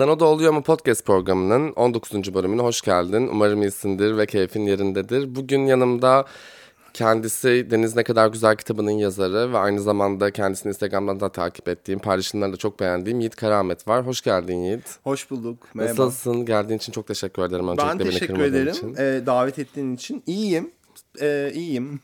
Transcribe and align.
Sana 0.00 0.20
da 0.20 0.24
oluyor 0.24 0.52
mu 0.52 0.62
podcast 0.62 1.06
programının 1.06 1.72
19. 1.72 2.34
bölümüne 2.34 2.62
hoş 2.62 2.80
geldin. 2.80 3.28
Umarım 3.32 3.62
iyisindir 3.62 4.16
ve 4.16 4.26
keyfin 4.26 4.62
yerindedir. 4.62 5.34
Bugün 5.34 5.66
yanımda 5.66 6.24
kendisi 6.94 7.66
Deniz 7.70 7.96
Ne 7.96 8.02
Kadar 8.02 8.28
Güzel 8.28 8.56
kitabının 8.56 8.90
yazarı 8.90 9.52
ve 9.52 9.58
aynı 9.58 9.80
zamanda 9.80 10.30
kendisini 10.30 10.70
Instagram'dan 10.70 11.20
da 11.20 11.32
takip 11.32 11.68
ettiğim, 11.68 11.98
paylaşımlarını 11.98 12.52
da 12.54 12.56
çok 12.56 12.80
beğendiğim 12.80 13.20
Yiğit 13.20 13.36
Karamet 13.36 13.88
var. 13.88 14.06
Hoş 14.06 14.20
geldin 14.20 14.56
Yiğit. 14.56 14.98
Hoş 15.04 15.30
bulduk. 15.30 15.66
Merhaba. 15.74 16.02
Nasılsın? 16.02 16.46
Geldiğin 16.46 16.78
için 16.78 16.92
çok 16.92 17.06
teşekkür 17.06 17.42
ederim. 17.42 17.68
Öncelikle 17.68 17.98
ben 17.98 18.10
teşekkür 18.10 18.40
ederim 18.40 18.68
Için. 18.68 18.94
Ee, 18.98 19.26
davet 19.26 19.58
ettiğin 19.58 19.94
için. 19.94 20.22
İyiyim. 20.26 20.70
Ee, 21.20 21.50
iyiyim. 21.54 22.00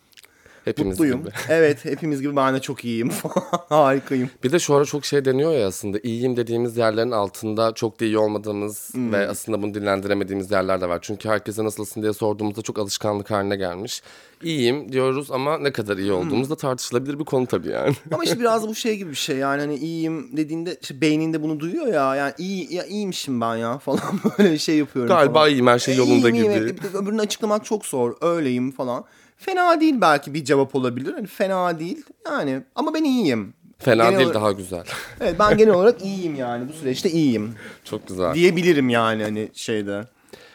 Hepimiz 0.67 0.91
Mutluyum. 0.98 1.21
gibi. 1.21 1.30
evet 1.48 1.85
hepimiz 1.85 2.23
gibi 2.23 2.37
ben 2.37 2.55
de 2.55 2.61
çok 2.61 2.84
iyiyim. 2.84 3.11
Harikayım. 3.69 4.30
Bir 4.45 4.52
de 4.52 4.59
şu 4.59 4.74
ara 4.74 4.84
çok 4.84 5.05
şey 5.05 5.24
deniyor 5.24 5.52
ya 5.52 5.66
aslında. 5.66 5.98
İyiyim 6.02 6.37
dediğimiz 6.37 6.77
yerlerin 6.77 7.11
altında 7.11 7.73
çok 7.74 8.01
da 8.01 8.05
iyi 8.05 8.19
olmadığımız 8.19 8.95
Hmm. 8.95 9.12
ve 9.12 9.29
aslında 9.29 9.62
bunu 9.62 9.74
dillendiremediğimiz 9.74 10.51
yerler 10.51 10.80
de 10.80 10.88
var. 10.88 10.98
Çünkü 11.02 11.29
herkese 11.29 11.65
nasılsın 11.65 12.02
diye 12.02 12.12
sorduğumuzda 12.12 12.62
çok 12.62 12.79
alışkanlık 12.79 13.30
haline 13.30 13.57
gelmiş. 13.57 14.02
İyiyim 14.43 14.93
diyoruz 14.93 15.30
ama 15.30 15.59
ne 15.59 15.73
kadar 15.73 15.97
iyi 15.97 16.12
olduğumuz 16.12 16.51
da 16.51 16.57
tartışılabilir 16.57 17.19
bir 17.19 17.24
konu 17.24 17.46
tabii 17.46 17.69
yani. 17.69 17.95
Ama 18.15 18.24
işte 18.24 18.41
biraz 18.41 18.69
bu 18.69 18.74
şey 18.74 18.96
gibi 18.96 19.10
bir 19.10 19.15
şey 19.15 19.37
yani 19.37 19.60
hani 19.60 19.74
iyiyim 19.74 20.37
dediğinde 20.37 20.77
işte 20.83 21.01
beyninde 21.01 21.43
bunu 21.43 21.60
duyuyor 21.60 21.87
ya 21.87 22.15
yani 22.16 22.33
iyi 22.38 22.74
ya 22.74 22.85
iyiymişim 22.87 23.41
ben 23.41 23.57
ya 23.57 23.79
falan 23.79 24.01
böyle 24.38 24.52
bir 24.52 24.59
şey 24.59 24.77
yapıyorum. 24.77 25.09
Galiba 25.09 25.35
falan. 25.35 25.51
iyiyim 25.51 25.66
her 25.66 25.79
şey 25.79 25.95
E, 25.95 25.96
yolunda 25.96 26.30
iyiyim, 26.30 26.52
gibi. 26.52 26.65
iyiyim. 26.65 26.77
Öbürünü 26.95 27.21
açıklamak 27.21 27.65
çok 27.65 27.87
zor. 27.87 28.15
Öyleyim 28.21 28.73
falan. 28.73 29.05
Fena 29.36 29.80
değil 29.80 29.95
belki 30.00 30.34
bir 30.34 30.45
cevap 30.45 30.74
olabilir. 30.74 31.12
Hani 31.14 31.26
fena 31.26 31.78
değil 31.78 32.04
yani 32.26 32.62
ama 32.74 32.95
ben 32.95 33.04
iyiyim. 33.04 33.54
Fena 33.78 34.04
Genel 34.04 34.18
değil 34.18 34.26
olarak- 34.28 34.34
daha 34.42 34.52
güzel. 34.52 34.84
Evet 35.20 35.37
ben 35.38 35.59
genel 35.59 35.74
olarak 35.74 36.02
iyiyim 36.04 36.34
yani 36.34 36.68
bu 36.68 36.73
süreçte 36.73 37.10
iyiyim. 37.10 37.54
çok 37.84 38.09
güzel. 38.09 38.34
Diyebilirim 38.34 38.88
yani 38.88 39.23
hani 39.23 39.48
şeyde. 39.54 40.04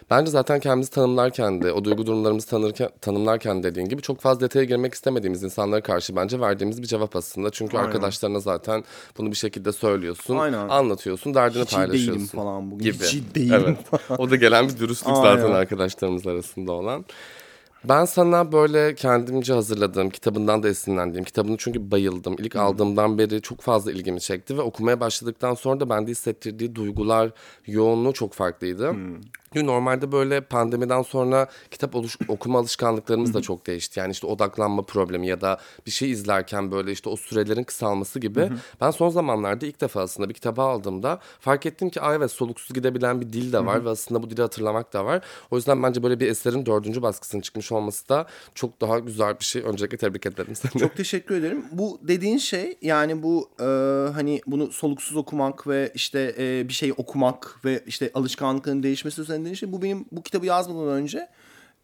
Bence 0.09 0.31
zaten 0.31 0.59
kendimizi 0.59 0.91
tanımlarken 0.91 1.61
de 1.61 1.71
o 1.73 1.83
duygu 1.85 2.05
durumlarımızı 2.05 2.47
tanırken, 2.47 2.89
tanımlarken 3.01 3.63
dediğin 3.63 3.87
gibi 3.89 4.01
çok 4.01 4.19
fazla 4.21 4.41
detaya 4.41 4.65
girmek 4.65 4.93
istemediğimiz 4.93 5.43
insanlara 5.43 5.81
karşı 5.81 6.15
bence 6.15 6.39
verdiğimiz 6.39 6.81
bir 6.81 6.87
cevap 6.87 7.15
aslında. 7.15 7.49
Çünkü 7.49 7.77
Aynen. 7.77 7.87
arkadaşlarına 7.87 8.39
zaten 8.39 8.83
bunu 9.17 9.31
bir 9.31 9.35
şekilde 9.35 9.71
söylüyorsun, 9.71 10.37
Aynen. 10.37 10.67
anlatıyorsun, 10.69 11.33
derdini 11.33 11.63
Hiç 11.63 11.73
paylaşıyorsun. 11.73 12.13
değilim 12.15 12.27
falan 12.27 12.71
bugün. 12.71 12.83
Gibi. 12.85 13.03
Hiç 13.03 13.35
değilim 13.35 13.63
Evet. 13.65 14.19
O 14.19 14.29
da 14.29 14.35
gelen 14.35 14.69
bir 14.69 14.77
dürüstlük 14.77 15.15
zaten 15.15 15.43
Aynen. 15.45 15.55
arkadaşlarımız 15.55 16.27
arasında 16.27 16.71
olan. 16.71 17.05
Ben 17.89 18.05
sana 18.05 18.51
böyle 18.51 18.95
kendimce 18.95 19.53
hazırladığım, 19.53 20.09
kitabından 20.09 20.63
da 20.63 20.69
esinlendiğim, 20.69 21.23
kitabını 21.25 21.57
çünkü 21.57 21.91
bayıldım. 21.91 22.35
İlk 22.39 22.55
aldığımdan 22.55 23.17
beri 23.17 23.41
çok 23.41 23.61
fazla 23.61 23.91
ilgimi 23.91 24.21
çekti 24.21 24.57
ve 24.57 24.61
okumaya 24.61 24.99
başladıktan 24.99 25.53
sonra 25.53 25.79
da 25.79 25.89
bende 25.89 26.11
hissettirdiği 26.11 26.75
duygular 26.75 27.31
yoğunluğu 27.67 28.13
çok 28.13 28.33
farklıydı. 28.33 28.95
Çünkü 29.53 29.67
normalde 29.67 30.11
böyle 30.11 30.41
pandemiden 30.41 31.01
sonra 31.01 31.47
kitap 31.71 31.95
oluş- 31.95 32.17
okuma 32.27 32.59
alışkanlıklarımız 32.59 33.33
da 33.33 33.41
çok 33.41 33.67
değişti. 33.67 33.99
Yani 33.99 34.11
işte 34.11 34.27
odaklanma 34.27 34.81
problemi 34.81 35.27
ya 35.27 35.41
da 35.41 35.57
bir 35.85 35.91
şey 35.91 36.11
izlerken 36.11 36.71
böyle 36.71 36.91
işte 36.91 37.09
o 37.09 37.15
sürelerin 37.15 37.63
kısalması 37.63 38.19
gibi. 38.19 38.49
Ben 38.81 38.91
son 38.91 39.09
zamanlarda 39.09 39.65
ilk 39.65 39.81
defa 39.81 40.01
aslında 40.01 40.29
bir 40.29 40.33
kitabı 40.33 40.61
aldığımda 40.61 41.19
fark 41.39 41.65
ettim 41.65 41.89
ki 41.89 42.01
Aa, 42.01 42.13
evet 42.15 42.31
soluksuz 42.31 42.73
gidebilen 42.73 43.21
bir 43.21 43.33
dil 43.33 43.53
de 43.53 43.65
var 43.65 43.85
ve 43.85 43.89
aslında 43.89 44.23
bu 44.23 44.29
dili 44.29 44.41
hatırlamak 44.41 44.93
da 44.93 45.05
var. 45.05 45.21
O 45.51 45.55
yüzden 45.55 45.83
bence 45.83 46.03
böyle 46.03 46.19
bir 46.19 46.27
eserin 46.27 46.65
dördüncü 46.65 47.01
baskısının 47.01 47.41
çıkmış 47.41 47.71
olması 47.71 48.09
da 48.09 48.27
çok 48.55 48.81
daha 48.81 48.99
güzel 48.99 49.39
bir 49.39 49.45
şey. 49.45 49.61
Öncelikle 49.61 49.97
tebrik 49.97 50.25
ederim 50.25 50.55
seni. 50.55 50.81
Çok 50.81 50.95
teşekkür 50.97 51.35
ederim. 51.35 51.65
Bu 51.71 51.99
dediğin 52.01 52.37
şey 52.37 52.77
yani 52.81 53.23
bu 53.23 53.49
e, 53.59 53.63
hani 54.13 54.41
bunu 54.47 54.71
soluksuz 54.71 55.17
okumak 55.17 55.67
ve 55.67 55.91
işte 55.95 56.35
e, 56.37 56.67
bir 56.67 56.73
şeyi 56.73 56.93
okumak 56.93 57.59
ve 57.65 57.83
işte 57.87 58.11
alışkanlıkların 58.13 58.83
değişmesi 58.83 59.21
üzerine 59.21 59.40
dediğin 59.41 59.55
şey 59.55 59.71
bu 59.71 59.81
benim 59.81 60.05
bu 60.11 60.23
kitabı 60.23 60.45
yazmadan 60.45 60.87
önce 60.87 61.29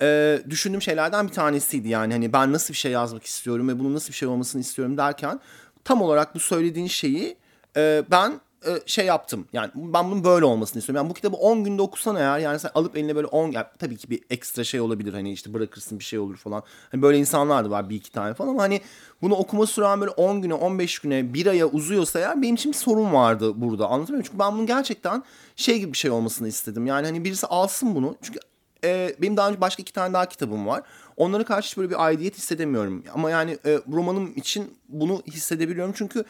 e, 0.02 0.40
düşündüğüm 0.50 0.82
şeylerden 0.82 1.28
bir 1.28 1.34
tanesiydi. 1.34 1.88
Yani 1.88 2.14
hani 2.14 2.34
ben 2.34 2.54
nasıl 2.54 2.74
bir 2.74 2.78
şey 2.78 2.92
yazmak 2.92 3.24
istiyorum 3.24 3.70
ve 3.70 3.80
bunun 3.80 3.94
nasıl 3.94 4.10
bir 4.10 4.18
şey 4.18 4.28
olmasını 4.28 4.62
istiyorum 4.62 4.98
derken 4.98 5.40
tam 5.84 6.02
olarak 6.02 6.36
bu 6.36 6.40
söylediğin 6.40 6.88
şeyi 6.88 7.38
e, 7.78 8.04
ben 8.12 8.40
şey 8.86 9.06
yaptım. 9.06 9.48
Yani 9.54 9.72
ben 9.76 10.12
bunun 10.12 10.24
böyle 10.24 10.46
olmasını 10.46 10.80
istiyorum. 10.80 11.04
Yani 11.04 11.10
bu 11.10 11.14
kitabı 11.14 11.36
10 11.36 11.64
günde 11.64 11.82
okusan 11.82 12.16
eğer 12.16 12.40
yani 12.40 12.60
sen 12.60 12.72
alıp 12.76 12.98
eline 12.98 13.16
böyle 13.16 13.28
10 13.28 13.52
yani 13.52 13.66
tabii 13.80 13.98
ki 13.98 14.10
bir 14.10 14.24
ekstra 14.30 14.64
şey 14.64 14.82
olabilir 14.82 15.14
hani 15.14 15.32
işte 15.32 15.54
bırakırsın 15.54 16.00
bir 16.00 16.04
şey 16.04 16.20
olur 16.20 16.38
falan. 16.38 16.64
Hani 16.92 17.02
böyle 17.02 17.18
insanlar 17.18 17.66
da 17.66 17.70
var 17.70 17.90
bir 17.90 17.96
iki 17.96 18.12
tane 18.12 18.34
falan 18.34 18.50
ama 18.50 18.62
hani 18.62 18.82
bunu 19.22 19.36
okuma 19.36 19.66
süren 19.66 20.02
böyle 20.02 20.12
10 20.12 20.42
güne 20.42 20.54
15 20.54 21.00
güne 21.00 21.34
bir 21.34 21.48
aya 21.48 21.68
uzuyorsa 21.68 22.20
eğer 22.20 22.42
benim 22.42 22.56
için 22.56 22.72
bir 22.72 22.78
sorun 22.78 23.14
vardı 23.14 23.52
burada 23.56 23.86
anlatabiliyor 23.86 24.18
muyum? 24.18 24.24
Çünkü 24.26 24.40
ben 24.40 24.54
bunun 24.54 24.66
gerçekten 24.66 25.24
şey 25.56 25.80
gibi 25.80 25.94
bir 25.94 25.98
şey 25.98 26.12
olmasını 26.12 26.48
istedim. 26.48 26.86
Yani 26.86 27.06
hani 27.06 27.24
birisi 27.24 27.48
alsın 27.48 27.96
bunu 27.96 28.16
çünkü 28.22 28.40
e, 28.84 29.16
benim 29.22 29.38
daha 29.38 29.50
önce 29.50 29.62
başka 29.62 29.82
iki 29.82 29.94
tane 29.94 30.14
daha 30.14 30.26
kitabım 30.26 30.68
var. 30.68 30.84
Onlara 31.18 31.46
karşı 31.46 31.68
hiç 31.68 31.78
böyle 31.78 31.90
bir 31.90 32.06
aidiyet 32.06 32.38
hissedemiyorum. 32.38 33.04
Ama 33.14 33.30
yani 33.30 33.58
e, 33.66 33.80
romanım 33.92 34.34
için 34.36 34.78
bunu 34.90 35.22
hissedebiliyorum 35.28 35.94
çünkü 35.98 36.26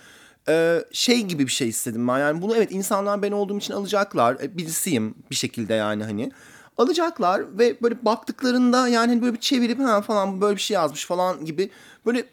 e, 0.50 0.86
şey 0.92 1.22
gibi 1.22 1.46
bir 1.46 1.52
şey 1.52 1.70
istedim 1.70 2.08
ben. 2.08 2.20
Yani 2.20 2.42
bunu 2.42 2.56
evet 2.56 2.72
insanlar 2.72 3.22
ben 3.22 3.32
olduğum 3.32 3.58
için 3.58 3.74
alacaklar. 3.74 4.38
E, 4.42 4.58
birisiyim 4.58 5.16
bir 5.32 5.36
şekilde 5.36 5.74
yani 5.74 6.04
hani. 6.04 6.32
Alacaklar 6.78 7.60
ve 7.60 7.82
böyle 7.82 8.06
baktıklarında 8.06 8.88
yani 8.88 9.10
hani 9.10 9.22
böyle 9.22 9.34
bir 9.34 9.40
çevirip 9.40 9.80
ha 9.80 10.02
falan 10.02 10.42
böyle 10.42 10.56
bir 10.56 10.62
şey 10.62 10.76
yazmış 10.76 11.06
falan 11.06 11.46
gibi 11.46 11.70
böyle 12.06 12.26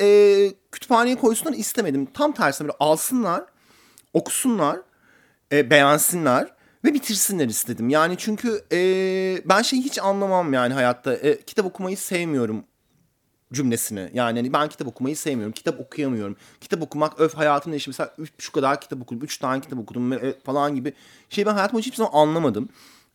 e, 0.00 0.52
kütüphaneye 0.72 1.16
koysunlar 1.16 1.52
istemedim. 1.56 2.06
Tam 2.14 2.32
tersine 2.32 2.68
böyle 2.68 2.76
alsınlar, 2.80 3.44
okusunlar, 4.12 4.78
e, 5.52 5.70
beğensinler 5.70 6.48
ve 6.84 6.94
bitirsinler 6.94 7.48
istedim. 7.48 7.88
Yani 7.88 8.14
çünkü 8.18 8.64
e, 8.72 8.78
ben 9.44 9.62
şeyi 9.62 9.82
hiç 9.82 9.98
anlamam 9.98 10.52
yani 10.52 10.74
hayatta. 10.74 11.14
E, 11.14 11.40
kitap 11.40 11.66
okumayı 11.66 11.96
sevmiyorum 11.96 12.64
cümlesini. 13.52 14.10
Yani 14.14 14.38
hani 14.38 14.52
ben 14.52 14.68
kitap 14.68 14.88
okumayı 14.88 15.16
sevmiyorum. 15.16 15.52
Kitap 15.52 15.80
okuyamıyorum. 15.80 16.36
Kitap 16.60 16.82
okumak 16.82 17.20
öf 17.20 17.34
hayatımda 17.34 17.76
işte 17.76 17.88
mesela 17.90 18.14
üç, 18.18 18.32
şu 18.38 18.52
kadar 18.52 18.80
kitap 18.80 19.02
okudum. 19.02 19.24
Üç 19.24 19.38
tane 19.38 19.60
kitap 19.60 19.78
okudum 19.78 20.12
e, 20.12 20.34
falan 20.44 20.74
gibi. 20.74 20.92
Şey 21.30 21.46
ben 21.46 21.54
hayatım 21.54 21.78
hiçbir 21.78 21.96
zaman 21.96 22.12
anlamadım. 22.12 22.68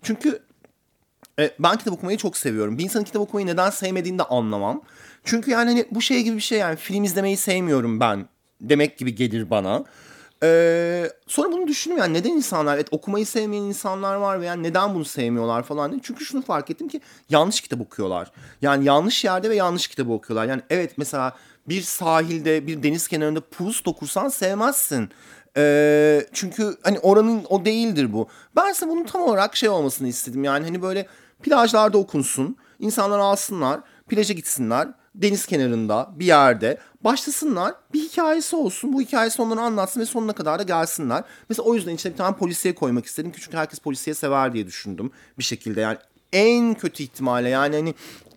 Çünkü 0.03 0.39
e, 1.39 1.51
ben 1.59 1.77
kitap 1.77 1.93
okumayı 1.93 2.17
çok 2.17 2.37
seviyorum. 2.37 2.77
Bir 2.77 2.83
insanın 2.83 3.03
kitap 3.03 3.21
okumayı 3.21 3.47
neden 3.47 3.69
sevmediğini 3.69 4.19
de 4.19 4.23
anlamam. 4.23 4.81
Çünkü 5.23 5.51
yani 5.51 5.69
hani 5.69 5.85
bu 5.91 6.01
şey 6.01 6.23
gibi 6.23 6.35
bir 6.35 6.41
şey 6.41 6.59
yani 6.59 6.75
film 6.75 7.03
izlemeyi 7.03 7.37
sevmiyorum 7.37 7.99
ben 7.99 8.25
demek 8.61 8.97
gibi 8.97 9.15
gelir 9.15 9.49
bana. 9.49 9.83
Ee, 10.43 11.09
sonra 11.27 11.51
bunu 11.51 11.67
düşündüm 11.67 11.97
yani 11.97 12.13
neden 12.13 12.29
insanlar 12.29 12.75
evet 12.75 12.87
okumayı 12.91 13.25
sevmeyen 13.25 13.63
insanlar 13.63 14.15
var 14.15 14.41
ve 14.41 14.45
yani 14.45 14.63
neden 14.63 14.95
bunu 14.95 15.05
sevmiyorlar 15.05 15.63
falan 15.63 15.91
diye. 15.91 16.01
Çünkü 16.03 16.25
şunu 16.25 16.41
fark 16.41 16.69
ettim 16.69 16.87
ki 16.87 17.01
yanlış 17.29 17.61
kitap 17.61 17.81
okuyorlar. 17.81 18.31
Yani 18.61 18.85
yanlış 18.85 19.23
yerde 19.23 19.49
ve 19.49 19.55
yanlış 19.55 19.87
kitabı 19.87 20.11
okuyorlar. 20.11 20.49
Yani 20.49 20.61
evet 20.69 20.93
mesela 20.97 21.35
bir 21.69 21.81
sahilde 21.81 22.67
bir 22.67 22.83
deniz 22.83 23.07
kenarında 23.07 23.41
Proust 23.41 23.87
okursan 23.87 24.29
sevmezsin. 24.29 25.09
Ee, 25.57 26.25
çünkü 26.33 26.77
hani 26.83 26.99
oranın 26.99 27.45
o 27.49 27.65
değildir 27.65 28.13
bu. 28.13 28.27
Ben 28.55 28.71
ise 28.71 28.87
bunun 28.87 29.03
tam 29.03 29.21
olarak 29.21 29.55
şey 29.55 29.69
olmasını 29.69 30.07
istedim. 30.07 30.43
Yani 30.43 30.65
hani 30.65 30.81
böyle 30.81 31.07
plajlarda 31.43 31.97
okunsun. 31.97 32.57
insanlar 32.79 33.19
alsınlar. 33.19 33.79
Plaja 34.09 34.33
gitsinler. 34.33 34.87
Deniz 35.15 35.45
kenarında 35.45 36.09
bir 36.15 36.25
yerde 36.25 36.77
başlasınlar. 37.03 37.73
Bir 37.93 37.99
hikayesi 37.99 38.55
olsun. 38.55 38.93
Bu 38.93 39.01
hikayesi 39.01 39.41
onlara 39.41 39.61
anlatsın 39.61 40.01
ve 40.01 40.05
sonuna 40.05 40.33
kadar 40.33 40.59
da 40.59 40.63
gelsinler. 40.63 41.23
Mesela 41.49 41.65
o 41.65 41.75
yüzden 41.75 41.95
içine 41.95 42.11
bir 42.11 42.17
tane 42.17 42.35
polisiye 42.35 42.75
koymak 42.75 43.05
istedim. 43.05 43.31
Çünkü 43.39 43.57
herkes 43.57 43.79
polisiye 43.79 44.13
sever 44.13 44.53
diye 44.53 44.67
düşündüm 44.67 45.11
bir 45.37 45.43
şekilde. 45.43 45.81
Yani 45.81 45.97
en 46.33 46.73
kötü 46.73 47.03
ihtimalle 47.03 47.49
yani 47.49 47.75
hani 47.75 47.95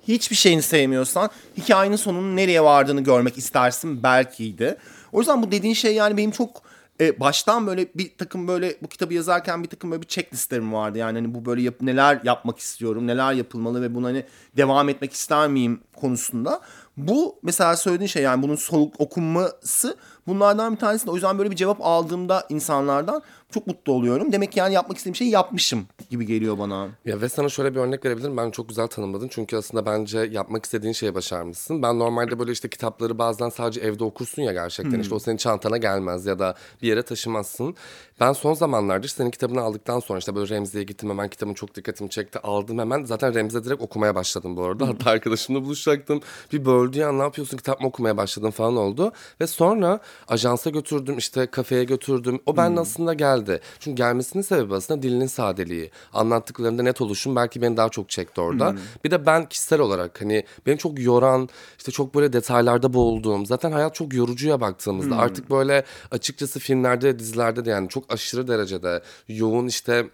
hiçbir 0.08 0.36
şeyini 0.36 0.62
sevmiyorsan 0.62 1.30
hikayenin 1.58 1.96
sonunun 1.96 2.36
nereye 2.36 2.62
vardığını 2.62 3.00
görmek 3.00 3.38
istersin 3.38 4.02
belkiydi. 4.02 4.76
O 5.12 5.18
yüzden 5.18 5.42
bu 5.42 5.52
dediğin 5.52 5.74
şey 5.74 5.94
yani 5.94 6.16
benim 6.16 6.30
çok 6.30 6.62
e, 7.00 7.20
baştan 7.20 7.66
böyle 7.66 7.88
bir 7.94 8.16
takım 8.18 8.48
böyle 8.48 8.76
bu 8.82 8.88
kitabı 8.88 9.14
yazarken 9.14 9.62
bir 9.62 9.68
takım 9.68 9.90
böyle 9.90 10.02
bir 10.02 10.06
checklistlerim 10.06 10.72
vardı. 10.72 10.98
Yani 10.98 11.18
hani 11.18 11.34
bu 11.34 11.44
böyle 11.44 11.62
yap, 11.62 11.74
neler 11.80 12.20
yapmak 12.24 12.58
istiyorum, 12.58 13.06
neler 13.06 13.32
yapılmalı 13.32 13.82
ve 13.82 13.94
buna 13.94 14.06
hani 14.06 14.24
devam 14.56 14.88
etmek 14.88 15.12
ister 15.12 15.48
miyim 15.48 15.80
konusunda. 15.96 16.60
Bu 16.96 17.38
mesela 17.42 17.76
söylediğin 17.76 18.08
şey 18.08 18.22
yani 18.22 18.42
bunun 18.42 18.56
soluk 18.56 19.00
okunması 19.00 19.96
bunlardan 20.26 20.72
bir 20.74 20.78
tanesi. 20.78 21.10
O 21.10 21.14
yüzden 21.14 21.38
böyle 21.38 21.50
bir 21.50 21.56
cevap 21.56 21.78
aldığımda 21.80 22.46
insanlardan 22.48 23.22
çok 23.54 23.66
mutlu 23.66 23.92
oluyorum. 23.92 24.32
Demek 24.32 24.52
ki 24.52 24.58
yani 24.58 24.74
yapmak 24.74 24.96
istediğim 24.96 25.16
şeyi 25.16 25.30
yapmışım 25.30 25.86
gibi 26.10 26.26
geliyor 26.26 26.58
bana. 26.58 26.88
Ya 27.04 27.20
ve 27.20 27.28
sana 27.28 27.48
şöyle 27.48 27.74
bir 27.74 27.80
örnek 27.80 28.04
verebilirim. 28.04 28.36
Ben 28.36 28.50
çok 28.50 28.68
güzel 28.68 28.86
tanımladın. 28.86 29.28
Çünkü 29.28 29.56
aslında 29.56 29.86
bence 29.86 30.18
yapmak 30.18 30.64
istediğin 30.64 30.92
şeyi 30.92 31.14
başarmışsın. 31.14 31.82
Ben 31.82 31.98
normalde 31.98 32.38
böyle 32.38 32.52
işte 32.52 32.68
kitapları 32.70 33.18
bazen 33.18 33.48
sadece 33.48 33.80
evde 33.80 34.04
okursun 34.04 34.42
ya 34.42 34.52
gerçekten. 34.52 35.00
İşte 35.00 35.14
o 35.14 35.18
senin 35.18 35.36
çantana 35.36 35.76
gelmez 35.76 36.26
ya 36.26 36.38
da 36.38 36.54
bir 36.82 36.88
yere 36.88 37.02
taşımazsın. 37.02 37.76
Ben 38.20 38.32
son 38.32 38.54
zamanlarda 38.54 39.06
işte 39.06 39.16
senin 39.16 39.30
kitabını 39.30 39.60
aldıktan 39.60 40.00
sonra 40.00 40.18
işte 40.18 40.34
böyle 40.34 40.54
Remzi'ye 40.54 40.84
gittim 40.84 41.10
hemen 41.10 41.28
kitabın 41.28 41.54
çok 41.54 41.74
dikkatimi 41.74 42.10
çekti. 42.10 42.38
Aldım 42.38 42.78
hemen. 42.78 43.04
Zaten 43.04 43.34
Remzi'de 43.34 43.64
direkt 43.64 43.82
okumaya 43.82 44.14
başladım 44.14 44.56
bu 44.56 44.64
arada. 44.64 44.88
Hatta 44.88 45.10
arkadaşımla 45.10 45.64
buluşacaktım. 45.64 46.20
Bir 46.52 46.64
böldü 46.64 46.98
ya 46.98 47.12
ne 47.12 47.22
yapıyorsun 47.22 47.56
kitap 47.56 47.80
mı 47.80 47.88
okumaya 47.88 48.16
başladım 48.16 48.50
falan 48.50 48.76
oldu. 48.76 49.12
Ve 49.40 49.46
sonra 49.46 50.00
ajansa 50.28 50.70
götürdüm 50.70 51.18
işte 51.18 51.46
kafeye 51.46 51.84
götürdüm. 51.84 52.40
O 52.46 52.56
ben 52.56 52.76
aslında 52.76 53.14
geldi. 53.14 53.60
Çünkü 53.80 53.96
gelmesinin 53.96 54.42
sebebi 54.42 54.74
aslında 54.74 55.02
dilinin 55.02 55.26
sadeliği. 55.26 55.90
Anlattıklarında 56.12 56.82
net 56.82 57.00
oluşum 57.00 57.36
belki 57.36 57.62
beni 57.62 57.76
daha 57.76 57.88
çok 57.88 58.08
çekti 58.10 58.40
orada. 58.40 58.74
Bir 59.04 59.10
de 59.10 59.26
ben 59.26 59.48
kişisel 59.48 59.80
olarak 59.80 60.20
hani 60.20 60.44
beni 60.66 60.78
çok 60.78 61.00
yoran 61.00 61.48
işte 61.78 61.92
çok 61.92 62.14
böyle 62.14 62.32
detaylarda 62.32 62.94
boğulduğum 62.94 63.46
zaten 63.46 63.72
hayat 63.72 63.94
çok 63.94 64.14
yorucuya 64.14 64.60
baktığımızda 64.60 65.16
artık 65.16 65.50
böyle 65.50 65.84
açıkçası 66.10 66.60
filmlerde 66.60 67.18
dizilerde 67.18 67.64
de 67.64 67.70
yani 67.70 67.88
çok 67.88 68.12
aşırı 68.12 68.48
derecede 68.48 69.02
yoğun 69.28 69.66
işte 69.66 70.06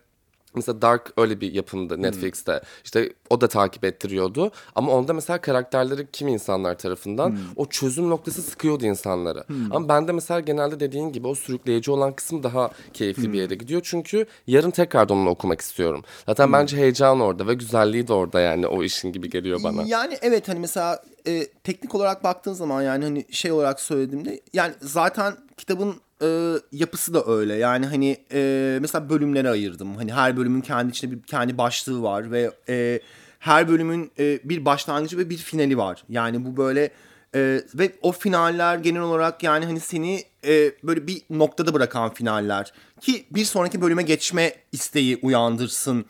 Mesela 0.54 0.82
Dark 0.82 1.12
öyle 1.16 1.40
bir 1.40 1.52
yapımdı 1.52 2.02
Netflix'te. 2.02 2.60
İşte 2.84 3.12
o 3.30 3.40
da 3.40 3.48
takip 3.48 3.84
ettiriyordu. 3.84 4.50
Ama 4.74 4.92
onda 4.92 5.12
mesela 5.12 5.40
karakterleri 5.40 6.06
kim 6.12 6.28
insanlar 6.28 6.78
tarafından 6.78 7.38
o 7.56 7.66
çözüm 7.66 8.10
noktası 8.10 8.42
sıkıyordu 8.42 8.86
insanları. 8.86 9.44
Ama 9.70 9.88
bende 9.88 10.12
mesela 10.12 10.40
genelde 10.40 10.80
dediğin 10.80 11.12
gibi 11.12 11.26
o 11.26 11.34
sürükleyici 11.34 11.90
olan 11.90 12.12
kısım 12.12 12.42
daha 12.42 12.70
keyifli 12.94 13.32
bir 13.32 13.38
yere 13.38 13.54
gidiyor. 13.54 13.80
Çünkü 13.84 14.26
yarın 14.46 14.70
tekrardan 14.70 15.16
onu 15.16 15.28
okumak 15.30 15.60
istiyorum. 15.60 16.02
Zaten 16.26 16.52
bence 16.52 16.76
heyecan 16.76 17.20
orada 17.20 17.46
ve 17.46 17.54
güzelliği 17.54 18.08
de 18.08 18.12
orada 18.12 18.40
yani 18.40 18.66
o 18.66 18.82
işin 18.82 19.12
gibi 19.12 19.30
geliyor 19.30 19.60
bana. 19.64 19.82
Yani 19.86 20.18
evet 20.22 20.48
hani 20.48 20.58
mesela 20.60 21.02
e, 21.26 21.46
teknik 21.46 21.94
olarak 21.94 22.24
baktığın 22.24 22.52
zaman 22.52 22.82
yani 22.82 23.04
hani 23.04 23.26
şey 23.30 23.52
olarak 23.52 23.80
söylediğimde 23.80 24.40
yani 24.52 24.74
zaten 24.80 25.36
kitabın 25.56 26.00
e, 26.22 26.54
yapısı 26.72 27.14
da 27.14 27.26
öyle. 27.26 27.54
Yani 27.54 27.86
hani 27.86 28.16
e, 28.32 28.78
mesela 28.80 29.10
bölümlere 29.10 29.50
ayırdım. 29.50 29.96
Hani 29.96 30.12
her 30.12 30.36
bölümün 30.36 30.60
kendi 30.60 30.90
içinde 30.90 31.12
bir 31.12 31.22
kendi 31.22 31.58
başlığı 31.58 32.02
var 32.02 32.32
ve 32.32 32.50
e, 32.68 33.00
her 33.38 33.68
bölümün 33.68 34.10
e, 34.18 34.40
bir 34.44 34.64
başlangıcı 34.64 35.18
ve 35.18 35.30
bir 35.30 35.36
finali 35.36 35.78
var. 35.78 36.04
Yani 36.08 36.44
bu 36.44 36.56
böyle 36.56 36.90
e, 37.34 37.62
ve 37.74 37.92
o 38.02 38.12
finaller 38.12 38.78
genel 38.78 39.02
olarak 39.02 39.42
yani 39.42 39.64
hani 39.64 39.80
seni 39.80 40.24
e, 40.46 40.72
böyle 40.82 41.06
bir 41.06 41.22
noktada 41.30 41.74
bırakan 41.74 42.14
finaller 42.14 42.72
ki 43.00 43.24
bir 43.30 43.44
sonraki 43.44 43.80
bölüme 43.80 44.02
geçme 44.02 44.54
isteği 44.72 45.18
uyandırsın 45.22 46.04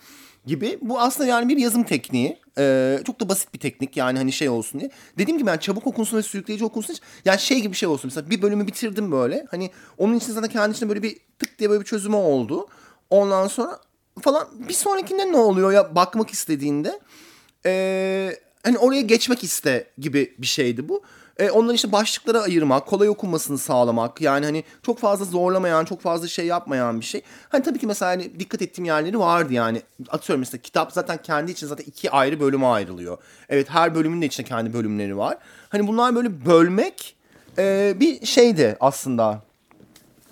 gibi. 0.50 0.78
Bu 0.82 1.00
aslında 1.00 1.28
yani 1.28 1.48
bir 1.48 1.56
yazım 1.56 1.82
tekniği. 1.82 2.38
Ee, 2.58 2.98
çok 3.06 3.20
da 3.20 3.28
basit 3.28 3.54
bir 3.54 3.58
teknik 3.58 3.96
yani 3.96 4.18
hani 4.18 4.32
şey 4.32 4.48
olsun 4.48 4.80
diye. 4.80 4.90
Dediğim 5.18 5.38
gibi 5.38 5.48
yani 5.48 5.60
çabuk 5.60 5.86
okunsun 5.86 6.18
ve 6.18 6.22
sürükleyici 6.22 6.64
okunsun. 6.64 6.96
Yani 7.24 7.38
şey 7.40 7.60
gibi 7.60 7.72
bir 7.72 7.76
şey 7.76 7.88
olsun. 7.88 8.08
Mesela 8.08 8.30
bir 8.30 8.42
bölümü 8.42 8.66
bitirdim 8.66 9.12
böyle. 9.12 9.46
Hani 9.50 9.70
onun 9.98 10.14
için 10.14 10.32
zaten 10.32 10.50
kendi 10.50 10.76
içinde 10.76 10.88
böyle 10.88 11.02
bir 11.02 11.16
tık 11.38 11.58
diye 11.58 11.70
böyle 11.70 11.80
bir 11.80 11.86
çözümü 11.86 12.16
oldu. 12.16 12.66
Ondan 13.10 13.46
sonra 13.46 13.80
falan 14.20 14.48
bir 14.68 14.74
sonrakinde 14.74 15.32
ne 15.32 15.36
oluyor 15.36 15.72
ya 15.72 15.94
bakmak 15.94 16.30
istediğinde 16.30 17.00
ee, 17.66 18.36
hani 18.62 18.78
oraya 18.78 19.00
geçmek 19.00 19.44
iste 19.44 19.90
gibi 19.98 20.34
bir 20.38 20.46
şeydi 20.46 20.88
bu. 20.88 21.02
E, 21.40 21.50
onları 21.50 21.74
işte 21.74 21.92
başlıklara 21.92 22.40
ayırmak, 22.40 22.86
kolay 22.86 23.08
okunmasını 23.08 23.58
sağlamak. 23.58 24.20
Yani 24.20 24.44
hani 24.44 24.64
çok 24.82 24.98
fazla 24.98 25.24
zorlamayan, 25.24 25.84
çok 25.84 26.00
fazla 26.00 26.28
şey 26.28 26.46
yapmayan 26.46 27.00
bir 27.00 27.04
şey. 27.04 27.22
Hani 27.48 27.62
tabii 27.62 27.78
ki 27.78 27.86
mesela 27.86 28.10
hani 28.10 28.40
dikkat 28.40 28.62
ettiğim 28.62 28.84
yerleri 28.84 29.18
vardı 29.18 29.52
yani. 29.52 29.82
Atıyorum 30.08 30.40
mesela 30.40 30.62
kitap 30.62 30.92
zaten 30.92 31.18
kendi 31.22 31.52
için 31.52 31.66
zaten 31.66 31.84
iki 31.84 32.10
ayrı 32.10 32.40
bölüme 32.40 32.66
ayrılıyor. 32.66 33.18
Evet 33.48 33.70
her 33.70 33.94
bölümün 33.94 34.22
de 34.22 34.26
içinde 34.26 34.46
kendi 34.48 34.72
bölümleri 34.72 35.16
var. 35.16 35.38
Hani 35.68 35.86
bunlar 35.86 36.14
böyle 36.14 36.46
bölmek 36.46 37.16
e, 37.58 37.94
bir 38.00 38.26
şeydi 38.26 38.76
aslında. 38.80 39.42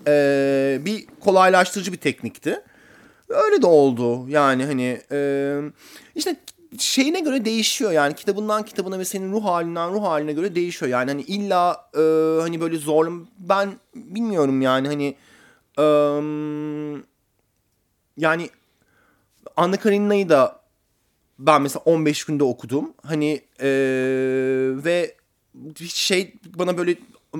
E, 0.07 0.79
bir 0.85 1.07
kolaylaştırıcı 1.21 1.93
bir 1.93 1.99
teknikti. 1.99 2.63
Öyle 3.29 3.63
de 3.63 3.67
oldu 3.67 4.29
yani 4.29 4.65
hani 4.65 5.01
e, 5.13 5.61
işte 6.15 6.37
şeyine 6.79 7.21
göre 7.21 7.45
değişiyor. 7.45 7.93
Yani 7.93 8.15
kitabından 8.15 8.63
kitabına 8.63 8.99
ve 8.99 9.05
senin 9.05 9.33
ruh 9.33 9.45
halinden 9.45 9.93
ruh 9.93 10.03
haline 10.03 10.33
göre 10.33 10.55
değişiyor. 10.55 10.91
Yani 10.91 11.11
hani 11.11 11.23
illa 11.23 11.91
e, 11.95 12.01
hani 12.41 12.61
böyle 12.61 12.79
zorlu 12.79 13.27
ben 13.39 13.71
bilmiyorum 13.95 14.63
yani 14.63 14.89
hani 14.89 15.17
e, 15.79 15.85
yani 18.17 18.51
Anna 19.57 19.77
Karenina'yı 19.77 20.29
da 20.29 20.61
ben 21.39 21.63
mesela 21.63 21.83
15 21.85 22.25
günde 22.25 22.45
okudum. 22.45 22.95
Hani 23.03 23.43
e, 23.61 23.69
ve 24.85 25.17
hiç 25.81 25.95
şey 25.95 26.35
bana 26.45 26.79
böyle 26.79 26.97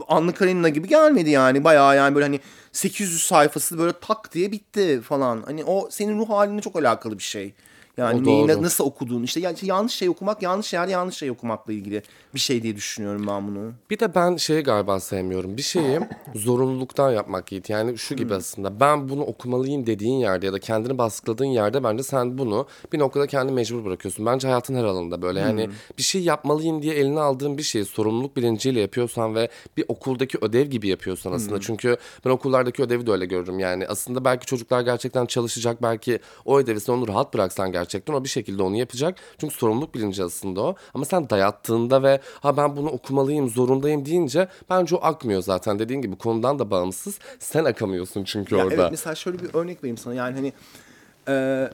Anna 0.09 0.35
Karenina 0.35 0.69
gibi 0.69 0.89
gelmedi 0.89 1.31
yani. 1.31 1.65
Bayağı 1.65 1.97
yani 1.97 2.15
böyle 2.15 2.25
hani 2.25 2.41
800 2.73 3.23
sayfası 3.23 3.79
böyle 3.79 3.93
tak 4.01 4.35
diye 4.35 4.53
bitti 4.53 5.01
falan. 5.01 5.43
Hani 5.43 5.65
o 5.65 5.89
senin 5.91 6.19
ruh 6.19 6.29
haline 6.29 6.61
çok 6.61 6.77
alakalı 6.77 7.19
bir 7.19 7.23
şey. 7.23 7.55
Yani 7.99 8.25
neyi, 8.25 8.63
nasıl 8.63 8.85
okuduğun 8.85 9.23
işte 9.23 9.41
yani 9.41 9.57
yanlış 9.63 9.93
şey 9.93 10.09
okumak 10.09 10.43
yanlış 10.43 10.73
yerde 10.73 10.93
yanlış 10.93 11.17
şey 11.17 11.31
okumakla 11.31 11.73
ilgili 11.73 12.03
bir 12.35 12.39
şey 12.41 12.63
diye 12.63 12.77
düşünüyorum 12.77 13.27
ben 13.27 13.49
bunu. 13.49 13.73
Bir 13.91 13.99
de 13.99 14.15
ben 14.15 14.37
şeyi 14.37 14.63
galiba 14.63 15.01
sevmiyorum. 15.01 15.57
Bir 15.57 15.63
şeyi 15.63 16.01
zorunluluktan 16.35 17.11
yapmak 17.11 17.53
Yiğit. 17.53 17.71
Yani 17.71 17.99
şu 17.99 18.17
gibi 18.17 18.35
aslında 18.35 18.81
ben 18.81 19.09
bunu 19.09 19.23
okumalıyım 19.23 19.87
dediğin 19.87 20.19
yerde 20.19 20.47
ya 20.47 20.53
da 20.53 20.59
kendini 20.59 20.99
baskıladığın 20.99 21.45
yerde 21.45 21.85
bence 21.85 22.03
sen 22.03 22.39
bunu 22.39 22.67
bir 22.93 22.99
noktada 22.99 23.27
kendini 23.27 23.55
mecbur 23.55 23.85
bırakıyorsun. 23.85 24.27
Bence 24.27 24.49
hayatın 24.49 24.75
her 24.75 24.85
alanında 24.85 25.23
böyle. 25.23 25.41
Yani 25.41 25.69
bir 25.99 26.03
şey 26.03 26.23
yapmalıyım 26.23 26.83
diye 26.83 26.95
eline 26.95 27.21
aldığın 27.21 27.59
bir 27.59 27.63
şeyi 27.63 27.85
sorumluluk 27.85 28.37
bilinciyle 28.37 28.81
yapıyorsan 28.81 29.35
ve 29.35 29.49
bir 29.77 29.85
okuldaki 29.89 30.39
ödev 30.41 30.67
gibi 30.67 30.89
yapıyorsan 30.89 31.33
aslında. 31.33 31.61
Çünkü 31.61 31.97
ben 32.25 32.31
okullardaki 32.31 32.83
ödevi 32.83 33.07
de 33.07 33.13
öyle 33.13 33.27
görürüm. 33.27 33.59
Yani 33.59 33.87
aslında 33.87 34.25
belki 34.25 34.47
çocuklar 34.47 34.81
gerçekten 34.81 35.27
çalışacak. 35.27 35.83
Belki 35.83 36.19
o 36.45 36.59
ödevi 36.59 36.81
sen 36.81 36.93
onu 36.93 37.09
rahat 37.09 37.35
bıraksan 37.35 37.73
gerçekten 37.73 37.88
o 38.09 38.25
bir 38.25 38.29
şekilde 38.29 38.63
onu 38.63 38.77
yapacak. 38.77 39.19
Çünkü 39.39 39.55
sorumluluk 39.55 39.95
bilinci 39.95 40.25
aslında 40.25 40.61
o. 40.61 40.75
Ama 40.95 41.05
sen 41.05 41.31
dayattığında 41.31 42.03
ve 42.03 42.21
ha 42.41 42.57
ben 42.57 42.77
bunu 42.77 42.89
okumalıyım, 42.89 43.49
zorundayım 43.49 44.05
deyince 44.05 44.49
bence 44.71 44.97
o 44.97 44.99
akmıyor 45.03 45.43
zaten. 45.43 45.79
Dediğin 45.79 46.03
gibi 46.03 46.17
konudan 46.17 46.59
da 46.59 46.71
bağımsız. 46.71 47.19
Sen 47.39 47.65
akamıyorsun 47.65 48.25
çünkü 48.25 48.57
Ya 48.57 48.65
orada. 48.65 48.75
Evet 48.75 48.91
mesela 48.91 49.15
şöyle 49.15 49.39
bir 49.39 49.55
örnek 49.55 49.79
vereyim 49.79 49.99
sana. 49.99 50.15
Yani 50.15 50.35
hani 50.37 50.53
e, 51.29 51.69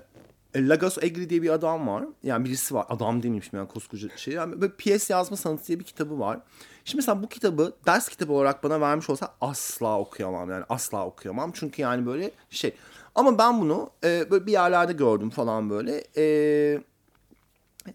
Lagos 0.56 0.98
Egri 1.02 1.30
diye 1.30 1.42
bir 1.42 1.50
adam 1.50 1.88
var. 1.88 2.04
Yani 2.22 2.44
birisi 2.44 2.74
var. 2.74 2.86
Adam 2.88 3.22
demeyeyim 3.22 3.42
şimdi 3.42 3.56
yani 3.56 3.68
koskoca 3.68 4.08
şey. 4.16 4.34
Yani 4.34 4.60
böyle 4.60 4.72
piyes 4.72 5.10
yazma 5.10 5.36
sanatı 5.36 5.66
diye 5.66 5.78
bir 5.78 5.84
kitabı 5.84 6.18
var. 6.18 6.38
Şimdi 6.84 6.96
mesela 6.98 7.22
bu 7.22 7.28
kitabı 7.28 7.72
ders 7.86 8.08
kitabı 8.08 8.32
olarak 8.32 8.64
bana 8.64 8.80
vermiş 8.80 9.10
olsa 9.10 9.34
asla 9.40 9.98
okuyamam. 9.98 10.50
Yani 10.50 10.64
asla 10.68 11.06
okuyamam. 11.06 11.52
Çünkü 11.54 11.82
yani 11.82 12.06
böyle 12.06 12.30
şey. 12.50 12.74
Ama 13.14 13.38
ben 13.38 13.60
bunu 13.60 13.90
e, 14.04 14.30
böyle 14.30 14.46
bir 14.46 14.52
yerlerde 14.52 14.92
gördüm 14.92 15.30
falan 15.30 15.70
böyle. 15.70 16.04
Eee 16.16 16.80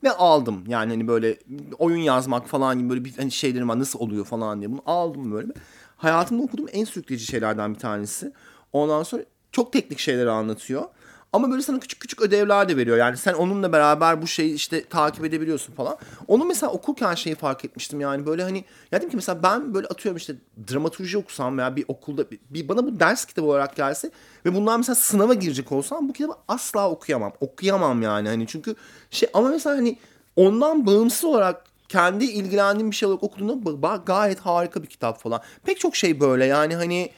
ve 0.03 0.11
aldım. 0.11 0.63
Yani 0.67 0.89
hani 0.89 1.07
böyle 1.07 1.37
oyun 1.79 1.97
yazmak 1.97 2.47
falan 2.47 2.79
gibi 2.79 2.89
böyle 2.89 3.05
bir 3.05 3.17
hani 3.17 3.31
şeylerim 3.31 3.69
var 3.69 3.79
nasıl 3.79 3.99
oluyor 3.99 4.25
falan 4.25 4.59
diye. 4.59 4.71
Bunu 4.71 4.81
aldım 4.85 5.31
böyle. 5.31 5.53
Hayatımda 5.97 6.43
okuduğum 6.43 6.67
en 6.71 6.83
sürükleyici 6.85 7.25
şeylerden 7.25 7.73
bir 7.73 7.79
tanesi. 7.79 8.31
Ondan 8.73 9.03
sonra 9.03 9.23
çok 9.51 9.73
teknik 9.73 9.99
şeyleri 9.99 10.29
anlatıyor. 10.31 10.83
Ama 11.33 11.51
böyle 11.51 11.61
sana 11.61 11.79
küçük 11.79 11.99
küçük 11.99 12.21
ödevler 12.21 12.69
de 12.69 12.77
veriyor. 12.77 12.97
Yani 12.97 13.17
sen 13.17 13.33
onunla 13.33 13.71
beraber 13.71 14.21
bu 14.21 14.27
şeyi 14.27 14.53
işte 14.53 14.85
takip 14.85 15.25
edebiliyorsun 15.25 15.73
falan. 15.73 15.97
Onu 16.27 16.45
mesela 16.45 16.71
okurken 16.71 17.15
şeyi 17.15 17.35
fark 17.35 17.65
etmiştim 17.65 18.01
yani 18.01 18.25
böyle 18.25 18.43
hani 18.43 18.65
ya 18.91 18.99
dedim 18.99 19.09
ki 19.09 19.15
mesela 19.15 19.43
ben 19.43 19.73
böyle 19.73 19.87
atıyorum 19.87 20.17
işte 20.17 20.35
dramaturji 20.71 21.17
okusam 21.17 21.57
veya 21.57 21.75
bir 21.75 21.85
okulda 21.87 22.31
bir, 22.31 22.39
bir 22.49 22.67
bana 22.67 22.85
bu 22.85 22.99
ders 22.99 23.25
kitabı 23.25 23.47
olarak 23.47 23.75
gelse 23.75 24.11
ve 24.45 24.55
bundan 24.55 24.79
mesela 24.79 24.95
sınava 24.95 25.33
girecek 25.33 25.71
olsam 25.71 26.09
bu 26.09 26.13
kitabı 26.13 26.33
asla 26.47 26.89
okuyamam. 26.89 27.33
Okuyamam 27.39 28.01
yani 28.01 28.27
hani 28.27 28.47
çünkü 28.47 28.75
şey 29.09 29.29
ama 29.33 29.49
mesela 29.49 29.75
hani 29.75 29.97
ondan 30.35 30.85
bağımsız 30.85 31.25
olarak 31.25 31.63
kendi 31.89 32.25
ilgilendiğim 32.25 32.91
bir 32.91 32.95
şey 32.95 33.07
olarak 33.07 33.23
okuduğunda 33.23 33.95
gayet 34.05 34.39
harika 34.39 34.83
bir 34.83 34.87
kitap 34.87 35.21
falan. 35.21 35.41
Pek 35.65 35.79
çok 35.79 35.95
şey 35.95 36.19
böyle 36.19 36.45
yani 36.45 36.75
hani 36.75 37.11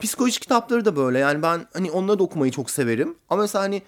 psikoloji 0.00 0.40
kitapları 0.40 0.84
da 0.84 0.96
böyle. 0.96 1.18
Yani 1.18 1.42
ben 1.42 1.66
hani 1.72 1.90
onları 1.90 2.18
da 2.18 2.22
okumayı 2.22 2.52
çok 2.52 2.70
severim. 2.70 3.14
Ama 3.28 3.42
mesela 3.42 3.64
hani 3.64 3.82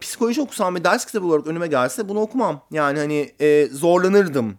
psikoloji 0.00 0.40
okusam 0.40 0.74
ve 0.74 0.84
ders 0.84 1.06
kitabı 1.06 1.26
olarak 1.26 1.46
önüme 1.46 1.66
gelse 1.66 2.08
bunu 2.08 2.20
okumam. 2.20 2.60
Yani 2.70 2.98
hani 2.98 3.32
e, 3.40 3.66
zorlanırdım 3.66 4.58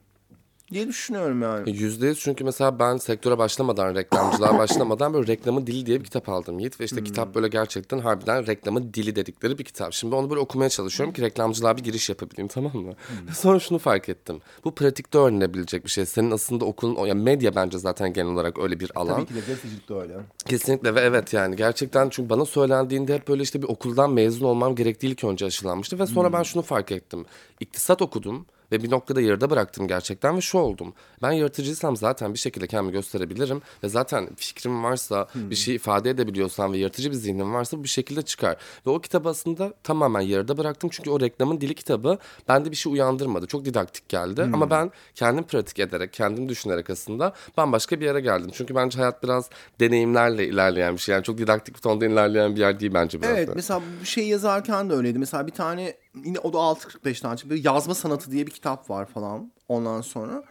diye 0.71 0.87
düşünüyorum 0.87 1.41
yani. 1.41 1.77
Yüzde 1.77 2.07
yüz 2.07 2.19
çünkü 2.19 2.43
mesela 2.43 2.79
ben 2.79 2.97
sektöre 2.97 3.37
başlamadan, 3.37 3.95
reklamcılığa 3.95 4.57
başlamadan 4.57 5.13
böyle 5.13 5.27
reklamın 5.27 5.67
dili 5.67 5.85
diye 5.85 5.99
bir 5.99 6.05
kitap 6.05 6.29
aldım 6.29 6.59
Yiğit. 6.59 6.79
Ve 6.79 6.85
işte 6.85 7.03
kitap 7.03 7.35
böyle 7.35 7.47
gerçekten 7.47 7.99
harbiden 7.99 8.47
reklamın 8.47 8.93
dili 8.93 9.15
dedikleri 9.15 9.57
bir 9.57 9.63
kitap. 9.63 9.93
Şimdi 9.93 10.15
onu 10.15 10.29
böyle 10.29 10.39
okumaya 10.39 10.69
çalışıyorum 10.69 11.13
ki 11.13 11.21
reklamcılığa 11.21 11.77
bir 11.77 11.83
giriş 11.83 12.09
yapabileyim 12.09 12.47
tamam 12.47 12.77
mı? 12.77 12.93
Ve 13.29 13.33
sonra 13.33 13.59
şunu 13.59 13.79
fark 13.79 14.09
ettim. 14.09 14.41
Bu 14.63 14.75
pratikte 14.75 15.17
öğrenilebilecek 15.17 15.85
bir 15.85 15.89
şey. 15.89 16.05
Senin 16.05 16.31
aslında 16.31 16.65
okulun, 16.65 17.05
yani 17.05 17.23
medya 17.23 17.55
bence 17.55 17.77
zaten 17.77 18.13
genel 18.13 18.31
olarak 18.31 18.59
öyle 18.59 18.79
bir 18.79 18.91
alan. 18.95 19.25
ki 19.25 19.35
de 19.35 19.39
gazetecilik 19.39 19.89
de 19.89 19.93
öyle. 19.93 20.13
Kesinlikle 20.45 20.95
ve 20.95 20.99
evet 20.99 21.33
yani 21.33 21.55
gerçekten 21.55 22.09
çünkü 22.09 22.29
bana 22.29 22.45
söylendiğinde 22.45 23.13
hep 23.13 23.27
böyle 23.27 23.43
işte 23.43 23.61
bir 23.61 23.67
okuldan 23.67 24.11
mezun 24.11 24.45
olmam 24.45 24.75
gerektiği 24.75 25.07
ilk 25.07 25.23
önce 25.23 25.45
aşılanmıştı 25.45 25.99
ve 25.99 26.05
sonra 26.05 26.33
ben 26.33 26.43
şunu 26.43 26.63
fark 26.63 26.91
ettim. 26.91 27.25
İktisat 27.59 28.01
okudum 28.01 28.45
Ve 28.71 28.83
bir 28.83 28.91
noktada 28.91 29.21
yarıda 29.21 29.49
bıraktım 29.49 29.87
gerçekten 29.87 30.37
ve 30.37 30.41
şu 30.41 30.57
oldum. 30.57 30.93
Ben 31.21 31.31
yaratıcıysam 31.31 31.97
zaten 31.97 32.33
bir 32.33 32.39
şekilde 32.39 32.67
kendimi 32.67 32.91
gösterebilirim. 32.91 33.61
Ve 33.83 33.89
zaten 33.89 34.29
fikrim 34.35 34.83
varsa, 34.83 35.27
bir 35.35 35.55
şey 35.55 35.75
ifade 35.75 36.09
edebiliyorsam 36.09 36.73
ve 36.73 36.77
yaratıcı 36.77 37.11
bir 37.11 37.15
zihnim 37.15 37.53
varsa 37.53 37.77
bu 37.77 37.83
bir 37.83 37.89
şekilde 37.89 38.21
çıkar. 38.21 38.57
Ve 38.87 38.89
o 38.89 39.01
kitabı 39.01 39.29
aslında 39.29 39.73
tamamen 39.83 40.21
yarıda 40.21 40.57
bıraktım. 40.57 40.89
Çünkü 40.93 41.09
o 41.09 41.19
reklamın 41.19 41.61
dili 41.61 41.75
kitabı 41.75 42.17
bende 42.47 42.71
bir 42.71 42.75
şey 42.75 42.93
uyandırmadı. 42.93 43.47
Çok 43.47 43.65
didaktik 43.65 44.09
geldi. 44.09 44.41
Ama 44.53 44.69
ben 44.69 44.91
kendim 45.15 45.43
pratik 45.43 45.79
ederek, 45.79 46.13
kendim 46.13 46.49
düşünerek 46.49 46.89
aslında 46.89 47.33
bambaşka 47.57 47.99
bir 47.99 48.05
yere 48.05 48.19
geldim. 48.21 48.51
Çünkü 48.53 48.75
bence 48.75 48.99
hayat 48.99 49.23
biraz 49.23 49.49
deneyimlerle 49.79 50.47
ilerleyen 50.47 50.93
bir 50.93 50.99
şey. 50.99 51.13
Yani 51.13 51.23
çok 51.23 51.37
didaktik 51.37 51.75
bir 51.75 51.81
tonda 51.81 52.05
ilerleyen 52.05 52.55
bir 52.55 52.59
yer 52.59 52.79
değil 52.79 52.93
bence 52.93 53.21
biraz 53.21 53.37
Evet 53.37 53.47
da. 53.47 53.51
mesela 53.55 53.81
bu 54.01 54.05
şey 54.05 54.27
yazarken 54.27 54.89
de 54.89 54.93
öyleydi. 54.93 55.19
Mesela 55.19 55.47
bir 55.47 55.51
tane 55.51 55.93
yine 56.25 56.39
o 56.39 56.53
da 56.53 56.57
6.45 56.57 57.21
tane 57.21 57.37
bir 57.45 57.63
yazma 57.63 57.95
sanatı 57.95 58.31
diye 58.31 58.47
bir 58.47 58.51
kitap 58.51 58.89
var 58.89 59.05
falan 59.05 59.51
ondan 59.67 60.01
sonra. 60.01 60.43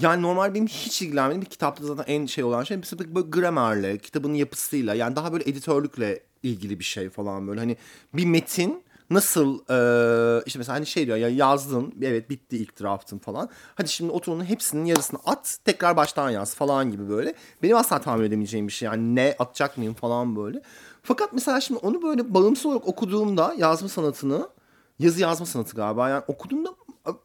Yani 0.00 0.22
normal 0.22 0.54
benim 0.54 0.66
hiç 0.66 1.02
ilgilenmediğim 1.02 1.42
bir 1.42 1.50
kitapta 1.50 1.86
zaten 1.86 2.04
en 2.06 2.26
şey 2.26 2.44
olan 2.44 2.64
şey 2.64 2.76
mesela 2.76 3.14
böyle 3.14 3.28
gramerle, 3.28 3.98
kitabın 3.98 4.34
yapısıyla 4.34 4.94
yani 4.94 5.16
daha 5.16 5.32
böyle 5.32 5.50
editörlükle 5.50 6.20
ilgili 6.42 6.78
bir 6.78 6.84
şey 6.84 7.10
falan 7.10 7.48
böyle. 7.48 7.60
Hani 7.60 7.76
bir 8.14 8.26
metin 8.26 8.84
nasıl 9.10 9.58
e, 9.58 10.42
işte 10.46 10.58
mesela 10.58 10.76
hani 10.76 10.86
şey 10.86 11.06
diyor 11.06 11.16
ya 11.16 11.28
yazdın 11.28 11.94
evet 12.02 12.30
bitti 12.30 12.56
ilk 12.56 12.80
draftın 12.80 13.18
falan. 13.18 13.48
Hadi 13.74 13.88
şimdi 13.88 14.12
otur 14.12 14.32
onun 14.32 14.44
hepsinin 14.44 14.84
yarısını 14.84 15.20
at 15.26 15.58
tekrar 15.64 15.96
baştan 15.96 16.30
yaz 16.30 16.54
falan 16.54 16.90
gibi 16.90 17.08
böyle. 17.08 17.34
Benim 17.62 17.76
asla 17.76 18.00
tahmin 18.00 18.24
edemeyeceğim 18.24 18.68
bir 18.68 18.72
şey 18.72 18.86
yani 18.86 19.14
ne 19.14 19.36
atacak 19.38 19.78
mıyım 19.78 19.94
falan 19.94 20.36
böyle. 20.36 20.62
Fakat 21.02 21.32
mesela 21.32 21.60
şimdi 21.60 21.80
onu 21.80 22.02
böyle 22.02 22.34
bağımsız 22.34 22.66
olarak 22.66 22.88
okuduğumda 22.88 23.54
yazma 23.58 23.88
sanatını 23.88 24.48
yazı 24.98 25.20
yazma 25.20 25.46
sanatı 25.46 25.76
galiba 25.76 26.08
yani 26.08 26.22
okuduğumda 26.28 26.74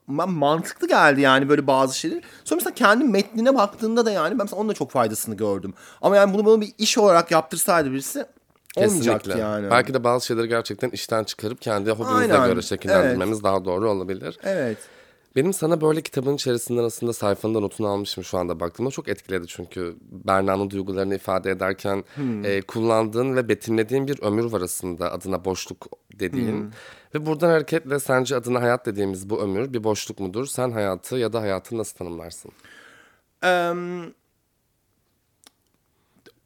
mantıklı 0.08 0.88
geldi 0.88 1.22
yani 1.22 1.50
böyle 1.50 1.68
bazı 1.68 2.00
şeyler. 2.00 2.24
Sonra 2.44 2.56
mesela 2.56 2.74
kendi 2.76 3.04
metnine 3.04 3.56
baktığımda 3.56 4.06
da 4.06 4.12
yani 4.12 4.32
ben 4.32 4.46
mesela 4.46 4.62
onun 4.62 4.70
da 4.70 4.74
çok 4.74 4.92
faydasını 4.92 5.38
gördüm. 5.38 5.74
Ama 6.02 6.16
yani 6.16 6.34
bunu 6.34 6.46
bana 6.46 6.62
bir 6.62 6.74
iş 6.78 6.98
olarak 6.98 7.32
yaptırsaydı 7.32 7.92
birisi 7.92 8.26
olmayacaktı 8.76 9.30
Kesinlikle. 9.30 9.42
yani. 9.42 9.72
Belki 9.72 9.94
de 9.94 10.04
bazı 10.04 10.26
şeyleri 10.26 10.48
gerçekten 10.48 10.90
işten 10.90 11.24
çıkarıp 11.24 11.62
kendi 11.62 11.92
hobimize 11.92 12.34
Aynen. 12.34 12.48
göre 12.48 12.62
şekillendirmemiz 12.62 13.44
daha 13.44 13.66
doğru 13.66 13.90
olabilir. 13.90 14.38
Evet. 14.44 14.78
Benim 15.36 15.54
sana 15.54 15.82
böyle 15.82 16.02
kitabın 16.02 16.36
içerisinden 16.36 16.84
aslında 16.84 17.14
sayfanın 17.14 17.54
notunu 17.54 17.88
almışım 17.88 18.24
şu 18.24 18.38
anda 18.38 18.60
baktığımda. 18.60 18.92
Çok 18.92 19.08
etkiledi 19.08 19.48
çünkü 19.48 19.96
Berna'nın 20.02 20.70
duygularını 20.70 21.16
ifade 21.16 21.52
ederken 21.52 22.04
e, 22.44 22.62
kullandığın 22.62 23.36
ve 23.36 23.50
betimlediğin 23.50 24.08
bir 24.08 24.22
ömür 24.22 24.44
var 24.44 24.62
aslında 24.62 25.12
adına 25.12 25.46
boşluk 25.46 25.88
dediğin. 26.20 26.72
Ve 27.16 27.26
buradan 27.26 27.50
hareketle 27.50 28.00
sence 28.00 28.36
adına 28.36 28.62
hayat 28.62 28.86
dediğimiz 28.86 29.30
bu 29.30 29.42
ömür 29.42 29.74
bir 29.74 29.84
boşluk 29.84 30.20
mudur? 30.20 30.46
Sen 30.46 30.72
hayatı 30.72 31.16
ya 31.16 31.34
da 31.34 31.42
hayatı 31.42 31.78
nasıl 31.78 31.98
tanımlarsın? 31.98 32.52
Em, 33.44 34.14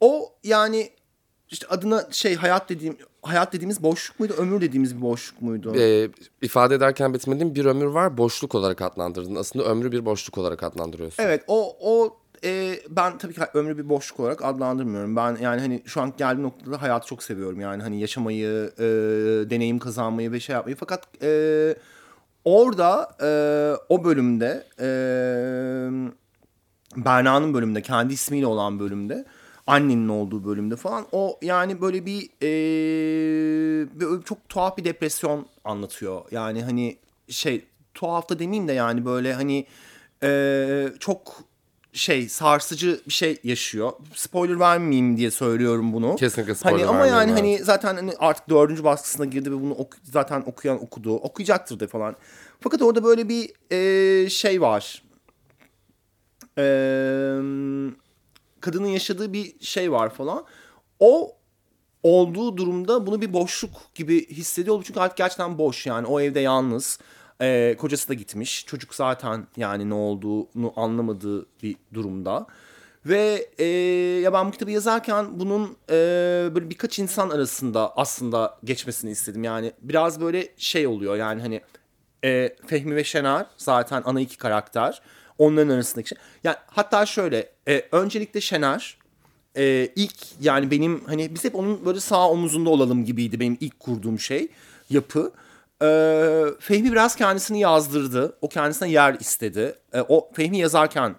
o 0.00 0.32
yani 0.44 0.90
işte 1.50 1.66
adına 1.66 2.08
şey 2.10 2.34
hayat 2.34 2.68
dediğim 2.68 2.96
hayat 3.22 3.52
dediğimiz 3.52 3.82
boşluk 3.82 4.20
muydu 4.20 4.34
ömür 4.38 4.60
dediğimiz 4.60 4.96
bir 4.96 5.02
boşluk 5.02 5.42
muydu? 5.42 5.76
E, 5.76 6.08
ifade 6.42 6.74
ederken 6.74 7.14
betimlediğin 7.14 7.54
bir 7.54 7.64
ömür 7.64 7.86
var 7.86 8.18
boşluk 8.18 8.54
olarak 8.54 8.82
adlandırdın. 8.82 9.34
Aslında 9.34 9.64
ömrü 9.64 9.92
bir 9.92 10.04
boşluk 10.04 10.38
olarak 10.38 10.62
adlandırıyorsun. 10.62 11.22
Evet 11.22 11.44
o 11.46 11.76
o 11.80 12.16
e, 12.44 12.80
ben 12.88 13.18
tabii 13.18 13.34
ki 13.34 13.40
ömrü 13.54 13.78
bir 13.78 13.88
boşluk 13.88 14.20
olarak 14.20 14.44
adlandırmıyorum. 14.44 15.16
Ben 15.16 15.36
yani 15.40 15.60
hani 15.60 15.82
şu 15.86 16.00
an 16.00 16.12
geldiğim 16.16 16.42
noktada 16.42 16.82
hayatı 16.82 17.06
çok 17.06 17.22
seviyorum. 17.22 17.60
Yani 17.60 17.82
hani 17.82 18.00
yaşamayı, 18.00 18.72
e, 18.78 18.84
deneyim 19.50 19.78
kazanmayı 19.78 20.32
ve 20.32 20.40
şey 20.40 20.54
yapmayı. 20.54 20.76
Fakat 20.76 21.22
e, 21.22 21.74
orada 22.44 23.16
e, 23.22 23.28
o 23.88 24.04
bölümde 24.04 24.66
e, 24.80 24.88
Berna'nın 26.96 27.54
bölümünde 27.54 27.82
kendi 27.82 28.14
ismiyle 28.14 28.46
olan 28.46 28.78
bölümde 28.80 29.24
annenin 29.66 30.08
olduğu 30.08 30.44
bölümde 30.44 30.76
falan 30.76 31.06
o 31.12 31.38
yani 31.42 31.80
böyle 31.80 32.06
bir 32.06 32.22
e, 32.42 32.50
böyle 34.00 34.22
çok 34.22 34.48
tuhaf 34.48 34.78
bir 34.78 34.84
depresyon 34.84 35.46
anlatıyor. 35.64 36.22
Yani 36.30 36.62
hani 36.62 36.98
şey 37.28 37.64
tuhaf 37.94 38.28
da 38.28 38.38
demeyeyim 38.38 38.68
de 38.68 38.72
yani 38.72 39.04
böyle 39.04 39.34
hani 39.34 39.66
e, 40.22 40.88
çok 41.00 41.44
şey 41.94 42.28
sarsıcı 42.28 43.00
bir 43.06 43.12
şey 43.12 43.38
yaşıyor. 43.44 43.92
Spoiler 44.14 44.60
vermeyeyim 44.60 45.16
diye 45.16 45.30
söylüyorum 45.30 45.92
bunu. 45.92 46.16
Kesinlikle 46.16 46.54
spoiler 46.54 46.78
Hani 46.78 46.86
ama 46.86 47.06
yani 47.06 47.32
hani 47.32 47.58
zaten 47.58 47.94
hani 47.96 48.12
artık 48.18 48.48
dördüncü 48.48 48.84
baskısına 48.84 49.26
girdi 49.26 49.52
ve 49.52 49.60
bunu 49.60 49.72
oku- 49.72 49.98
zaten 50.02 50.42
okuyan 50.46 50.82
okudu. 50.82 51.14
Okuyacaktır 51.14 51.80
da 51.80 51.86
falan. 51.86 52.16
Fakat 52.60 52.82
orada 52.82 53.04
böyle 53.04 53.28
bir 53.28 53.52
e, 53.70 54.28
şey 54.30 54.60
var. 54.60 55.02
E, 56.58 56.64
kadının 58.60 58.86
yaşadığı 58.88 59.32
bir 59.32 59.60
şey 59.60 59.92
var 59.92 60.14
falan. 60.14 60.44
O 61.00 61.36
olduğu 62.02 62.56
durumda 62.56 63.06
bunu 63.06 63.20
bir 63.20 63.32
boşluk 63.32 63.70
gibi 63.94 64.28
hissediyor. 64.28 64.82
Çünkü 64.86 65.00
artık 65.00 65.16
gerçekten 65.18 65.58
boş 65.58 65.86
yani. 65.86 66.06
O 66.06 66.20
evde 66.20 66.40
yalnız. 66.40 66.98
Ee, 67.40 67.76
kocası 67.78 68.08
da 68.08 68.14
gitmiş. 68.14 68.66
Çocuk 68.66 68.94
zaten 68.94 69.46
yani 69.56 69.90
ne 69.90 69.94
olduğunu 69.94 70.72
anlamadığı 70.76 71.46
bir 71.62 71.76
durumda. 71.94 72.46
Ve 73.06 73.48
e, 73.58 73.64
ya 74.20 74.32
ben 74.32 74.46
bu 74.46 74.50
kitabı 74.50 74.70
yazarken 74.70 75.40
bunun 75.40 75.76
e, 75.90 75.94
böyle 76.54 76.70
birkaç 76.70 76.98
insan 76.98 77.30
arasında 77.30 77.96
aslında 77.96 78.58
geçmesini 78.64 79.10
istedim. 79.10 79.44
Yani 79.44 79.72
biraz 79.82 80.20
böyle 80.20 80.48
şey 80.56 80.86
oluyor 80.86 81.16
yani 81.16 81.42
hani 81.42 81.60
e, 82.24 82.56
Fehmi 82.66 82.96
ve 82.96 83.04
Şener 83.04 83.46
zaten 83.56 84.02
ana 84.04 84.20
iki 84.20 84.38
karakter. 84.38 85.02
Onların 85.38 85.74
arasındaki 85.74 86.08
şey. 86.08 86.18
Yani 86.44 86.56
hatta 86.66 87.06
şöyle 87.06 87.50
e, 87.68 87.84
öncelikle 87.92 88.40
Şener 88.40 88.98
e, 89.56 89.88
ilk 89.96 90.14
yani 90.40 90.70
benim 90.70 91.04
hani 91.04 91.34
biz 91.34 91.44
hep 91.44 91.54
onun 91.54 91.84
böyle 91.84 92.00
sağ 92.00 92.30
omuzunda 92.30 92.70
olalım 92.70 93.04
gibiydi 93.04 93.40
benim 93.40 93.56
ilk 93.60 93.80
kurduğum 93.80 94.18
şey 94.18 94.48
yapı. 94.90 95.32
E, 95.82 96.44
Fehmi 96.60 96.92
biraz 96.92 97.16
kendisini 97.16 97.60
yazdırdı. 97.60 98.38
O 98.40 98.48
kendisine 98.48 98.90
yer 98.90 99.14
istedi. 99.20 99.74
E, 99.92 100.00
o 100.00 100.30
Fehmi 100.32 100.58
yazarken 100.58 101.14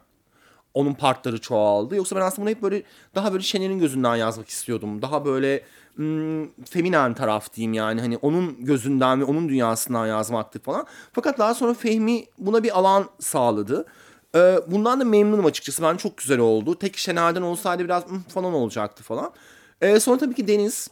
onun 0.74 0.94
partları 0.94 1.42
çoğaldı. 1.42 1.96
Yoksa 1.96 2.16
ben 2.16 2.22
aslında 2.22 2.42
bunu 2.46 2.50
hep 2.56 2.62
böyle 2.62 2.84
daha 3.16 3.32
böyle 3.32 3.44
Şener'in 3.44 3.80
gözünden 3.80 4.16
yazmak 4.16 4.50
istiyordum. 4.50 5.02
Daha 5.02 5.26
böyle 5.26 5.64
hmm, 5.96 6.48
feminen 6.64 7.14
taraf 7.14 7.54
diyeyim 7.54 7.74
yani 7.74 8.02
hani 8.02 8.18
onun 8.18 8.66
gözünden 8.66 9.22
ve 9.22 9.24
onun 9.26 9.50
dünyasından 9.50 10.08
yazmaktı 10.08 10.60
falan. 10.60 10.86
Fakat 11.14 11.40
daha 11.40 11.54
sonra 11.54 11.74
Fehmi 11.74 12.26
buna 12.38 12.64
bir 12.64 12.80
alan 12.80 13.10
sağladı. 13.20 13.86
Ee, 14.36 14.60
bundan 14.68 15.00
da 15.00 15.06
memnunum 15.06 15.46
açıkçası. 15.46 15.84
Ben 15.84 15.98
çok 15.98 16.18
güzel 16.18 16.40
oldu. 16.40 16.80
Tek 16.80 16.98
Şener'den 16.98 17.42
olsaydı 17.42 17.84
biraz 17.84 18.08
"Hmm," 18.08 18.22
falan 18.22 18.54
olacaktı 18.54 19.04
falan. 19.04 19.34
Ee, 19.82 20.00
sonra 20.00 20.18
tabii 20.18 20.36
ki 20.36 20.48
Deniz. 20.48 20.88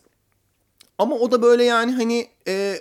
Ama 0.97 1.15
o 1.15 1.31
da 1.31 1.41
böyle 1.41 1.63
yani 1.63 1.91
hani 1.91 2.27
e, 2.47 2.75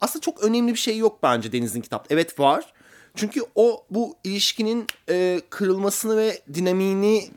aslında 0.00 0.22
çok 0.22 0.44
önemli 0.44 0.72
bir 0.72 0.78
şey 0.78 0.98
yok 0.98 1.18
bence 1.22 1.52
Deniz'in 1.52 1.80
kitapta. 1.80 2.14
Evet 2.14 2.40
var. 2.40 2.72
Çünkü 3.14 3.40
o 3.54 3.84
bu 3.90 4.16
ilişkinin 4.24 4.86
e, 5.08 5.40
kırılmasını 5.50 6.16
ve 6.16 6.42
dinamiğini 6.54 7.30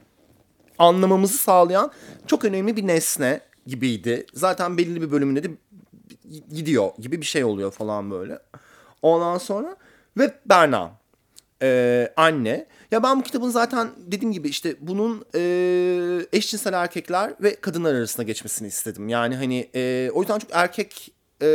anlamamızı 0.77 1.37
sağlayan 1.37 1.91
çok 2.27 2.45
önemli 2.45 2.75
bir 2.75 2.87
nesne 2.87 3.41
gibiydi. 3.67 4.25
Zaten 4.33 4.77
belirli 4.77 5.01
bir 5.01 5.11
bölümünde 5.11 5.43
de 5.43 5.47
gidiyor 6.53 6.91
gibi 6.99 7.21
bir 7.21 7.25
şey 7.25 7.43
oluyor 7.43 7.71
falan 7.71 8.11
böyle. 8.11 8.39
Ondan 9.01 9.37
sonra 9.37 9.75
ve 10.17 10.33
Berna 10.45 10.91
e, 11.61 12.13
anne. 12.17 12.65
Ya 12.91 13.03
ben 13.03 13.19
bu 13.19 13.23
kitabın 13.23 13.49
zaten 13.49 13.89
dediğim 13.97 14.33
gibi 14.33 14.47
işte 14.47 14.75
bunun 14.79 15.25
e, 15.35 15.41
eşcinsel 16.33 16.73
erkekler 16.73 17.33
ve 17.41 17.55
kadınlar 17.55 17.93
arasında 17.93 18.23
geçmesini 18.23 18.67
istedim. 18.67 19.09
Yani 19.09 19.35
hani 19.35 19.69
e, 19.75 20.09
o 20.13 20.21
yüzden 20.21 20.39
çok 20.39 20.49
erkek 20.53 21.13
e, 21.41 21.47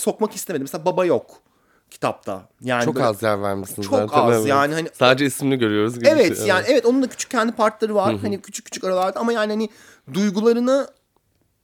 sokmak 0.00 0.34
istemedim. 0.34 0.64
Mesela 0.64 0.84
baba 0.84 1.04
yok 1.04 1.42
kitapta. 1.90 2.48
Yani 2.60 2.84
Çok 2.84 3.00
az 3.00 3.22
yer 3.22 3.42
vermişsin 3.42 3.82
Çok 3.82 3.94
zaten. 3.94 4.18
az 4.18 4.36
evet. 4.36 4.46
yani 4.46 4.74
hani- 4.74 4.88
Sadece 4.92 5.26
ismini 5.26 5.58
görüyoruz 5.58 5.94
gibi 5.98 6.08
Evet 6.08 6.38
şey, 6.38 6.46
yani 6.46 6.64
evet 6.68 6.86
onun 6.86 7.02
da 7.02 7.06
küçük 7.08 7.30
kendi 7.30 7.52
partları 7.52 7.94
var. 7.94 8.16
Hani 8.16 8.40
küçük 8.42 8.64
küçük 8.64 8.84
aralarda 8.84 9.20
ama 9.20 9.32
yani 9.32 9.52
hani 9.52 9.68
duygularını 10.14 10.88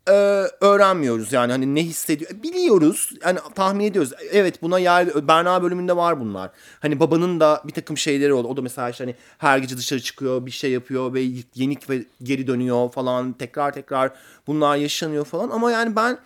e, 0.09 0.13
öğrenmiyoruz 0.61 1.33
yani 1.33 1.53
hani 1.53 1.75
ne 1.75 1.83
hissediyor 1.83 2.31
biliyoruz 2.43 3.11
yani 3.25 3.39
tahmin 3.55 3.85
ediyoruz 3.85 4.13
evet 4.31 4.63
buna 4.63 4.79
yer 4.79 5.29
Berna 5.29 5.63
bölümünde 5.63 5.97
var 5.97 6.21
bunlar 6.21 6.51
hani 6.81 7.01
babanın 7.01 7.41
da 7.41 7.63
bir 7.65 7.73
takım 7.73 7.99
şeyleri 7.99 8.33
oldu 8.33 8.49
o 8.49 8.57
da 8.57 8.63
mesela 8.63 8.91
işte 8.91 9.05
hani 9.05 9.15
her 9.39 9.59
gece 9.59 9.77
dışarı 9.77 10.01
çıkıyor 10.01 10.47
bir 10.47 10.51
şey 10.51 10.71
yapıyor 10.71 11.15
ve 11.15 11.21
yenik 11.55 11.91
ve 11.91 12.05
geri 12.23 12.47
dönüyor 12.47 12.93
falan 12.93 13.33
tekrar 13.33 13.73
tekrar 13.73 14.13
bunlar 14.47 14.77
yaşanıyor 14.77 15.25
falan 15.25 15.51
ama 15.51 15.71
yani 15.71 15.97
ben 15.97 16.19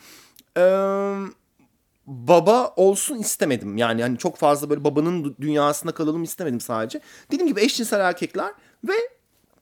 e, 0.56 0.62
baba 2.08 2.72
olsun 2.76 3.18
istemedim. 3.18 3.76
Yani 3.76 4.02
hani 4.02 4.18
çok 4.18 4.36
fazla 4.36 4.70
böyle 4.70 4.84
babanın 4.84 5.24
dü- 5.24 5.34
dünyasında 5.40 5.92
kalalım 5.92 6.22
istemedim 6.22 6.60
sadece. 6.60 7.00
Dediğim 7.30 7.46
gibi 7.46 7.60
eşcinsel 7.60 8.00
erkekler 8.00 8.52
ve 8.84 8.92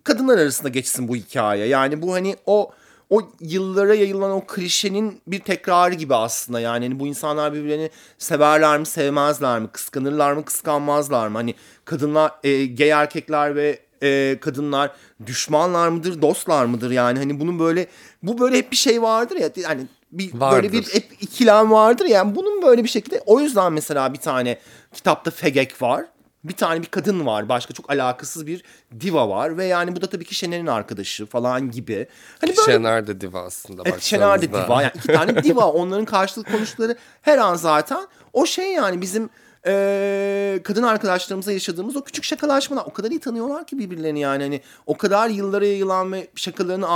kadınlar 0.05 0.39
arasında 0.39 0.69
geçsin 0.69 1.09
bu 1.09 1.17
hikaye. 1.17 1.67
Yani 1.67 2.03
bu 2.03 2.13
hani 2.15 2.37
o 2.47 2.71
o 3.11 3.21
yıllara 3.41 3.95
yayılan 3.95 4.31
o 4.31 4.47
klişenin 4.47 5.21
bir 5.27 5.39
tekrarı 5.41 5.95
gibi 5.95 6.15
aslında 6.15 6.61
yani 6.61 6.85
hani 6.89 7.01
bu 7.01 7.07
insanlar 7.07 7.53
birbirlerini 7.53 7.91
severler 8.19 8.79
mi 8.79 8.87
sevmezler 8.87 9.61
mi 9.61 9.69
kıskanırlar 9.69 10.33
mı 10.33 10.45
kıskanmazlar 10.45 11.29
mı 11.29 11.39
hani 11.39 11.55
kadınlar 11.85 12.33
e, 12.45 12.67
gay 12.67 12.91
erkekler 12.91 13.57
ve 13.57 13.81
e, 14.03 14.39
kadınlar 14.41 14.91
düşmanlar 15.27 15.89
mıdır 15.89 16.23
dostlar 16.23 16.65
mıdır 16.65 16.91
yani 16.91 17.19
hani 17.19 17.41
bunun 17.41 17.59
böyle 17.59 17.87
bu 18.23 18.39
böyle 18.39 18.59
hep 18.59 18.71
bir 18.71 18.77
şey 18.77 19.03
vardır 19.03 19.37
ya 19.37 19.51
hani 19.69 19.87
bir 20.19 20.35
Vardır. 20.35 20.57
böyle 20.57 20.73
bir 20.73 20.83
hep 20.83 21.07
ikilem 21.21 21.71
vardır 21.71 22.05
yani 22.07 22.35
bunun 22.35 22.63
böyle 22.63 22.85
bir 22.85 22.89
şekilde 22.89 23.23
o 23.27 23.41
yüzden 23.41 23.73
mesela 23.73 24.13
bir 24.13 24.19
tane 24.19 24.59
kitapta 24.93 25.31
fegek 25.31 25.83
var 25.83 26.05
bir 26.49 26.53
tane 26.53 26.83
bir 26.83 26.87
kadın 26.87 27.27
var. 27.27 27.49
Başka 27.49 27.75
çok 27.75 27.91
alakasız 27.91 28.47
bir 28.47 28.63
diva 29.01 29.29
var. 29.29 29.59
Ve 29.59 29.65
yani 29.65 29.97
bu 29.97 30.01
da 30.01 30.07
tabii 30.07 30.25
ki 30.25 30.35
Şener'in 30.35 30.67
arkadaşı 30.67 31.27
falan 31.27 31.71
gibi. 31.71 32.07
Hani 32.41 32.57
böyle 32.57 32.73
Şener 32.73 33.07
de 33.07 33.21
diva 33.21 33.43
aslında 33.43 33.83
Evet, 33.85 34.03
Şener 34.03 34.43
de 34.43 34.49
diva. 34.49 34.83
Yani 34.83 34.93
iki 34.95 35.07
tane 35.07 35.45
diva. 35.45 35.67
Onların 35.73 36.05
karşılık 36.05 36.53
konuştukları 36.53 36.97
her 37.23 37.39
an 37.39 37.55
zaten 37.55 38.07
o 38.33 38.47
şey 38.47 38.73
yani 38.73 39.01
bizim 39.01 39.31
eee, 39.67 40.61
kadın 40.65 40.83
arkadaşlarımızla 40.83 41.53
yaşadığımız 41.53 41.97
o 41.97 42.05
küçük 42.05 42.25
şakalaşmalar. 42.25 42.85
O 42.87 42.93
kadar 42.93 43.11
iyi 43.11 43.21
tanıyorlar 43.21 43.67
ki 43.67 43.79
birbirlerini 43.79 44.21
yani. 44.21 44.43
Hani 44.43 44.61
o 44.87 44.97
kadar 44.97 45.29
yıllara 45.29 45.67
yayılan 45.67 46.13
ve 46.13 46.29
şakalarını 46.37 46.87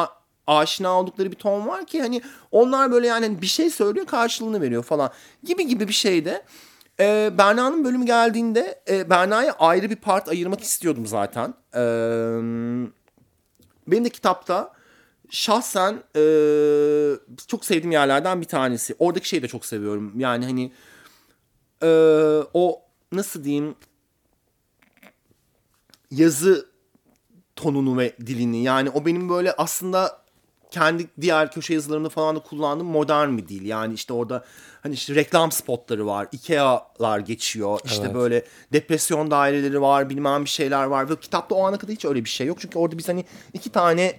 aşina 0.46 1.00
oldukları 1.00 1.30
bir 1.30 1.36
ton 1.36 1.68
var 1.68 1.86
ki 1.86 2.00
hani 2.00 2.22
onlar 2.50 2.92
böyle 2.92 3.06
yani 3.06 3.42
bir 3.42 3.46
şey 3.46 3.70
söylüyor 3.70 4.06
karşılığını 4.06 4.60
veriyor 4.60 4.82
falan 4.82 5.10
gibi 5.44 5.66
gibi 5.66 5.88
bir 5.88 5.92
şeyde. 5.92 6.44
Ee, 7.00 7.30
Berna'nın 7.38 7.84
bölümü 7.84 8.06
geldiğinde 8.06 8.82
e, 8.88 9.10
Berna'ya 9.10 9.52
ayrı 9.52 9.90
bir 9.90 9.96
part 9.96 10.28
ayırmak 10.28 10.60
istiyordum 10.60 11.06
zaten. 11.06 11.54
Ee, 11.74 11.80
benim 13.86 14.04
de 14.04 14.10
kitapta 14.10 14.72
şahsen 15.30 16.02
e, 16.16 16.22
çok 17.46 17.64
sevdiğim 17.64 17.92
yerlerden 17.92 18.40
bir 18.40 18.46
tanesi. 18.46 18.94
Oradaki 18.98 19.28
şeyi 19.28 19.42
de 19.42 19.48
çok 19.48 19.66
seviyorum. 19.66 20.20
Yani 20.20 20.44
hani 20.44 20.72
e, 21.82 21.88
o 22.54 22.82
nasıl 23.12 23.44
diyeyim 23.44 23.74
yazı 26.10 26.68
tonunu 27.56 27.98
ve 27.98 28.16
dilini 28.26 28.62
yani 28.62 28.90
o 28.90 29.06
benim 29.06 29.28
böyle 29.28 29.52
aslında 29.52 30.19
kendi 30.70 31.06
diğer 31.20 31.52
köşe 31.52 31.74
yazılarımda 31.74 32.08
falan 32.08 32.36
da 32.36 32.40
kullandığım 32.40 32.86
modern 32.86 33.36
bir 33.36 33.48
dil. 33.48 33.64
Yani 33.66 33.94
işte 33.94 34.12
orada 34.12 34.44
hani 34.82 34.94
işte 34.94 35.14
reklam 35.14 35.52
spotları 35.52 36.06
var. 36.06 36.28
Ikea'lar 36.32 37.18
geçiyor. 37.18 37.80
İşte 37.84 38.02
Evet. 38.04 38.14
böyle 38.14 38.44
depresyon 38.72 39.30
daireleri 39.30 39.80
var. 39.82 40.10
Bilmem 40.10 40.44
bir 40.44 40.50
şeyler 40.50 40.84
var. 40.84 41.10
Ve 41.10 41.16
kitapta 41.16 41.54
o 41.54 41.64
ana 41.66 41.78
kadar 41.78 41.94
hiç 41.94 42.04
öyle 42.04 42.24
bir 42.24 42.30
şey 42.30 42.46
yok. 42.46 42.60
Çünkü 42.60 42.78
orada 42.78 42.98
biz 42.98 43.08
hani 43.08 43.24
iki 43.52 43.70
tane 43.70 44.16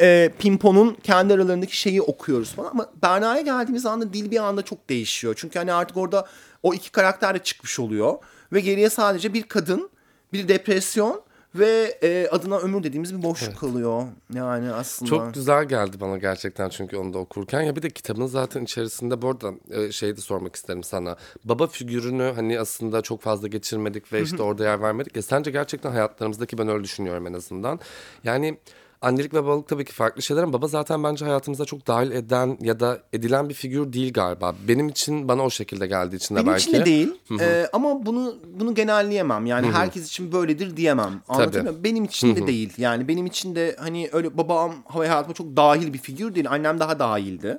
e, 0.00 0.32
pimponun 0.38 0.96
kendi 1.02 1.34
aralarındaki 1.34 1.76
şeyi 1.76 2.02
okuyoruz 2.02 2.52
falan. 2.52 2.70
Ama 2.70 2.90
Berna'ya 3.02 3.40
geldiğimiz 3.40 3.86
anda 3.86 4.12
dil 4.12 4.30
bir 4.30 4.38
anda 4.38 4.62
çok 4.62 4.88
değişiyor. 4.90 5.34
Çünkü 5.38 5.58
hani 5.58 5.72
artık 5.72 5.96
orada 5.96 6.26
o 6.62 6.74
iki 6.74 6.92
karakter 6.92 7.34
de 7.34 7.38
çıkmış 7.38 7.78
oluyor. 7.80 8.14
Ve 8.52 8.60
geriye 8.60 8.90
sadece 8.90 9.34
bir 9.34 9.42
kadın, 9.42 9.90
bir 10.32 10.48
depresyon 10.48 11.22
ve 11.58 11.98
e, 12.02 12.28
adına 12.30 12.58
ömür 12.58 12.82
dediğimiz 12.82 13.18
bir 13.18 13.22
boşluk 13.22 13.58
kalıyor. 13.58 14.04
Yani 14.34 14.72
aslında. 14.72 15.08
Çok 15.08 15.34
güzel 15.34 15.64
geldi 15.64 16.00
bana 16.00 16.16
gerçekten 16.16 16.68
çünkü 16.68 16.96
onu 16.96 17.14
da 17.14 17.18
okurken. 17.18 17.60
Ya 17.60 17.76
bir 17.76 17.82
de 17.82 17.90
kitabın 17.90 18.26
zaten 18.26 18.64
içerisinde 18.64 19.22
bu 19.22 19.28
arada 19.28 19.52
e, 19.70 19.92
şey 19.92 20.16
de 20.16 20.20
sormak 20.20 20.56
isterim 20.56 20.82
sana. 20.82 21.16
Baba 21.44 21.66
figürünü 21.66 22.32
hani 22.34 22.60
aslında 22.60 23.02
çok 23.02 23.20
fazla 23.20 23.48
geçirmedik 23.48 24.12
ve 24.12 24.22
işte 24.22 24.42
orada 24.42 24.64
yer 24.64 24.80
vermedik. 24.82 25.16
Ya 25.16 25.22
sence 25.22 25.50
gerçekten 25.50 25.90
hayatlarımızdaki 25.90 26.58
ben 26.58 26.68
öyle 26.68 26.84
düşünüyorum 26.84 27.26
en 27.26 27.32
azından. 27.32 27.80
Yani 28.24 28.58
annelik 29.02 29.34
ve 29.34 29.44
babalık 29.44 29.68
tabii 29.68 29.84
ki 29.84 29.92
farklı 29.92 30.22
şeyler 30.22 30.42
ama 30.42 30.52
baba 30.52 30.66
zaten 30.66 31.04
bence 31.04 31.24
hayatımıza 31.24 31.64
çok 31.64 31.86
dahil 31.86 32.10
eden 32.10 32.58
ya 32.60 32.80
da 32.80 32.98
edilen 33.12 33.48
bir 33.48 33.54
figür 33.54 33.92
değil 33.92 34.12
galiba. 34.12 34.54
Benim 34.68 34.88
için 34.88 35.28
bana 35.28 35.42
o 35.44 35.50
şekilde 35.50 35.86
geldiği 35.86 36.16
için 36.16 36.34
de 36.34 36.38
Benim 36.40 36.52
belki. 36.52 36.62
için 36.70 36.80
de 36.80 36.84
değil. 36.84 37.14
Ee, 37.40 37.66
ama 37.72 38.06
bunu 38.06 38.34
bunu 38.60 38.74
genelleyemem. 38.74 39.46
Yani 39.46 39.72
herkes 39.72 40.06
için 40.08 40.32
böyledir 40.32 40.76
diyemem. 40.76 41.22
Anlatabiliyor 41.28 41.64
muyum? 41.64 41.84
Benim 41.84 42.04
için 42.04 42.36
de 42.36 42.46
değil. 42.46 42.72
Yani 42.78 43.08
benim 43.08 43.26
için 43.26 43.54
de 43.54 43.76
hani 43.78 44.08
öyle 44.12 44.38
babam 44.38 44.74
hayatıma 44.84 45.34
çok 45.34 45.56
dahil 45.56 45.92
bir 45.92 45.98
figür 45.98 46.34
değil. 46.34 46.50
Annem 46.50 46.80
daha 46.80 46.98
dahildi. 46.98 47.58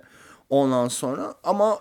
Ondan 0.50 0.88
sonra 0.88 1.34
ama 1.44 1.80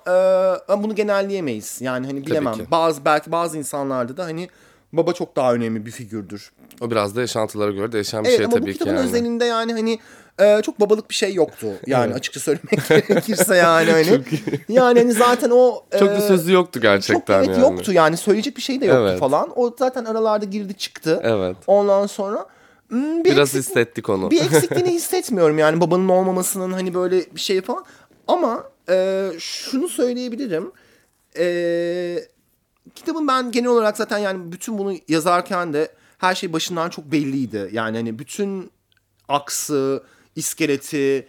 e, 0.69 0.83
bunu 0.83 0.95
genelleyemeyiz. 0.95 1.79
Yani 1.81 2.07
hani 2.07 2.27
bilemem. 2.27 2.55
Bazı 2.71 3.05
belki 3.05 3.33
bazı 3.33 3.59
insanlarda 3.59 4.17
da 4.17 4.25
hani 4.25 4.49
baba 4.93 5.13
çok 5.13 5.37
daha 5.37 5.55
önemli 5.55 5.87
bir 5.87 5.91
figürdür. 5.91 6.53
O 6.81 6.91
biraz 6.91 7.17
da 7.17 7.21
yaşantılara 7.21 7.71
göre 7.71 7.93
değişen 7.93 8.25
bir 8.25 8.29
Evet 8.29 8.37
şey 8.39 8.45
ama 8.47 8.55
bu 8.57 8.61
tabii 8.61 8.73
ki 8.73 8.79
kitabın 8.79 8.97
yani. 8.97 9.07
özelinde 9.09 9.45
yani 9.45 9.73
hani 9.73 9.99
e, 10.41 10.63
çok 10.63 10.81
babalık 10.81 11.11
bir 11.11 11.15
şey 11.15 11.35
yoktu. 11.35 11.67
Yani 11.87 12.15
açıkça 12.15 12.41
söylemek 12.41 12.89
gerekirse 13.09 13.57
yani 13.57 13.91
hani. 13.91 14.21
yani 14.69 14.99
hani 14.99 15.13
zaten 15.13 15.51
o 15.51 15.85
Çok 15.99 16.09
da 16.09 16.17
e, 16.17 16.21
sözü 16.21 16.53
yoktu 16.53 16.81
gerçekten 16.81 17.41
çok 17.41 17.47
evet 17.49 17.59
yani. 17.59 17.75
yoktu 17.75 17.93
yani 17.93 18.17
söyleyecek 18.17 18.57
bir 18.57 18.63
şey 18.63 18.81
de 18.81 18.87
yoktu 18.87 19.07
Evet. 19.09 19.21
falan. 19.21 19.53
O 19.57 19.75
zaten 19.79 20.05
aralarda 20.05 20.45
girdi 20.45 20.75
çıktı. 20.75 21.21
Evet. 21.25 21.57
Ondan 21.67 22.07
sonra 22.07 22.47
hmm, 22.89 23.25
bir 23.25 23.31
Biraz 23.31 23.49
eksik- 23.55 23.59
hissettik 23.59 24.09
onu. 24.09 24.31
bir 24.31 24.41
eksikliğini 24.45 24.91
hissetmiyorum 24.93 25.59
yani 25.59 25.81
babanın 25.81 26.09
olmamasının 26.09 26.73
hani 26.73 26.95
böyle 26.95 27.17
bir 27.35 27.41
şey 27.41 27.61
falan. 27.61 27.85
Ama 28.29 28.65
e, 28.91 29.29
şunu 29.39 29.89
söyleyebilirim. 29.89 30.73
E, 31.39 31.45
kitabın 32.95 33.29
ben 33.29 33.53
genel 33.53 33.69
olarak 33.69 33.97
zaten 33.97 34.19
yani 34.19 34.53
bütün 34.53 34.79
bunu 34.79 34.95
yazarken 35.09 35.73
de 35.73 35.93
her 36.19 36.35
şey 36.35 36.53
başından 36.53 36.91
çok 36.91 37.13
belliydi. 37.13 37.71
Yani 37.73 37.97
hani 37.97 38.19
bütün 38.19 38.71
aksı, 39.29 40.03
iskeleti, 40.37 41.29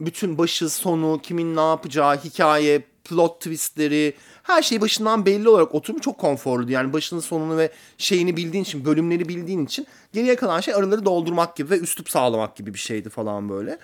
bütün 0.00 0.38
başı 0.38 0.70
sonu, 0.70 1.20
kimin 1.22 1.56
ne 1.56 1.60
yapacağı, 1.60 2.16
hikaye, 2.16 2.82
plot 3.04 3.40
twistleri 3.40 4.14
her 4.42 4.62
şey 4.62 4.80
başından 4.80 5.26
belli 5.26 5.48
olarak 5.48 5.74
oturmuş 5.74 6.02
çok 6.02 6.18
konforluydu. 6.18 6.72
Yani 6.72 6.92
başının 6.92 7.20
sonunu 7.20 7.56
ve 7.56 7.72
şeyini 7.98 8.36
bildiğin 8.36 8.64
için, 8.64 8.84
bölümleri 8.84 9.28
bildiğin 9.28 9.64
için 9.64 9.86
geriye 10.12 10.36
kalan 10.36 10.60
şey 10.60 10.74
araları 10.74 11.04
doldurmak 11.04 11.56
gibi 11.56 11.70
ve 11.70 11.78
üslup 11.78 12.10
sağlamak 12.10 12.56
gibi 12.56 12.74
bir 12.74 12.78
şeydi 12.78 13.08
falan 13.08 13.48
böyle. 13.48 13.78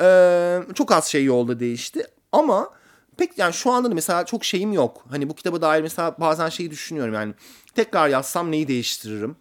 Ee, 0.00 0.60
çok 0.74 0.92
az 0.92 1.06
şey 1.06 1.24
yolda 1.24 1.60
değişti 1.60 2.06
ama 2.32 2.70
pek 3.18 3.38
yani 3.38 3.52
şu 3.52 3.70
anda 3.72 3.90
da 3.90 3.94
mesela 3.94 4.26
çok 4.26 4.44
şeyim 4.44 4.72
yok. 4.72 5.04
Hani 5.10 5.28
bu 5.28 5.34
kitaba 5.34 5.60
dair 5.60 5.82
mesela 5.82 6.16
bazen 6.20 6.48
şeyi 6.48 6.70
düşünüyorum 6.70 7.14
yani 7.14 7.34
tekrar 7.74 8.08
yazsam 8.08 8.50
neyi 8.50 8.68
değiştiririm? 8.68 9.36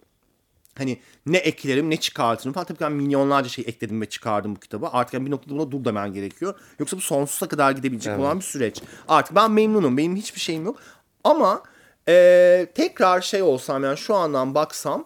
Hani 0.77 0.99
ne 1.25 1.37
eklerim 1.37 1.89
ne 1.89 1.97
çıkartırım 1.97 2.53
falan. 2.53 2.65
Tabii 2.65 2.77
ki 2.77 2.83
ben 2.83 2.91
milyonlarca 2.91 3.49
şey 3.49 3.65
ekledim 3.67 4.01
ve 4.01 4.05
çıkardım 4.05 4.55
bu 4.55 4.59
kitaba. 4.59 4.89
Artık 4.93 5.13
yani 5.13 5.25
bir 5.25 5.31
noktada 5.31 5.55
buna 5.55 5.71
dur 5.71 5.85
demen 5.85 6.13
gerekiyor. 6.13 6.53
Yoksa 6.79 6.97
bu 6.97 7.01
sonsuza 7.01 7.47
kadar 7.47 7.71
gidebilecek 7.71 8.13
olan 8.19 8.39
bir 8.39 8.43
süreç. 8.43 8.81
Artık 9.07 9.35
ben 9.35 9.51
memnunum. 9.51 9.97
Benim 9.97 10.15
hiçbir 10.15 10.39
şeyim 10.39 10.65
yok. 10.65 10.79
Ama 11.23 11.63
eee, 12.07 12.71
tekrar 12.75 13.21
şey 13.21 13.41
olsam 13.41 13.83
yani 13.83 13.97
şu 13.97 14.15
andan 14.15 14.55
baksam 14.55 15.05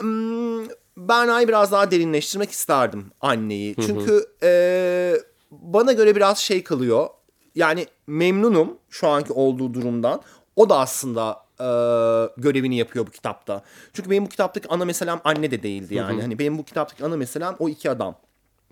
hmm, 0.00 0.66
Berna'yı 0.96 1.48
biraz 1.48 1.72
daha 1.72 1.90
derinleştirmek 1.90 2.50
isterdim 2.50 3.10
anneyi. 3.20 3.74
Çünkü 3.86 4.26
eee, 4.42 5.20
bana 5.50 5.92
göre 5.92 6.16
biraz 6.16 6.38
şey 6.38 6.64
kalıyor. 6.64 7.08
Yani 7.54 7.86
memnunum 8.06 8.78
şu 8.90 9.08
anki 9.08 9.32
olduğu 9.32 9.74
durumdan. 9.74 10.20
O 10.56 10.68
da 10.68 10.78
aslında 10.78 11.42
eee, 11.60 12.32
görevini 12.36 12.76
yapıyor 12.76 13.06
bu 13.06 13.10
kitapta. 13.10 13.62
Çünkü 13.92 14.10
benim 14.10 14.24
bu 14.24 14.28
kitaptaki 14.28 14.68
ana 14.68 14.84
meselem 14.84 15.20
anne 15.24 15.50
de 15.50 15.62
değildi 15.62 15.94
yani. 15.94 16.22
Hani 16.22 16.38
benim 16.38 16.58
bu 16.58 16.64
kitaptaki 16.64 17.04
ana 17.04 17.16
meselem 17.16 17.54
o 17.58 17.68
iki 17.68 17.90
adam. 17.90 18.14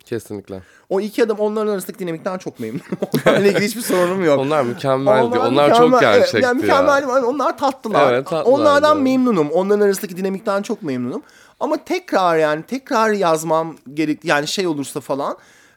Kesinlikle. 0.05 0.63
O 0.89 1.01
iki 1.01 1.25
adam 1.25 1.39
onların 1.39 1.73
arasındaki 1.73 1.99
dinamikten 1.99 2.39
çok 2.39 2.61
memnunum. 2.61 2.85
Onlarla 3.27 3.47
ilgili 3.47 3.65
hiçbir 3.65 3.81
sorunum 3.81 4.25
yok. 4.25 4.39
Onlar 4.39 4.63
mükemmeldi. 4.63 5.39
Onlar, 5.39 5.69
mükemmel- 5.71 5.91
çok 5.91 6.01
gerçekti 6.01 6.37
yani 6.37 6.45
ya. 6.45 6.55
mükemmel, 6.55 7.25
Onlar 7.25 7.59
tatlılar. 7.59 8.13
Evet, 8.13 8.27
tatlılardı. 8.27 8.51
Onlardan 8.51 8.99
memnunum. 8.99 9.51
Onların 9.51 9.81
arasındaki 9.81 10.17
dinamikten 10.17 10.63
çok 10.63 10.83
memnunum. 10.83 11.23
Ama 11.61 11.85
tekrar 11.85 12.39
yani 12.39 12.63
tekrar 12.63 13.11
yazmam 13.11 13.77
gerek 13.95 14.25
yani 14.25 14.49
şey 14.49 14.67
olursa 14.67 15.01
falan 15.01 15.37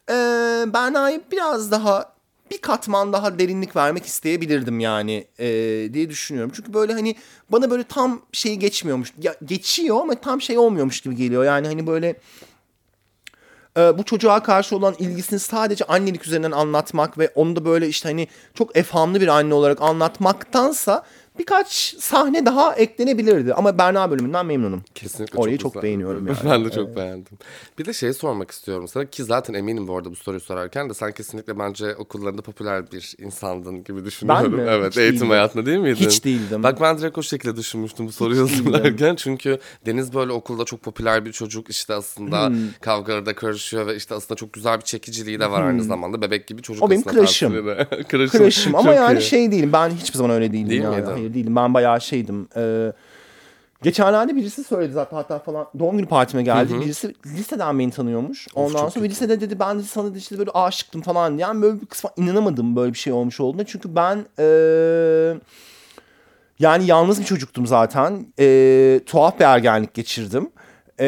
e, 0.10 0.14
Berna'yı 0.74 1.22
biraz 1.32 1.72
daha 1.72 2.13
bir 2.54 2.62
katman 2.62 3.14
daha 3.14 3.40
derinlik 3.40 3.76
vermek 3.76 4.06
isteyebilirdim 4.06 4.80
yani 4.80 5.28
e, 5.40 5.48
diye 5.94 6.10
düşünüyorum. 6.10 6.52
Çünkü 6.56 6.74
böyle 6.74 6.94
hani 6.94 7.16
bana 7.50 7.70
böyle 7.72 7.84
tam 7.84 8.22
şey 8.32 8.56
geçmiyormuş. 8.56 9.14
Ya, 9.22 9.36
geçiyor 9.46 10.02
ama 10.02 10.16
tam 10.16 10.42
şey 10.42 10.58
olmuyormuş 10.58 11.02
gibi 11.02 11.16
geliyor. 11.16 11.46
Yani 11.46 11.68
hani 11.68 11.88
böyle 11.88 12.16
e, 13.78 13.98
bu 13.98 14.04
çocuğa 14.04 14.44
karşı 14.44 14.76
olan 14.76 14.96
ilgisini 15.00 15.40
sadece 15.40 15.86
annelik 15.86 16.26
üzerinden 16.28 16.52
anlatmak 16.52 17.18
ve 17.18 17.32
onu 17.36 17.56
da 17.56 17.66
böyle 17.66 17.88
işte 17.88 18.10
hani 18.10 18.28
çok 18.54 18.78
efhamlı 18.78 19.22
bir 19.22 19.28
anne 19.28 19.54
olarak 19.54 19.82
anlatmaktansa 19.82 21.04
birkaç 21.40 21.96
sahne 22.00 22.46
daha 22.46 22.76
eklenebilirdi. 22.76 23.54
Ama 23.54 23.78
Berna 23.78 24.12
bölümünden 24.12 24.46
memnunum. 24.46 24.82
Kesinlikle 24.96 25.40
Orayı 25.40 25.58
çok 25.58 25.74
çok, 25.74 25.84
beğeniyorum 25.84 26.28
yani. 26.28 26.38
Ben 26.46 26.66
de 26.66 26.70
çok 26.72 26.96
beğendim. 26.96 27.38
Bir 27.80 27.86
de 27.86 27.94
şeyi 27.94 28.14
sormak 28.14 28.52
istiyorum 28.52 28.88
sana 28.88 29.06
ki 29.06 29.24
zaten 29.24 29.54
eminim 29.54 29.88
bu 29.88 29.98
arada 29.98 30.12
bu 30.12 30.16
soruyu 30.16 30.40
sorarken 30.42 30.90
de 30.90 30.94
sen 30.94 31.12
kesinlikle 31.12 31.60
bence 31.60 31.96
okullarında 31.96 32.42
popüler 32.42 32.92
bir 32.92 33.16
insandın 33.20 33.84
gibi 33.84 34.06
düşünüyorum. 34.06 34.54
mi? 34.56 34.62
Evet 34.70 34.92
Hiç 34.92 34.98
eğitim 34.98 35.14
değildim. 35.16 35.30
hayatında 35.30 35.66
değil 35.66 35.78
miydin? 35.78 36.06
Hiç 36.06 36.26
değildim. 36.26 36.64
Bak 36.64 36.82
ben 36.82 36.98
direkt 36.98 37.18
o 37.18 37.24
şekilde 37.24 37.56
düşünmüştüm 37.56 38.08
bu 38.08 38.12
soruyu 38.12 38.42
hazırlarken. 38.42 39.16
Çünkü 39.16 39.60
Deniz 39.86 40.14
böyle 40.14 40.32
okulda 40.32 40.66
çok 40.66 40.82
popüler 40.82 41.26
bir 41.26 41.32
çocuk 41.32 41.70
işte 41.70 41.94
aslında 41.94 42.48
Hmm. 42.48 42.56
kavgalara 42.82 43.26
da 43.26 43.36
karışıyor 43.36 43.88
ve 43.88 43.96
işte 43.96 44.16
aslında 44.16 44.36
çok 44.36 44.54
güzel 44.54 44.78
bir 44.80 44.84
çekiciliği 44.84 45.40
de 45.40 45.52
var 45.52 45.62
aynı 45.64 45.84
zamanda. 45.84 46.22
Bebek 46.22 46.48
gibi 46.48 46.62
çocuk 46.62 46.84
O 46.84 46.90
benim 46.90 47.02
aslında 47.08 47.16
tamsili 47.18 47.66
de. 47.66 47.88
crush'ım. 48.12 48.40
Crush'ım 48.40 48.76
ama 48.76 48.84
Çok 48.90 48.96
yani 48.96 49.20
iyi. 49.20 49.22
şey 49.22 49.52
değilim. 49.52 49.70
Ben 49.74 49.90
hiçbir 49.90 50.18
zaman 50.18 50.32
öyle 50.32 50.54
değildim. 50.54 50.70
Değil 50.70 50.82
yani. 50.82 50.96
miydin? 50.96 51.23
Hayır 51.24 51.34
değilim. 51.34 51.56
Ben 51.56 51.74
bayağı 51.74 52.02
şeydim. 52.02 52.48
Ee, 52.56 52.94
geçenlerde 53.82 54.36
birisi 54.36 54.64
söyledi 54.64 54.94
zaten 54.94 55.18
hatta 55.18 55.40
falan 55.40 55.68
doğum 55.80 55.98
günü 55.98 56.08
partime 56.08 56.44
geldi. 56.44 56.74
Birisi 56.82 57.14
liseden 57.26 57.80
beni 57.80 57.92
tanıyormuş. 57.92 58.48
Ondan 58.56 58.80
çok 58.80 58.94
sonra 58.94 59.06
lisede 59.06 59.42
dedi 59.42 59.60
ben 59.60 59.80
de 59.80 59.84
sana 59.84 60.18
işte 60.18 60.38
böyle 60.38 60.52
aşıktım 60.52 61.02
falan 61.02 61.38
diye. 61.38 61.48
Yani 61.48 61.62
böyle 61.62 61.82
bir 61.82 61.86
kısma 61.86 62.10
inanamadım 62.18 62.76
böyle 62.76 62.94
bir 62.94 62.98
şey 62.98 63.14
olmuş 63.14 63.40
olduğuna. 63.40 63.66
Çünkü 63.66 63.96
ben 63.96 64.26
ee, 64.40 65.36
yani 66.60 66.86
yalnız 66.86 67.20
bir 67.20 67.26
çocuktum 67.26 67.68
zaten. 67.68 68.26
Ee, 68.40 69.00
tuhaf 69.06 69.40
bir 69.40 69.46
ergenlik 69.46 69.94
geçirdim. 69.94 70.50
Ee, 71.00 71.06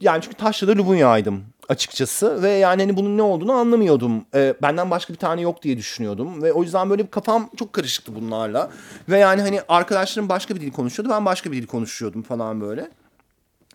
yani 0.00 0.22
çünkü 0.22 0.36
Taşra'da 0.36 0.72
Lubunya'ydım 0.72 1.44
açıkçası 1.68 2.42
ve 2.42 2.50
yani 2.50 2.82
hani 2.82 2.96
bunun 2.96 3.18
ne 3.18 3.22
olduğunu 3.22 3.52
anlamıyordum. 3.52 4.24
Ee, 4.34 4.54
benden 4.62 4.90
başka 4.90 5.12
bir 5.12 5.18
tane 5.18 5.40
yok 5.40 5.62
diye 5.62 5.76
düşünüyordum 5.76 6.42
ve 6.42 6.52
o 6.52 6.62
yüzden 6.62 6.90
böyle 6.90 7.10
kafam 7.10 7.50
çok 7.56 7.72
karışıktı 7.72 8.14
bunlarla. 8.14 8.70
Ve 9.08 9.18
yani 9.18 9.42
hani 9.42 9.60
arkadaşlarım 9.68 10.28
başka 10.28 10.54
bir 10.54 10.60
dil 10.60 10.72
konuşuyordu, 10.72 11.12
ben 11.12 11.24
başka 11.24 11.52
bir 11.52 11.62
dil 11.62 11.66
konuşuyordum 11.66 12.22
falan 12.22 12.60
böyle. 12.60 12.90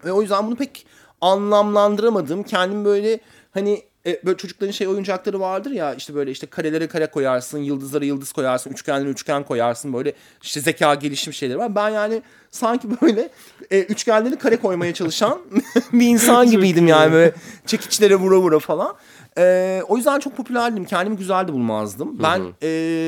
Ve 0.06 0.12
o 0.12 0.22
yüzden 0.22 0.48
bunu 0.48 0.56
pek 0.56 0.86
anlamlandıramadım. 1.22 2.44
Kendim 2.44 2.86
böyle 2.86 3.20
hani 3.52 3.82
e, 4.08 4.22
böyle 4.26 4.38
çocukların 4.38 4.72
şey 4.72 4.88
oyuncakları 4.88 5.40
vardır 5.40 5.72
ya 5.72 5.94
işte 5.94 6.16
böyle 6.16 6.32
işte 6.32 6.48
karelere 6.48 6.88
kare 6.88 7.08
koyarsın, 7.08 7.60
yıldızlara 7.60 8.06
yıldız 8.06 8.32
koyarsın, 8.32 8.70
üçgenlere 8.70 9.10
üçgen 9.10 9.44
koyarsın 9.44 9.94
böyle 9.94 10.14
işte 10.42 10.62
zeka 10.62 10.96
gelişim 10.96 11.34
şeyleri 11.34 11.58
var. 11.58 11.76
Ben 11.76 11.90
yani 11.90 12.22
sanki 12.52 13.02
böyle 13.02 13.30
e, 13.72 13.82
üçgenleri 13.82 14.36
kare 14.36 14.58
koymaya 14.58 14.94
çalışan 14.94 15.40
bir 15.94 16.08
insan 16.08 16.52
gibiydim 16.52 16.88
yani 16.88 17.14
böyle 17.14 17.34
çekiçlere 17.66 18.16
vura 18.16 18.38
vura 18.38 18.60
falan. 18.60 18.96
E, 19.38 19.82
o 19.88 19.98
yüzden 19.98 20.20
çok 20.20 20.38
popülerdim. 20.38 20.86
Kendimi 20.86 21.18
güzel 21.18 21.48
de 21.48 21.54
bulmazdım. 21.54 22.24
Ben 22.24 22.42
e, 22.62 22.68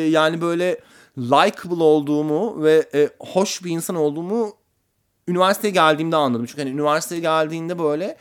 yani 0.10 0.42
böyle 0.42 0.80
likable 1.18 1.84
olduğumu 1.84 2.64
ve 2.64 2.90
e, 2.94 3.10
hoş 3.20 3.64
bir 3.64 3.72
insan 3.72 3.96
olduğumu 3.96 4.54
üniversiteye 5.28 5.74
geldiğimde 5.74 6.16
anladım. 6.16 6.46
Çünkü 6.46 6.62
hani 6.62 6.72
üniversiteye 6.72 7.22
geldiğinde 7.22 7.80
böyle 7.80 8.18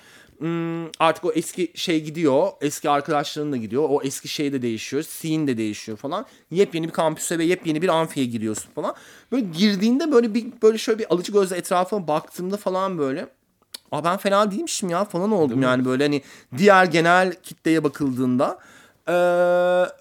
artık 0.99 1.25
o 1.25 1.33
eski 1.33 1.73
şey 1.75 2.05
gidiyor. 2.05 2.49
Eski 2.61 2.91
arkadaşların 2.91 3.53
da 3.53 3.57
gidiyor. 3.57 3.87
O 3.89 4.03
eski 4.03 4.29
şey 4.29 4.53
de 4.53 4.63
değişiyor. 4.63 5.03
Scene 5.03 5.47
de 5.47 5.59
değişiyor 5.59 5.99
falan. 5.99 6.27
Yepyeni 6.51 6.87
bir 6.87 6.93
kampüse 6.93 7.39
ve 7.39 7.45
yepyeni 7.45 7.83
bir 7.83 7.89
amfiye 7.89 8.27
giriyorsun 8.27 8.71
falan. 8.75 8.95
Böyle 9.33 9.47
girdiğinde 9.59 10.13
böyle 10.13 10.35
bir 10.35 10.47
böyle 10.63 10.79
şöyle 10.79 10.99
bir 10.99 11.15
alıcı 11.15 11.33
gözle 11.33 11.57
etrafıma 11.57 12.09
baktığımda 12.09 12.57
falan 12.57 12.99
böyle 12.99 13.29
Aa 13.93 14.05
ben 14.05 14.17
fena 14.17 14.51
değilmişim 14.51 14.89
ya 14.89 15.05
falan 15.05 15.33
oldum 15.33 15.63
yani 15.63 15.85
böyle 15.85 16.05
hani 16.05 16.23
diğer 16.59 16.85
genel 16.85 17.35
kitleye 17.43 17.85
bakıldığında. 17.85 18.59
Ee, 19.09 19.13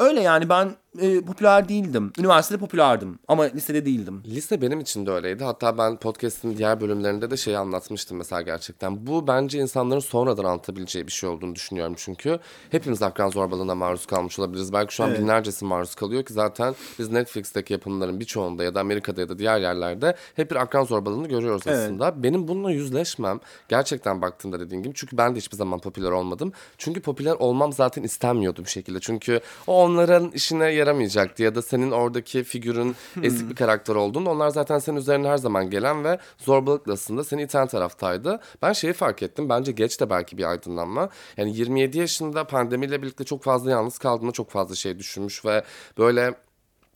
öyle 0.04 0.22
yani 0.22 0.50
ben 0.50 0.76
e, 1.02 1.22
popüler 1.22 1.70
değildim. 1.70 2.12
Üniversitede 2.20 2.60
popülerdim 2.60 3.20
ama 3.28 3.44
lisede 3.44 3.86
değildim. 3.86 4.24
Lise 4.26 4.62
benim 4.62 4.80
için 4.80 5.06
de 5.06 5.12
öyleydi. 5.12 5.44
Hatta 5.44 5.78
ben 5.78 5.98
podcast'in 5.98 6.58
diğer 6.58 6.82
bölümlerinde 6.82 7.32
de 7.32 7.38
şeyi 7.38 7.58
anlatmıştım 7.58 8.18
mesela 8.18 8.42
gerçekten. 8.42 9.08
Bu 9.08 9.28
bence 9.28 9.60
insanların 9.60 10.00
sonradan 10.00 10.44
anlatabileceği 10.44 11.08
bir 11.08 11.12
şey 11.12 11.30
olduğunu 11.30 11.56
düşünüyorum 11.56 11.94
çünkü. 11.98 12.40
Hepimiz 12.70 13.02
akran 13.04 13.30
zorbalığına 13.30 13.76
maruz 13.76 14.06
kalmış 14.06 14.40
olabiliriz. 14.40 14.74
Belki 14.74 14.96
şu 14.96 15.04
an 15.04 15.14
binlercesi 15.14 15.66
maruz 15.66 15.96
kalıyor 15.96 16.24
ki 16.24 16.34
zaten 16.34 16.76
biz 17.00 17.12
Netflix'teki 17.12 17.74
yapımların 17.74 18.20
birçoğunda 18.20 18.64
ya 18.64 18.76
da 18.76 18.80
Amerika'da 18.80 19.22
ya 19.22 19.30
da 19.30 19.40
diğer 19.40 19.60
yerlerde 19.60 20.16
hep 20.36 20.52
bir 20.52 20.56
akran 20.56 20.84
zorbalığını 20.84 21.28
görüyoruz 21.28 21.68
aslında. 21.68 22.24
Benim 22.24 22.48
bununla 22.48 22.72
yüzleşmem 22.72 23.40
gerçekten 23.70 24.22
baktığımda 24.22 24.60
dediğim 24.60 24.84
gibi 24.84 24.94
çünkü 24.96 25.18
ben 25.18 25.36
de 25.36 25.40
hiçbir 25.40 25.58
zaman 25.58 25.80
popüler 25.80 26.12
olmadım. 26.12 26.54
Çünkü 26.78 27.02
popüler 27.02 27.34
olmam 27.34 27.74
zaten 27.74 28.04
istenmiyordu 28.04 28.66
bir 28.66 28.70
şekilde. 28.70 29.00
Çünkü 29.00 29.40
o 29.68 29.84
onların 29.84 30.32
işine 30.32 30.74
yaramayacaktı 30.88 31.44
ya 31.44 31.56
da 31.56 31.62
senin 31.62 31.92
oradaki 31.92 32.44
figürün 32.44 32.96
ezik 33.24 33.50
bir 33.50 33.56
karakter 33.56 33.96
olduğunda 33.96 34.30
onlar 34.30 34.50
zaten 34.50 34.80
senin 34.80 34.98
üzerine 34.98 35.28
her 35.28 35.38
zaman 35.38 35.70
gelen 35.70 36.04
ve 36.04 36.18
zorbalıkla 36.38 36.94
aslında 36.94 37.24
seni 37.24 37.44
iten 37.44 37.68
taraftaydı. 37.68 38.40
Ben 38.62 38.74
şeyi 38.74 38.94
fark 38.94 39.24
ettim. 39.24 39.50
Bence 39.50 39.72
geç 39.72 40.02
de 40.02 40.10
belki 40.10 40.38
bir 40.38 40.50
aydınlanma. 40.50 41.10
Yani 41.38 41.58
27 41.58 41.98
yaşında 41.98 42.44
pandemiyle 42.44 43.02
birlikte 43.02 43.24
çok 43.24 43.44
fazla 43.44 43.72
yalnız 43.72 43.98
kaldığımda 43.98 44.32
çok 44.32 44.50
fazla 44.50 44.76
şey 44.76 45.00
düşünmüş 45.00 45.46
ve 45.46 45.64
böyle 45.98 46.34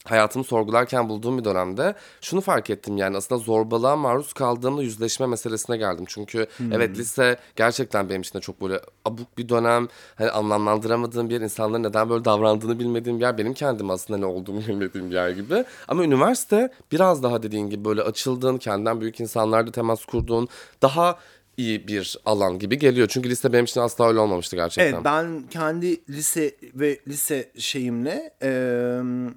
hayatımı 0.05 0.43
sorgularken 0.43 1.09
bulduğum 1.09 1.37
bir 1.37 1.43
dönemde 1.43 1.95
şunu 2.21 2.41
fark 2.41 2.69
ettim 2.69 2.97
yani 2.97 3.17
aslında 3.17 3.41
zorbalığa 3.41 3.95
maruz 3.95 4.33
kaldığımda 4.33 4.81
yüzleşme 4.81 5.27
meselesine 5.27 5.77
geldim. 5.77 6.05
Çünkü 6.07 6.47
evet 6.73 6.97
lise 6.97 7.37
gerçekten 7.55 8.09
benim 8.09 8.21
için 8.21 8.33
de 8.33 8.41
çok 8.41 8.61
böyle 8.61 8.81
abuk 9.05 9.37
bir 9.37 9.49
dönem. 9.49 9.87
Hani 10.15 10.31
anlamlandıramadığım 10.31 11.29
bir 11.29 11.33
yer, 11.33 11.41
insanların 11.41 11.83
neden 11.83 12.09
böyle 12.09 12.25
davrandığını 12.25 12.79
bilmediğim 12.79 13.19
bir 13.19 13.23
yer. 13.23 13.37
Benim 13.37 13.53
kendim 13.53 13.89
aslında 13.89 14.19
ne 14.19 14.25
olduğumu 14.25 14.61
bilmediğim 14.67 15.09
bir 15.09 15.15
yer 15.15 15.29
gibi. 15.29 15.65
Ama 15.87 16.03
üniversite 16.03 16.71
biraz 16.91 17.23
daha 17.23 17.43
dediğin 17.43 17.69
gibi 17.69 17.85
böyle 17.85 18.01
açıldığın, 18.01 18.57
kendinden 18.57 19.01
büyük 19.01 19.19
insanlarla 19.19 19.71
temas 19.71 20.05
kurduğun, 20.05 20.47
daha 20.81 21.17
iyi 21.57 21.87
bir 21.87 22.17
alan 22.25 22.59
gibi 22.59 22.79
geliyor. 22.79 23.07
Çünkü 23.07 23.29
lise 23.29 23.53
benim 23.53 23.65
için 23.65 23.81
asla 23.81 24.07
öyle 24.07 24.19
olmamıştı 24.19 24.55
gerçekten. 24.55 24.93
Evet 24.93 25.05
ben 25.05 25.43
kendi 25.49 26.09
lise 26.09 26.55
ve 26.73 26.99
lise 27.07 27.51
şeyimle 27.57 28.33
e, 28.41 28.49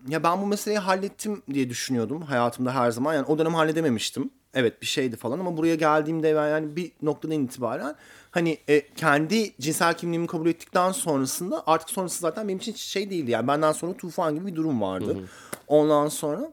ya 0.09 0.23
ben 0.23 0.43
bu 0.43 0.47
meseleyi 0.47 0.79
hallettim 0.79 1.43
diye 1.55 1.71
düşünüyordum 1.71 2.23
hayatımda 2.23 2.75
her 2.75 2.91
zaman. 2.91 3.15
Yani 3.15 3.27
o 3.27 3.39
dönem 3.39 3.55
halledememiştim. 3.55 4.31
Evet 4.55 4.83
bir 4.83 4.87
şeydi 4.87 5.17
falan 5.17 5.39
ama 5.39 5.57
buraya 5.57 5.75
geldiğimde 5.75 6.37
ben 6.37 6.49
yani 6.49 6.77
bir 6.77 6.93
noktadan 7.03 7.45
itibaren 7.45 7.95
hani 8.31 8.59
e, 8.69 8.87
kendi 8.95 9.61
cinsel 9.61 9.95
kimliğimi 9.95 10.27
kabul 10.27 10.49
ettikten 10.49 10.93
sonrasında 10.93 11.63
artık 11.67 11.91
sonrası 11.91 12.21
zaten 12.21 12.49
benim 12.49 12.59
için 12.59 12.73
şey 12.73 13.11
değildi. 13.11 13.31
Yani 13.31 13.49
benden 13.49 13.73
sonra 13.73 13.93
tufan 13.97 14.35
gibi 14.35 14.47
bir 14.47 14.55
durum 14.55 14.81
vardı. 14.83 15.19
Ondan 15.67 16.09
sonra 16.09 16.53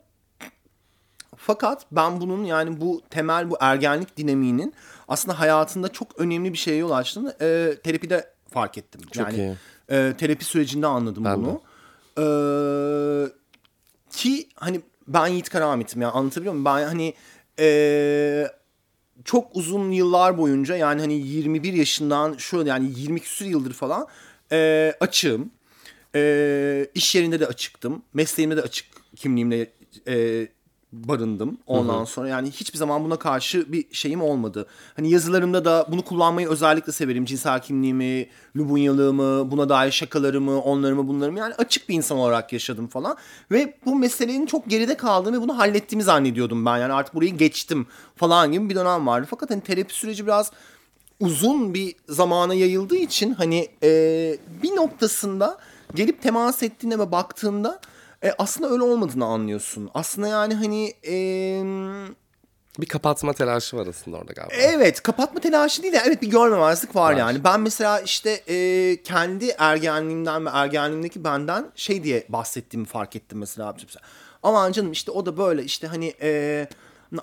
fakat 1.48 1.86
ben 1.92 2.22
bunun 2.22 2.44
yani 2.44 2.82
bu 2.82 3.02
temel 3.10 3.50
bu 3.50 3.58
ergenlik 3.60 4.18
dinamiğinin 4.18 4.74
aslında 5.08 5.40
hayatında 5.40 5.88
çok 5.88 6.20
önemli 6.20 6.54
bir 6.54 6.58
şeye 6.58 6.78
yol 6.78 6.92
açtığını 6.92 7.36
e, 7.42 7.76
terapide 7.84 8.30
fark 8.50 8.78
ettim. 8.78 9.02
Çok 9.12 9.16
yani 9.16 9.38
iyi. 9.38 9.56
e, 9.98 10.14
terapi 10.18 10.46
sürecinde 10.46 10.88
anladım 10.88 11.26
Ben 11.26 11.38
bunu. 11.38 11.62
E, 12.18 12.26
ki 14.12 14.50
hani 14.56 14.82
ben 15.08 15.28
Yiğit 15.28 15.50
Karamit'im 15.50 16.02
yani 16.02 16.12
anlatabiliyor 16.12 16.54
muyum? 16.54 16.66
Ben 16.66 16.86
hani 16.86 17.14
e, 17.60 18.48
çok 19.26 19.56
uzun 19.56 19.92
yıllar 19.92 20.38
boyunca 20.38 20.76
yani 20.76 21.02
hani 21.02 21.14
21 21.14 21.74
yaşından 21.74 22.38
şöyle 22.38 22.70
yani 22.70 22.92
20 22.96 23.20
küsur 23.20 23.46
yıldır 23.46 23.74
falan 23.74 24.08
e, 24.52 24.94
açığım. 25.00 25.52
E, 26.16 26.88
iş 26.94 27.16
yerinde 27.16 27.40
de 27.40 27.48
açıktım. 27.48 28.02
Mesleğimde 28.14 28.58
de 28.58 28.62
açık 28.62 28.86
kimliğimle 29.16 29.72
e, 30.08 30.48
barındım. 30.94 31.58
Ondan 31.68 32.06
sonra 32.06 32.28
yani 32.28 32.52
hiçbir 32.52 32.78
zaman 32.78 33.04
buna 33.04 33.16
karşı 33.16 33.72
bir 33.72 33.86
şeyim 33.92 34.22
olmadı. 34.22 34.68
Hani 34.96 35.12
yazılarımda 35.12 35.66
da 35.66 35.86
bunu 35.92 36.02
kullanmayı 36.02 36.50
özellikle 36.50 36.92
severim. 36.92 37.26
Cinsel 37.26 37.62
kimliğimi, 37.62 38.28
lubunyalığımı, 38.58 39.52
buna 39.52 39.70
dair 39.70 39.92
şakalarımı, 39.92 40.62
onlarımı, 40.62 41.08
bunlarımı 41.08 41.40
yani 41.40 41.54
açık 41.54 41.90
bir 41.90 41.96
insan 41.96 42.18
olarak 42.18 42.54
yaşadım 42.54 42.88
falan. 42.88 43.18
Ve 43.52 43.74
bu 43.86 43.96
meselenin 43.96 44.46
çok 44.46 44.70
geride 44.70 44.98
kaldığını 44.98 45.38
ve 45.38 45.42
bunu 45.42 45.58
hallettiğimi 45.58 46.04
zannediyordum 46.04 46.66
ben. 46.66 46.78
Yani 46.78 46.94
artık 46.94 47.16
burayı 47.16 47.38
geçtim 47.38 47.88
falan 48.16 48.52
gibi 48.52 48.70
bir 48.70 48.76
dönem 48.76 49.08
vardı. 49.08 49.28
Fakat 49.30 49.50
hani 49.50 49.62
terapi 49.62 49.94
süreci 49.94 50.26
biraz 50.26 50.52
uzun 51.20 51.74
bir 51.74 51.96
zamana 52.10 52.54
yayıldığı 52.54 52.96
için 52.96 53.34
hani 53.34 53.68
e, 53.84 53.90
bir 54.64 54.76
noktasında 54.76 55.58
gelip 55.96 56.22
temas 56.22 56.64
ettiğinde 56.64 57.00
ve 57.00 57.12
baktığında 57.12 57.80
e, 58.24 58.32
aslında 58.38 58.70
öyle 58.70 58.84
olmadığını 58.84 59.26
anlıyorsun. 59.26 59.90
Aslında 59.94 60.28
yani 60.28 60.54
hani 60.54 60.94
e, 61.08 61.14
Bir 62.80 62.86
kapatma 62.86 63.34
telaşı 63.34 63.78
var 63.78 63.88
aslında 63.88 64.18
orada 64.18 64.34
galiba. 64.34 64.54
evet 64.56 65.04
kapatma 65.04 65.40
telaşı 65.40 65.84
değil 65.84 65.94
de 65.94 66.02
evet 66.08 66.22
bir 66.22 66.28
görmemezlik 66.30 66.96
var, 66.96 67.12
Var. 67.14 67.18
yani. 67.20 67.44
Ben 67.44 67.60
mesela 67.62 68.00
işte 68.00 68.30
e, 68.48 68.98
kendi 69.04 69.56
ergenliğimden 69.58 70.46
ve 70.46 70.50
ergenliğimdeki 70.54 71.24
benden 71.24 71.72
şey 71.76 72.04
diye 72.04 72.26
bahsettiğimi 72.30 72.88
fark 72.88 73.16
ettim 73.16 73.40
mesela. 73.40 73.76
Aman 74.44 74.72
canım 74.72 74.92
işte 74.92 75.12
o 75.12 75.26
da 75.26 75.38
böyle 75.38 75.64
işte 75.64 75.88
hani 75.88 76.14
e, 76.22 76.68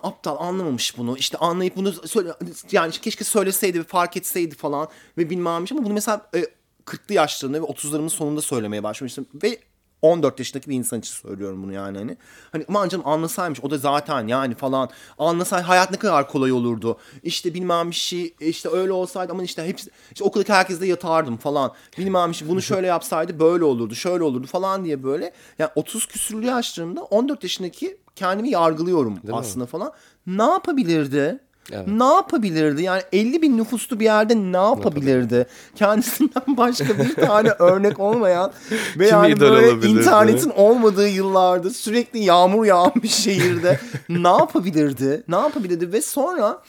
aptal 0.03 0.37
anlamamış 0.47 0.99
bunu. 0.99 1.19
İşte 1.19 1.39
anlayıp 1.39 1.77
bunu 1.77 1.93
söyle 1.93 2.33
yani 2.73 2.93
keşke 2.93 3.25
söyleseydi 3.25 3.83
fark 3.85 4.17
etseydi 4.17 4.55
falan 4.55 4.89
ve 5.19 5.31
bilmem 5.31 5.65
ama 5.71 5.85
bunu 5.85 5.93
mesela 5.93 6.31
e, 6.35 6.45
40'lı 6.87 7.15
yaşlarında 7.15 7.63
ve 7.63 7.67
30'larımın 7.67 8.09
sonunda 8.09 8.41
söylemeye 8.41 8.83
başlamıştım 8.83 9.27
ve 9.43 9.59
14 10.03 10.39
yaşındaki 10.39 10.71
bir 10.71 10.77
insan 10.77 10.99
için 10.99 11.13
söylüyorum 11.13 11.63
bunu 11.63 11.73
yani 11.73 11.99
hani. 11.99 12.17
Hani 12.53 12.65
aman 12.69 12.89
canım 12.89 13.07
anlasaymış 13.07 13.61
o 13.63 13.71
da 13.71 13.79
zaten 13.79 14.27
yani 14.27 14.55
falan. 14.55 14.91
Anlasay 15.19 15.63
hayat 15.63 15.91
ne 15.91 15.97
kadar 15.97 16.29
kolay 16.29 16.53
olurdu. 16.53 16.99
İşte 17.23 17.55
bilmem 17.55 17.91
bir 17.91 17.95
şey 17.95 18.35
işte 18.41 18.69
öyle 18.69 18.93
olsaydı 18.93 19.33
ama 19.33 19.43
işte 19.43 19.67
hepsi 19.67 19.91
işte 20.13 20.25
okuldaki 20.25 20.53
herkes 20.53 20.81
de 20.81 20.87
yatardım 20.87 21.37
falan. 21.37 21.73
Bilmem 21.99 22.31
bir 22.31 22.35
şey 22.35 22.49
bunu 22.49 22.63
şöyle 22.63 22.87
yapsaydı 22.87 23.41
böyle 23.41 23.65
olurdu 23.65 23.95
şöyle 23.95 24.25
olurdu 24.25 24.47
falan 24.47 24.85
diye 24.85 25.03
böyle. 25.03 25.33
Yani 25.59 25.71
30 25.75 26.07
küsürlü 26.07 26.47
yaşlarımda 26.47 27.03
14 27.03 27.43
yaşındaki 27.43 27.99
kendimi 28.17 28.51
yargılıyorum 28.51 29.19
aslında 29.33 29.67
falan. 29.67 29.93
Ne 30.27 30.43
yapabilirdi? 30.43 31.41
Evet. 31.73 31.87
Ne 31.89 32.05
yapabilirdi? 32.05 32.83
Yani 32.83 33.03
50 33.13 33.43
bin 33.43 33.59
nüfuslu 33.59 34.01
bir 34.01 34.05
yerde 34.05 34.37
ne 34.37 34.57
yapabilirdi? 34.57 35.47
Kendisinden 35.77 36.43
başka 36.57 36.99
bir 36.99 37.15
tane 37.15 37.51
örnek 37.59 38.01
olmayan 38.01 38.53
ve 38.99 39.09
Kim 39.09 39.17
yani 39.17 39.41
böyle 39.41 39.67
internetin 39.89 40.51
olmadığı 40.51 41.09
yıllarda 41.09 41.71
sürekli 41.71 42.19
yağmur 42.25 42.65
yağan 42.65 42.93
bir 43.03 43.09
şehirde 43.09 43.81
ne 44.09 44.29
yapabilirdi? 44.29 45.23
Ne 45.29 45.37
yapabilirdi? 45.37 45.93
Ve 45.93 46.03
sonra 46.03 46.63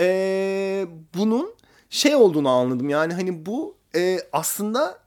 eee, 0.00 0.86
bunun 1.16 1.54
şey 1.90 2.14
olduğunu 2.14 2.48
anladım. 2.48 2.88
Yani 2.88 3.14
hani 3.14 3.46
bu 3.46 3.76
eee, 3.94 4.20
aslında 4.32 4.98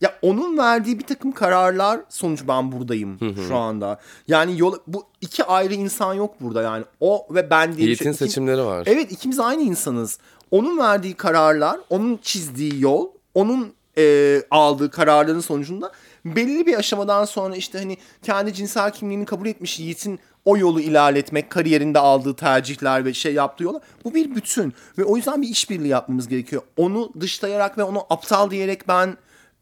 ya 0.00 0.14
onun 0.22 0.58
verdiği 0.58 0.98
bir 0.98 1.06
takım 1.06 1.32
kararlar 1.32 2.00
sonuç 2.08 2.42
ben 2.48 2.72
buradayım 2.72 3.18
şu 3.48 3.56
anda. 3.56 4.00
Yani 4.28 4.60
yol 4.60 4.76
bu 4.86 5.04
iki 5.20 5.44
ayrı 5.44 5.74
insan 5.74 6.14
yok 6.14 6.40
burada 6.40 6.62
yani. 6.62 6.84
O 7.00 7.26
ve 7.30 7.50
ben 7.50 7.76
diye 7.76 7.86
Yiğit'in 7.86 8.04
şey. 8.04 8.12
İkim- 8.12 8.18
seçimleri 8.26 8.64
var. 8.64 8.82
Evet 8.86 9.12
ikimiz 9.12 9.40
aynı 9.40 9.62
insanız. 9.62 10.18
Onun 10.50 10.78
verdiği 10.78 11.14
kararlar, 11.14 11.80
onun 11.90 12.16
çizdiği 12.22 12.80
yol, 12.80 13.08
onun 13.34 13.72
e, 13.98 14.42
aldığı 14.50 14.90
kararların 14.90 15.40
sonucunda 15.40 15.92
belirli 16.24 16.66
bir 16.66 16.74
aşamadan 16.74 17.24
sonra 17.24 17.56
işte 17.56 17.78
hani 17.78 17.96
kendi 18.22 18.54
cinsel 18.54 18.92
kimliğini 18.92 19.24
kabul 19.24 19.46
etmiş 19.46 19.80
Yiğit'in 19.80 20.18
o 20.44 20.56
yolu 20.56 20.80
ilerletmek, 20.80 21.50
kariyerinde 21.50 21.98
aldığı 21.98 22.36
tercihler 22.36 23.04
ve 23.04 23.14
şey 23.14 23.34
yaptığı 23.34 23.64
yola 23.64 23.80
bu 24.04 24.14
bir 24.14 24.34
bütün 24.34 24.74
ve 24.98 25.04
o 25.04 25.16
yüzden 25.16 25.42
bir 25.42 25.48
işbirliği 25.48 25.88
yapmamız 25.88 26.28
gerekiyor. 26.28 26.62
Onu 26.76 27.12
dışlayarak 27.20 27.78
ve 27.78 27.82
onu 27.82 28.02
aptal 28.10 28.50
diyerek 28.50 28.88
ben 28.88 29.16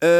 e, 0.04 0.10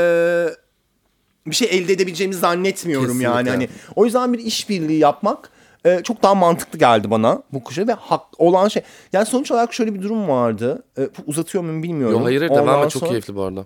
bir 1.47 1.55
şey 1.55 1.68
elde 1.70 1.92
edebileceğimizi 1.92 2.40
zannetmiyorum 2.40 3.20
yani. 3.20 3.44
Kesinlikle. 3.44 3.51
Hani 3.51 3.68
o 3.97 4.05
yüzden 4.05 4.33
bir 4.33 4.38
işbirliği 4.38 4.99
yapmak 4.99 5.51
e, 5.87 6.03
çok 6.03 6.23
daha 6.23 6.35
mantıklı 6.35 6.79
geldi 6.79 7.11
bana 7.11 7.42
bu 7.53 7.64
kuşa 7.64 7.87
ve 7.87 7.92
hak 7.92 8.40
olan 8.40 8.68
şey. 8.68 8.83
Yani 9.12 9.27
sonuç 9.27 9.51
olarak 9.51 9.75
şöyle 9.75 9.94
bir 9.94 10.03
durum 10.03 10.29
vardı. 10.29 10.83
E, 10.99 11.09
uzatıyor 11.27 11.64
muyum 11.64 11.83
bilmiyorum. 11.83 12.18
Yo, 12.18 12.25
hayır 12.25 12.42
Ondan 12.42 12.66
devam 12.66 12.85
et 12.85 12.90
çok 12.90 13.09
keyifli 13.09 13.35
bu 13.35 13.42
arada. 13.42 13.64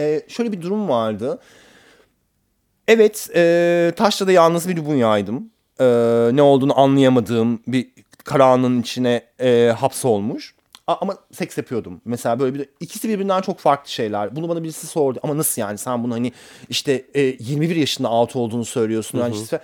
e, 0.00 0.22
şöyle 0.28 0.52
bir 0.52 0.62
durum 0.62 0.88
vardı. 0.88 1.38
Evet, 2.88 3.28
e, 3.34 3.92
Taşra'da 3.96 4.32
yalnız 4.32 4.68
bir 4.68 4.76
dünyaydım. 4.76 5.50
E, 5.80 5.84
ne 6.32 6.42
olduğunu 6.42 6.80
anlayamadığım 6.80 7.60
bir 7.66 7.90
karanlığın 8.24 8.80
içine 8.80 9.24
e, 9.40 9.74
hapsolmuş. 9.78 10.54
Ama 11.00 11.16
seks 11.32 11.58
yapıyordum. 11.58 12.00
Mesela 12.04 12.40
böyle 12.40 12.54
bir 12.54 12.68
ikisi 12.80 13.08
birbirinden 13.08 13.40
çok 13.40 13.58
farklı 13.58 13.90
şeyler. 13.90 14.36
Bunu 14.36 14.48
bana 14.48 14.62
birisi 14.62 14.86
sordu. 14.86 15.18
Ama 15.22 15.36
nasıl 15.36 15.62
yani? 15.62 15.78
Sen 15.78 16.04
bunu 16.04 16.14
hani 16.14 16.32
işte 16.68 17.04
e, 17.14 17.20
21 17.20 17.76
yaşında 17.76 18.08
altı 18.08 18.38
olduğunu 18.38 18.64
söylüyorsun. 18.64 19.18
Yani 19.18 19.36
işte 19.42 19.60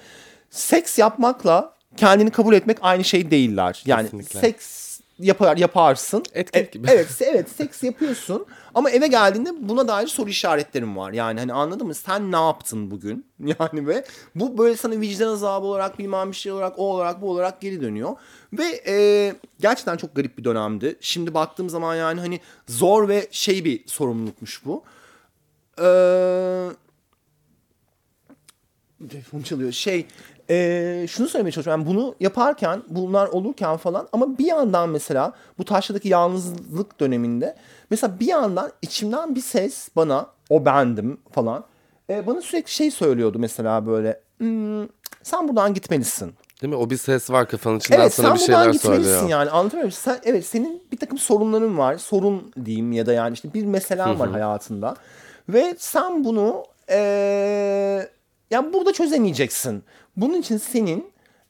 seks 0.51 0.99
yapmakla 0.99 1.75
kendini 1.97 2.31
kabul 2.31 2.55
etmek 2.55 2.79
aynı 2.81 3.05
şey 3.05 3.31
değiller. 3.31 3.83
Yani 3.87 4.03
Kesinlikle. 4.03 4.41
seks 4.41 4.86
yapar 5.19 5.57
yaparsın. 5.57 6.23
Etkinlik 6.33 6.69
E, 6.69 6.71
gibi. 6.79 6.89
Evet, 6.91 7.07
se- 7.11 7.25
evet 7.25 7.49
seks 7.51 7.83
yapıyorsun 7.83 8.47
ama 8.75 8.91
eve 8.91 9.07
geldiğinde 9.07 9.51
buna 9.69 9.89
dair 9.89 10.07
soru 10.07 10.29
işaretlerim 10.31 10.97
var. 10.97 11.13
Yani 11.13 11.41
hani 11.41 11.53
anladın 11.53 11.87
mı? 11.87 11.95
Sen 11.95 12.33
ne 12.33 12.37
yaptın 12.37 12.91
bugün? 12.91 13.27
Yani 13.61 13.87
ve 13.87 14.05
bu 14.35 14.59
böyle 14.59 14.77
sana 14.77 15.01
vicdan 15.01 15.29
azabı 15.29 15.67
olarak 15.67 15.99
bilmem 15.99 16.31
bir 16.31 16.37
şey 16.37 16.53
olarak 16.53 16.79
o 16.79 16.83
olarak 16.95 17.23
bu 17.23 17.31
olarak 17.31 17.61
geri 17.61 17.81
dönüyor. 17.81 18.17
Ve 18.53 18.83
e, 18.87 19.35
gerçekten 19.61 19.97
çok 19.97 20.17
garip 20.17 20.39
bir 20.39 20.45
dönemdi. 20.45 20.97
Şimdi 21.01 21.35
baktığım 21.35 21.71
zaman 21.71 21.95
yani 21.95 22.21
hani 22.21 22.41
zor 22.69 23.09
ve 23.09 23.29
şey 23.31 23.65
bir 23.65 23.83
sorumlulukmuş 23.89 24.65
bu. 24.65 24.83
Eee 25.79 26.69
Telefon 29.11 29.43
çalıyor. 29.43 29.73
Şey, 29.73 30.07
eee, 30.49 31.07
şunu 31.09 31.29
söylemeye 31.29 31.53
çalışıyorum. 31.53 31.81
Yani 31.85 31.95
bunu 31.95 32.15
yaparken, 32.21 32.83
bunlar 32.89 33.27
olurken 33.29 33.77
falan 33.77 34.09
ama 34.13 34.39
bir 34.39 34.45
yandan 34.47 34.89
mesela 34.89 35.33
bu 35.59 35.65
taşradaki 35.65 36.09
yalnızlık 36.09 37.01
döneminde 37.01 37.57
mesela 37.91 38.21
bir 38.21 38.27
yandan 38.27 38.71
içimden 38.83 39.35
bir 39.35 39.41
ses 39.41 39.89
bana, 39.97 40.27
o 40.51 40.65
bendim 40.65 41.21
falan, 41.33 41.65
eee, 42.09 42.27
bana 42.27 42.41
sürekli 42.41 42.71
şey 42.71 42.91
söylüyordu 42.91 43.39
mesela 43.39 43.87
böyle, 43.87 44.21
"Hmm, 44.39 44.83
sen 45.23 45.49
buradan 45.49 45.75
gitmelisin. 45.75 46.35
Değil 46.63 46.73
mi? 46.73 46.77
O 46.79 46.91
bir 46.91 46.97
ses 46.97 47.31
var 47.31 47.49
kafanın 47.49 47.79
içinden 47.79 48.01
Evet 48.01 48.15
sana 48.15 48.27
sen 48.27 48.35
bir 48.35 48.41
buradan 48.41 48.61
şeyler 48.63 48.73
gitmelisin 48.73 49.11
söylüyor. 49.13 49.29
yani 49.31 49.51
anlatabiliyor 49.51 49.83
muyum? 49.83 49.91
Sen, 49.93 50.19
evet 50.25 50.47
senin 50.47 50.83
bir 50.93 50.97
takım 50.97 51.19
sorunların 51.19 51.79
var. 51.79 51.99
Sorun 51.99 52.53
diyeyim 52.65 52.93
ya 52.93 53.07
da 53.07 53.13
yani 53.13 53.35
işte 53.35 53.55
bir 53.55 53.65
meselen 53.65 54.19
var 54.21 54.31
hayatında. 54.31 54.97
Ve 55.49 55.75
sen 55.79 56.25
bunu 56.25 56.65
eee 56.91 58.09
yani 58.51 58.73
burada 58.73 58.93
çözemeyeceksin. 58.93 59.83
Bunun 60.17 60.41
için 60.41 60.57
senin 60.57 61.05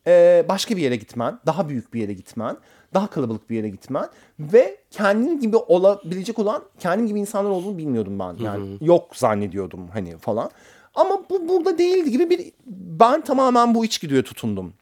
eee, 0.07 0.46
başka 0.48 0.76
bir 0.76 0.83
yere 0.83 0.96
gitmen, 0.96 1.38
daha 1.46 1.68
büyük 1.68 1.94
bir 1.94 2.00
yere 2.00 2.12
gitmen, 2.12 2.57
daha 2.94 3.07
kalabalık 3.07 3.50
bir 3.50 3.57
yere 3.57 3.68
gitmen 3.68 4.09
ve 4.40 4.76
kendin 4.90 5.40
gibi 5.40 5.57
olabilecek 5.57 6.38
olan 6.38 6.62
kendim 6.79 7.07
gibi 7.07 7.20
insanlar 7.20 7.50
olduğunu 7.50 7.79
bilmiyordum 7.79 8.18
ben. 8.18 8.37
Yani 8.44 8.79
yok 8.81 9.16
zannediyordum 9.16 9.88
hani 9.88 10.18
falan. 10.18 10.50
Ama 10.94 11.22
bu 11.31 11.48
burada 11.48 11.79
değildi 11.79 12.11
gibi 12.11 12.31
bir 12.31 12.52
ben 12.66 13.20
tamamen 13.20 13.74
bu 13.74 13.85
içgüdüye 13.85 14.22
tutundum. 14.22 14.72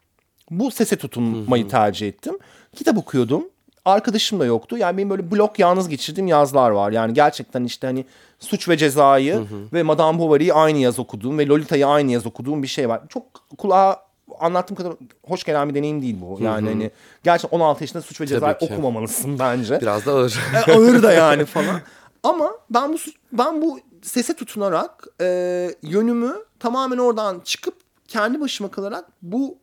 Bu 0.50 0.70
sese 0.70 0.96
tutunmayı 0.96 1.68
tercih 1.68 2.08
ettim. 2.08 2.38
Kitap 2.74 2.98
okuyordum. 2.98 3.48
Arkadaşım 3.84 4.40
da 4.40 4.44
yoktu. 4.44 4.78
Yani 4.78 4.96
benim 4.96 5.10
böyle 5.10 5.30
blok 5.30 5.58
yalnız 5.58 5.88
geçirdiğim 5.88 6.26
yazlar 6.26 6.70
var. 6.70 6.92
Yani 6.92 7.14
gerçekten 7.14 7.64
işte 7.64 7.86
hani 7.86 8.04
Suç 8.38 8.68
ve 8.68 8.76
Ceza'yı 8.76 9.46
ve 9.72 9.82
Madame 9.82 10.18
Bovary'i 10.18 10.52
aynı 10.54 10.78
yaz 10.78 10.98
okuduğum 10.98 11.38
ve 11.38 11.46
Lolita'yı 11.46 11.86
aynı 11.86 12.12
yaz 12.12 12.26
okuduğum 12.26 12.62
bir 12.62 12.68
şey 12.68 12.88
var. 12.88 13.00
Çok 13.08 13.24
kulağa 13.58 14.04
anlattığım 14.40 14.76
kadar 14.76 14.92
hoş 15.26 15.44
gelen 15.44 15.68
bir 15.68 15.74
deneyim 15.74 16.02
değil 16.02 16.16
bu. 16.20 16.38
Yani 16.42 16.68
hani 16.68 16.90
gerçekten 17.24 17.58
16 17.58 17.82
yaşında 17.82 18.02
Suç 18.02 18.20
ve 18.20 18.26
Ceza'yı 18.26 18.56
okumamalısın 18.60 19.38
bence. 19.38 19.80
Biraz 19.80 20.06
da 20.06 20.12
ağır. 20.12 20.38
E, 20.66 20.72
ağır 20.72 21.02
da 21.02 21.12
yani 21.12 21.44
falan. 21.44 21.80
Ama 22.22 22.52
ben 22.70 22.92
bu 22.92 22.96
ben 23.32 23.62
bu 23.62 23.80
sese 24.02 24.34
tutunarak 24.34 25.06
e, 25.20 25.70
yönümü 25.82 26.34
tamamen 26.60 26.98
oradan 26.98 27.40
çıkıp 27.44 27.74
kendi 28.08 28.40
başıma 28.40 28.70
kalarak 28.70 29.04
bu 29.22 29.58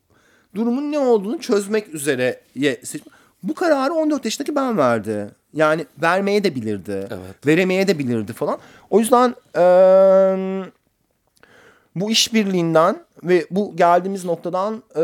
durumun 0.56 0.92
ne 0.92 1.00
olduğunu 1.00 1.40
çözmek 1.40 1.88
üzere 1.94 2.42
seçtim. 2.84 3.12
Bu 3.44 3.54
kararı 3.54 3.94
14 3.94 4.26
yaşındaki 4.26 4.56
ben 4.56 4.78
verdi. 4.78 5.32
Yani 5.54 5.86
vermeye 6.02 6.44
de 6.44 6.56
bilirdi. 6.56 7.08
Evet. 7.10 7.48
Veremeye 7.48 7.88
de 7.88 8.00
bilirdi 8.00 8.34
falan. 8.34 8.58
O 8.90 9.00
yüzden 9.00 9.36
e, 9.58 9.64
bu 11.96 12.12
işbirliğinden 12.12 12.98
ve 13.24 13.46
bu 13.52 13.76
geldiğimiz 13.76 14.26
noktadan 14.26 14.84
e, 14.98 15.04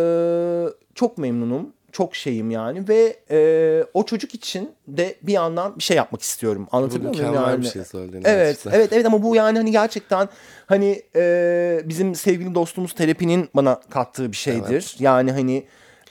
çok 0.96 1.18
memnunum. 1.18 1.78
Çok 1.92 2.16
şeyim 2.16 2.52
yani 2.52 2.88
ve 2.88 3.20
e, 3.32 3.84
o 3.94 4.06
çocuk 4.06 4.36
için 4.36 4.72
de 4.88 5.16
bir 5.24 5.34
yandan 5.34 5.78
bir 5.78 5.84
şey 5.84 5.98
yapmak 5.98 6.22
istiyorum. 6.22 6.68
Anlatabiliyor 6.72 7.14
muyum? 7.14 7.34
yani? 7.34 7.62
bir 7.62 7.68
şey 7.68 7.84
söyledin 7.84 8.22
Evet, 8.26 8.48
gerçekten. 8.48 8.72
evet, 8.72 8.94
evet 8.94 9.06
ama 9.06 9.24
bu 9.24 9.36
yani 9.36 9.58
hani 9.58 9.72
gerçekten 9.72 10.30
hani 10.66 11.02
e, 11.16 11.82
bizim 11.86 12.16
sevgili 12.16 12.56
dostumuz 12.56 12.94
terapinin 12.94 13.50
bana 13.56 13.80
kattığı 13.90 14.32
bir 14.32 14.38
şeydir. 14.38 14.96
Yani 15.00 15.32
hani 15.32 15.64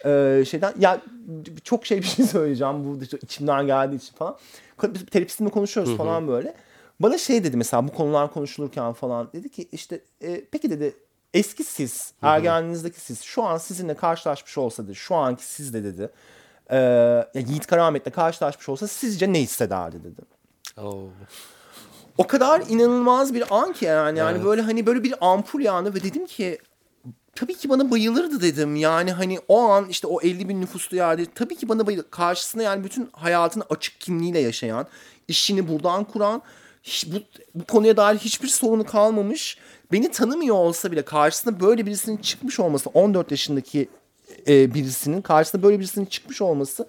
e, 0.07 0.45
şeyden 0.45 0.75
ya 0.79 1.01
çok 1.65 1.87
şey 1.87 1.99
bir 1.99 2.07
şey 2.07 2.27
söyleyeceğim 2.27 2.85
burada 2.85 3.05
içimden 3.23 3.67
geldiği 3.67 3.97
için 3.97 4.15
falan. 4.17 4.37
Biz 4.83 5.07
terapistimle 5.07 5.51
konuşuyoruz 5.51 5.97
falan 5.97 6.29
böyle. 6.29 6.55
Bana 7.01 7.19
şey 7.19 7.45
dedi 7.45 7.57
mesela 7.57 7.89
bu 7.89 7.93
konular 7.93 8.33
konuşulurken 8.33 8.93
falan 8.93 9.29
dedi 9.33 9.49
ki 9.49 9.69
işte 9.73 10.01
e, 10.23 10.45
peki 10.51 10.71
dedi 10.71 10.95
eski 11.35 11.65
siz 11.65 12.13
ergenliğinizdeki 12.23 13.01
siz 13.01 13.23
şu 13.23 13.43
an 13.43 13.59
sizinle 13.59 13.95
karşılaşmış 13.95 14.59
olsa 14.59 14.85
dedi 14.85 14.95
şu 14.95 15.15
anki 15.15 15.45
siz 15.45 15.75
de 15.75 15.85
dedi 15.85 16.11
e, 16.71 16.77
ya 16.77 17.27
Yiğit 17.35 17.67
Karamet'le 17.67 18.13
karşılaşmış 18.15 18.69
olsa 18.69 18.89
sizce 18.89 19.33
ne 19.33 19.41
hissederdi 19.41 20.05
dedi 20.05 20.21
Oo. 20.81 21.09
o 22.19 22.27
kadar 22.27 22.63
inanılmaz 22.69 23.35
bir 23.35 23.45
an 23.51 23.73
ki 23.73 23.85
yani 23.85 24.19
yani 24.19 24.37
Evet. 24.37 24.45
böyle 24.45 24.63
hani 24.63 24.87
böyle 24.87 25.03
bir 25.03 25.15
ampul 25.21 25.61
yandı 25.61 25.95
ve 25.95 26.03
dedim 26.03 26.27
ki 26.27 26.59
tabii 27.37 27.55
ki 27.55 27.69
bana 27.69 27.91
bayılırdı 27.91 28.41
dedim. 28.41 28.77
Yani 28.77 29.13
hani 29.13 29.39
o 29.49 29.61
an 29.61 29.87
işte 29.89 30.07
o 30.07 30.21
50 30.21 30.49
bin 30.49 30.61
nüfuslu 30.61 30.97
yerde 30.97 31.27
tabii 31.35 31.57
ki 31.57 31.69
bana 31.69 31.87
bayılır. 31.87 32.05
Karşısında 32.11 32.63
yani 32.63 32.85
bütün 32.85 33.09
hayatını 33.13 33.65
açık 33.71 34.01
kimliğiyle 34.01 34.39
yaşayan, 34.39 34.87
işini 35.29 35.69
buradan 35.69 36.05
kuran, 36.05 36.43
bu, 37.07 37.17
bu 37.55 37.65
konuya 37.65 37.97
dair 37.97 38.19
hiçbir 38.19 38.49
sorunu 38.49 38.85
kalmamış. 38.85 39.59
Beni 39.93 40.11
tanımıyor 40.11 40.57
olsa 40.57 40.93
bile 40.93 41.03
karşısında 41.03 41.61
böyle 41.61 41.87
birisinin 41.87 42.17
çıkmış 42.17 42.61
olması, 42.61 42.91
14 42.91 43.31
yaşındaki 43.31 43.89
e, 44.49 44.75
birisinin 44.75 45.23
karşısında 45.23 45.63
böyle 45.63 45.79
birisinin 45.79 46.07
çıkmış 46.07 46.43
olması 46.43 46.87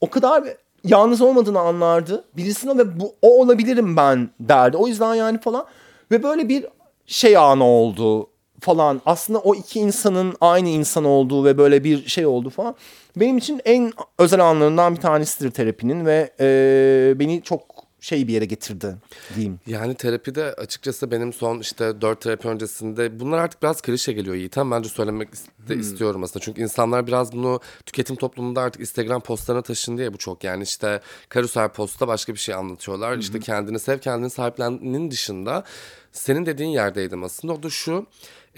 o 0.00 0.10
kadar 0.10 0.44
yalnız 0.84 1.20
olmadığını 1.20 1.60
anlardı. 1.60 2.24
Birisine 2.36 2.78
ve 2.78 3.00
bu 3.00 3.14
o 3.22 3.40
olabilirim 3.40 3.96
ben 3.96 4.30
derdi. 4.40 4.76
O 4.76 4.88
yüzden 4.88 5.14
yani 5.14 5.40
falan 5.40 5.66
ve 6.10 6.22
böyle 6.22 6.48
bir 6.48 6.66
şey 7.06 7.36
anı 7.36 7.64
oldu 7.64 8.28
falan 8.60 9.02
aslında 9.06 9.38
o 9.38 9.54
iki 9.54 9.80
insanın 9.80 10.34
aynı 10.40 10.68
insan 10.68 11.04
olduğu 11.04 11.44
ve 11.44 11.58
böyle 11.58 11.84
bir 11.84 12.08
şey 12.08 12.26
oldu 12.26 12.50
falan 12.50 12.74
benim 13.16 13.38
için 13.38 13.60
en 13.64 13.92
özel 14.18 14.40
anlarından 14.40 14.96
bir 14.96 15.00
tanesidir 15.00 15.50
terapinin 15.50 16.06
ve 16.06 16.32
e, 16.40 17.14
beni 17.18 17.42
çok 17.42 17.88
şey 18.00 18.28
bir 18.28 18.32
yere 18.32 18.44
getirdi 18.44 18.96
diyeyim. 19.34 19.60
Yani 19.66 19.94
terapide 19.94 20.44
açıkçası 20.44 21.10
benim 21.10 21.32
son 21.32 21.58
işte 21.58 22.00
dört 22.00 22.20
terapi 22.20 22.48
öncesinde 22.48 23.20
bunlar 23.20 23.38
artık 23.38 23.62
biraz 23.62 23.80
klişe 23.80 24.12
geliyor 24.12 24.36
Yiğitem. 24.36 24.70
Bence 24.70 24.88
söylemek 24.88 25.28
de 25.68 25.76
istiyorum 25.76 26.22
aslında. 26.22 26.44
Çünkü 26.44 26.62
insanlar 26.62 27.06
biraz 27.06 27.32
bunu 27.32 27.60
tüketim 27.86 28.16
toplumunda 28.16 28.60
artık 28.60 28.80
Instagram 28.80 29.20
postlarına 29.20 29.62
taşındı 29.62 30.02
ya 30.02 30.12
bu 30.12 30.18
çok. 30.18 30.44
Yani 30.44 30.62
işte 30.62 31.00
karusel 31.28 31.68
postta 31.68 32.08
başka 32.08 32.34
bir 32.34 32.38
şey 32.38 32.54
anlatıyorlar. 32.54 33.18
İşte 33.18 33.40
kendini 33.40 33.78
sev 33.78 33.98
kendini 33.98 34.30
sahipleninin 34.30 35.10
dışında 35.10 35.64
senin 36.12 36.46
dediğin 36.46 36.70
yerdeydim 36.70 37.24
aslında. 37.24 37.52
O 37.52 37.62
da 37.62 37.70
şu 37.70 38.06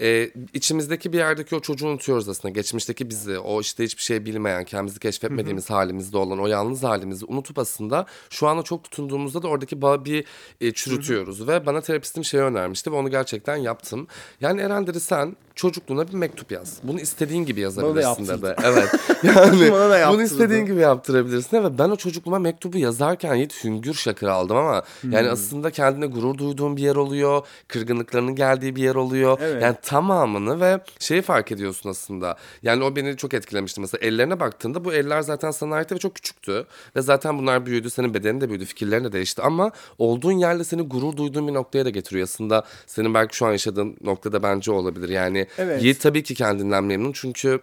e, 0.01 0.31
içimizdeki 0.53 1.13
bir 1.13 1.17
yerdeki 1.17 1.55
o 1.55 1.59
çocuğu 1.59 1.87
unutuyoruz 1.87 2.29
aslında. 2.29 2.49
Geçmişteki 2.53 3.09
bizi, 3.09 3.39
o 3.39 3.61
işte 3.61 3.83
hiçbir 3.83 4.03
şey 4.03 4.25
bilmeyen, 4.25 4.63
kendimizi 4.63 4.99
keşfetmediğimiz 4.99 5.69
halimizde 5.69 6.17
olan 6.17 6.39
o 6.39 6.47
yalnız 6.47 6.83
halimizi 6.83 7.25
unutup 7.25 7.59
aslında 7.59 8.05
şu 8.29 8.47
anda 8.47 8.63
çok 8.63 8.83
tutunduğumuzda 8.83 9.43
da 9.43 9.47
oradaki 9.47 9.81
bağı 9.81 10.05
bir 10.05 10.25
e, 10.61 10.71
çürütüyoruz. 10.71 11.47
Ve 11.47 11.65
bana 11.65 11.81
terapistim 11.81 12.25
şey 12.25 12.39
önermişti 12.39 12.91
ve 12.91 12.95
onu 12.95 13.09
gerçekten 13.09 13.55
yaptım. 13.55 14.07
Yani 14.41 14.61
Eren 14.61 14.87
dedi 14.87 14.99
sen 14.99 15.35
çocukluğuna 15.55 16.07
bir 16.07 16.13
mektup 16.13 16.51
yaz. 16.51 16.77
Bunu 16.83 16.99
istediğin 16.99 17.45
gibi 17.45 17.59
yazabilirsin 17.61 18.27
dedi. 18.27 18.55
Evet. 18.63 18.89
Yani 19.23 19.71
Bana 19.71 19.89
da 19.89 20.13
bunu 20.13 20.23
istediğin 20.23 20.65
gibi 20.65 20.79
yaptırabilirsin. 20.79 21.63
Ve 21.63 21.77
ben 21.77 21.89
o 21.89 21.95
çocukluğuma 21.95 22.39
mektubu 22.39 22.77
yazarken 22.77 23.35
Yiğit 23.35 23.63
hüngür 23.63 23.93
şakır 23.93 24.27
aldım 24.27 24.57
ama 24.57 24.83
yani 25.03 25.27
Hmm. 25.27 25.33
aslında 25.33 25.71
kendine 25.71 26.05
gurur 26.05 26.37
duyduğun 26.37 26.77
bir 26.77 26.81
yer 26.81 26.95
oluyor. 26.95 27.47
Kırgınlıklarının 27.67 28.35
geldiği 28.35 28.75
bir 28.75 28.83
yer 28.83 28.95
oluyor. 28.95 29.37
Evet. 29.41 29.63
Yani 29.63 29.75
tamamını 29.91 30.61
ve 30.61 30.79
şeyi 30.99 31.21
fark 31.21 31.51
ediyorsun 31.51 31.89
aslında. 31.89 32.37
Yani 32.63 32.83
o 32.83 32.95
beni 32.95 33.17
çok 33.17 33.33
etkilemişti. 33.33 33.81
Mesela 33.81 34.07
ellerine 34.07 34.39
baktığında 34.39 34.85
bu 34.85 34.93
eller 34.93 35.21
zaten 35.21 35.51
sana 35.51 35.75
aitti 35.75 35.95
ve 35.95 35.99
çok 35.99 36.15
küçüktü. 36.15 36.65
Ve 36.95 37.01
zaten 37.01 37.37
bunlar 37.37 37.65
büyüdü. 37.65 37.89
Senin 37.89 38.13
bedenin 38.13 38.41
de 38.41 38.49
büyüdü. 38.49 38.65
Fikirlerin 38.65 39.03
de 39.03 39.11
değişti. 39.11 39.41
Ama 39.41 39.71
olduğun 39.97 40.31
yerle 40.31 40.63
seni 40.63 40.81
gurur 40.81 41.17
duyduğun 41.17 41.47
bir 41.47 41.53
noktaya 41.53 41.85
da 41.85 41.89
getiriyor. 41.89 42.23
Aslında 42.23 42.63
senin 42.87 43.13
belki 43.13 43.35
şu 43.37 43.45
an 43.45 43.51
yaşadığın 43.51 43.97
noktada 44.01 44.43
bence 44.43 44.71
olabilir. 44.71 45.09
Yani 45.09 45.47
Evet. 45.57 45.83
Yiğit 45.83 46.01
tabii 46.01 46.23
ki 46.23 46.35
kendinden 46.35 46.83
memnun. 46.83 47.11
Çünkü 47.11 47.59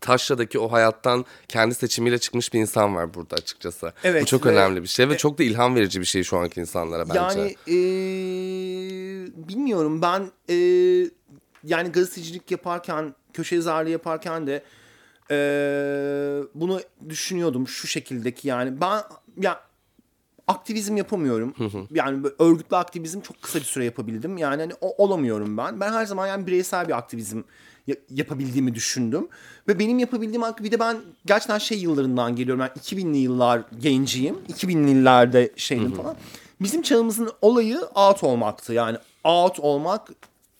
Taşra'daki 0.00 0.58
o 0.58 0.72
hayattan 0.72 1.24
kendi 1.48 1.74
seçimiyle 1.74 2.18
çıkmış 2.18 2.54
bir 2.54 2.60
insan 2.60 2.94
var 2.96 3.14
burada 3.14 3.36
açıkçası. 3.36 3.92
Evet 4.04 4.22
Bu 4.22 4.26
çok 4.26 4.46
ve- 4.46 4.50
önemli 4.50 4.82
bir 4.82 4.88
şey 4.88 5.08
ve 5.08 5.16
çok 5.16 5.38
da 5.38 5.42
ilham 5.42 5.74
verici 5.74 6.00
bir 6.00 6.04
şey 6.06 6.22
şu 6.24 6.38
anki 6.38 6.60
insanlara 6.60 7.08
bence. 7.08 7.18
Yani 7.40 7.54
eee, 7.66 9.28
bilmiyorum 9.48 10.02
ben 10.02 10.30
eee, 10.48 11.10
yani 11.64 11.92
gazetecilik 11.92 12.50
yaparken 12.50 13.14
köşe 13.32 13.56
yazarlığı 13.56 13.90
yaparken 13.90 14.46
de 14.46 14.62
eee, 15.30 16.44
bunu 16.54 16.80
düşünüyordum 17.08 17.68
şu 17.68 17.86
şekildeki 17.86 18.48
yani 18.48 18.80
ben 18.80 19.02
ya 19.40 19.60
aktivizm 20.48 20.96
yapamıyorum. 20.96 21.54
Yani 21.94 22.26
örgütlü 22.38 22.76
aktivizm 22.76 23.20
çok 23.20 23.42
kısa 23.42 23.58
bir 23.58 23.64
süre 23.64 23.84
yapabildim. 23.84 24.38
Yani 24.38 24.62
hani 24.62 24.72
o, 24.80 25.04
olamıyorum 25.04 25.56
ben. 25.56 25.80
Ben 25.80 25.92
her 25.92 26.06
zaman 26.06 26.26
yani 26.26 26.46
bireysel 26.46 26.88
bir 26.88 26.96
aktivizm 26.98 27.40
ya- 27.86 27.96
yapabildiğimi 28.10 28.74
düşündüm. 28.74 29.28
Ve 29.68 29.78
benim 29.78 29.98
yapabildiğim 29.98 30.42
ak- 30.42 30.62
bir 30.62 30.70
de 30.70 30.80
ben 30.80 30.96
gerçekten 31.26 31.58
şey 31.58 31.78
yıllarından 31.78 32.36
geliyorum. 32.36 32.60
Ben 32.60 32.80
2000'li 32.80 33.16
yıllar 33.18 33.62
genciyim. 33.78 34.38
2000'li 34.48 34.90
yıllarda 34.90 35.40
şeydim 35.56 35.94
falan. 35.94 36.16
Bizim 36.60 36.82
çağımızın 36.82 37.30
olayı 37.42 37.78
out 37.94 38.24
olmaktı. 38.24 38.72
Yani 38.72 38.98
out 39.24 39.60
olmak 39.60 40.08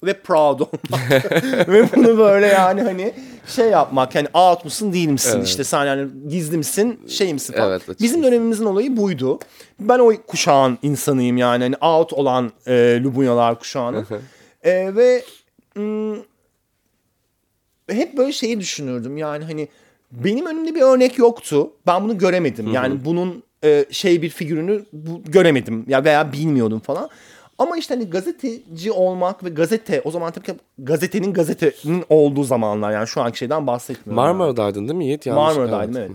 ve 0.05 0.13
proud 0.13 0.61
olmak. 0.61 1.11
ve 1.69 1.93
bunu 1.97 2.19
böyle 2.19 2.47
yani 2.47 2.83
hani 2.83 3.15
şey 3.47 3.69
yapmak 3.69 4.15
yani 4.15 4.29
out 4.35 4.65
musun 4.65 4.93
değil 4.93 5.09
misin 5.09 5.37
Evet. 5.37 5.49
işte 5.49 5.65
sen 5.65 5.85
yani 5.85 6.09
gizli 6.29 6.57
misin 6.57 7.01
şey 7.09 7.35
misin 7.35 7.53
falan. 7.53 7.71
Evet, 7.71 7.77
açıkçası. 7.77 8.05
Bizim 8.05 8.23
dönemimizin 8.23 8.65
olayı 8.65 8.97
buydu. 8.97 9.39
Ben 9.81 9.99
o 9.99 10.13
kuşağın 10.27 10.79
insanıyım 10.83 11.37
yani 11.37 11.63
hani 11.63 11.77
out 11.77 12.13
olan 12.13 12.53
e, 12.67 13.01
Lubunyalar 13.03 13.59
kuşağının. 13.59 14.07
E, 14.63 14.97
ve 14.97 15.25
mm, 15.77 16.17
hep 17.91 18.17
böyle 18.17 18.33
şeyi 18.33 18.61
düşünürdüm 18.61 19.17
yani 19.17 19.45
hani 19.45 19.69
benim 20.13 20.47
önümde 20.47 20.75
bir 20.75 20.81
örnek 20.83 21.19
yoktu. 21.19 21.71
Ben 21.87 22.05
bunu 22.05 22.19
göremedim. 22.19 22.73
Yani 22.73 23.05
bunun 23.05 23.43
e, 23.65 23.85
şey 23.91 24.23
bir 24.23 24.29
figürünü 24.29 24.85
bu, 24.93 25.23
göremedim 25.25 25.85
ya 25.89 26.05
veya 26.05 26.33
bilmiyordum 26.33 26.81
falan. 26.81 27.11
Ama 27.59 27.77
işte 27.77 27.95
hani 27.95 28.11
gazeteci 28.11 28.93
olmak 28.93 29.45
ve 29.45 29.49
gazete 29.49 30.03
o 30.05 30.11
zaman 30.11 30.33
tabii 30.33 30.47
ki 30.47 30.55
gazetenin 30.79 31.33
gazetenin 31.33 32.05
olduğu 32.09 32.45
zamanlar 32.45 32.93
yani 32.93 33.07
şu 33.07 33.21
anki 33.21 33.39
şeyden 33.39 33.67
bahsetmiyorum. 33.67 34.25
yani. 34.25 34.37
Marmara'daydın 34.37 34.89
değil 34.89 34.99
mi 34.99 35.05
Yiğit? 35.07 35.27
Yanlış- 35.27 35.57
Marmara'daydım 35.57 35.97
evet. 35.97 36.11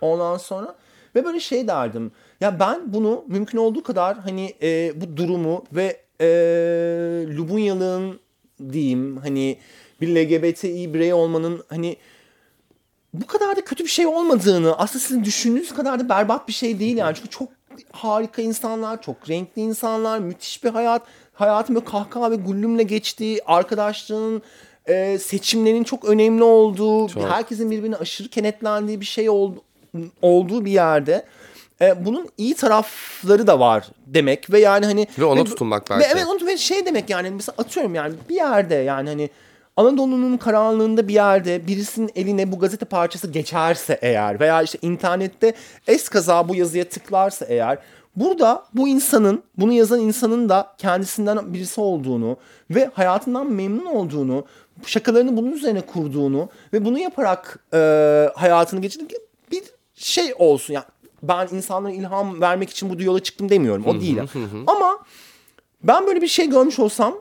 Ondan 0.00 0.36
sonra 0.36 0.74
ve 1.14 1.24
böyle 1.24 1.40
şey 1.40 1.68
derdim. 1.68 2.12
Ya 2.40 2.60
ben 2.60 2.92
bunu 2.92 3.24
mümkün 3.28 3.58
olduğu 3.58 3.82
kadar 3.82 4.18
hani 4.18 4.54
e, 4.62 4.92
bu 5.00 5.16
durumu 5.16 5.64
ve 5.72 6.00
e, 6.20 6.26
Lubunyalığın 7.36 8.20
diyeyim 8.72 9.16
hani 9.16 9.58
bir 10.00 10.08
LGBTİ 10.16 10.94
birey 10.94 11.12
olmanın 11.12 11.64
hani 11.68 11.96
bu 13.14 13.26
kadar 13.26 13.56
da 13.56 13.64
kötü 13.64 13.84
bir 13.84 13.88
şey 13.88 14.06
olmadığını 14.06 14.78
aslında 14.78 15.04
sizin 15.04 15.24
düşündüğünüz 15.24 15.74
kadar 15.74 16.00
da 16.00 16.08
berbat 16.08 16.48
bir 16.48 16.52
şey 16.52 16.78
değil 16.78 16.96
yani. 16.96 17.14
Çünkü 17.16 17.28
çok 17.30 17.48
harika 17.92 18.42
insanlar, 18.42 19.02
çok 19.02 19.30
renkli 19.30 19.62
insanlar, 19.62 20.18
müthiş 20.18 20.64
bir 20.64 20.70
hayat. 20.70 21.02
Hayatım 21.34 21.74
böyle 21.74 21.84
kahkaha 21.86 22.30
ve 22.30 22.36
güllümle 22.36 22.82
geçtiği, 22.82 23.40
arkadaşlığın, 23.46 24.42
e, 24.86 25.18
seçimlerin 25.18 25.84
çok 25.84 26.04
önemli 26.04 26.42
olduğu, 26.44 27.08
Çok. 27.08 27.22
herkesin 27.30 27.70
birbirine 27.70 27.96
aşırı 27.96 28.28
kenetlendiği 28.28 29.00
bir 29.00 29.06
şey 29.06 29.30
oldu, 29.30 29.62
olduğu 30.22 30.64
bir 30.64 30.70
yerde. 30.72 31.24
e, 31.80 32.04
bunun 32.04 32.28
iyi 32.38 32.54
tarafları 32.54 33.46
da 33.46 33.60
var 33.60 33.86
demek 34.06 34.52
ve 34.52 34.60
yani 34.60 34.86
hani 34.86 35.06
Ve 35.18 35.24
ona 35.24 35.40
bu- 35.40 35.44
tutunmak 35.44 35.90
ve 35.90 35.94
belki. 35.94 36.08
evet 36.12 36.26
onu 36.26 36.46
ve 36.46 36.56
şey 36.56 36.86
demek 36.86 37.10
yani 37.10 37.30
mesela 37.30 37.54
atıyorum 37.58 37.94
yani 37.94 38.14
bir 38.28 38.34
yerde 38.34 38.74
yani 38.74 39.08
hani 39.08 39.30
Anadolu'nun 39.76 40.36
karanlığında 40.36 41.08
bir 41.08 41.14
yerde 41.14 41.66
birisinin 41.66 42.10
eline 42.14 42.52
bu 42.52 42.58
gazete 42.58 42.84
parçası 42.84 43.30
geçerse 43.30 43.98
eğer 44.02 44.40
veya 44.40 44.62
işte 44.62 44.78
internette 44.82 45.54
eskaza 45.86 46.48
bu 46.48 46.54
yazıya 46.54 46.88
tıklarsa 46.88 47.44
eğer 47.44 47.78
burada 48.16 48.64
bu 48.74 48.88
insanın 48.88 49.42
bunu 49.58 49.72
yazan 49.72 50.00
insanın 50.00 50.48
da 50.48 50.74
kendisinden 50.78 51.54
birisi 51.54 51.80
olduğunu 51.80 52.36
ve 52.70 52.90
hayatından 52.94 53.52
memnun 53.52 53.86
olduğunu 53.86 54.44
şakalarını 54.86 55.36
bunun 55.36 55.52
üzerine 55.52 55.80
kurduğunu 55.80 56.48
ve 56.72 56.84
bunu 56.84 56.98
yaparak 56.98 57.58
e, 57.74 57.78
hayatını 58.34 58.80
geçirdiği 58.80 59.18
bir 59.52 59.62
şey 59.94 60.34
olsun. 60.38 60.74
Yani 60.74 60.84
ben 61.22 61.48
insanlara 61.52 61.92
ilham 61.92 62.40
vermek 62.40 62.70
için 62.70 62.90
bu 62.90 63.02
yola 63.02 63.20
çıktım 63.20 63.48
demiyorum. 63.48 63.86
O 63.86 64.00
değil. 64.00 64.18
ama 64.66 64.98
ben 65.82 66.06
böyle 66.06 66.22
bir 66.22 66.28
şey 66.28 66.50
görmüş 66.50 66.78
olsam 66.78 67.14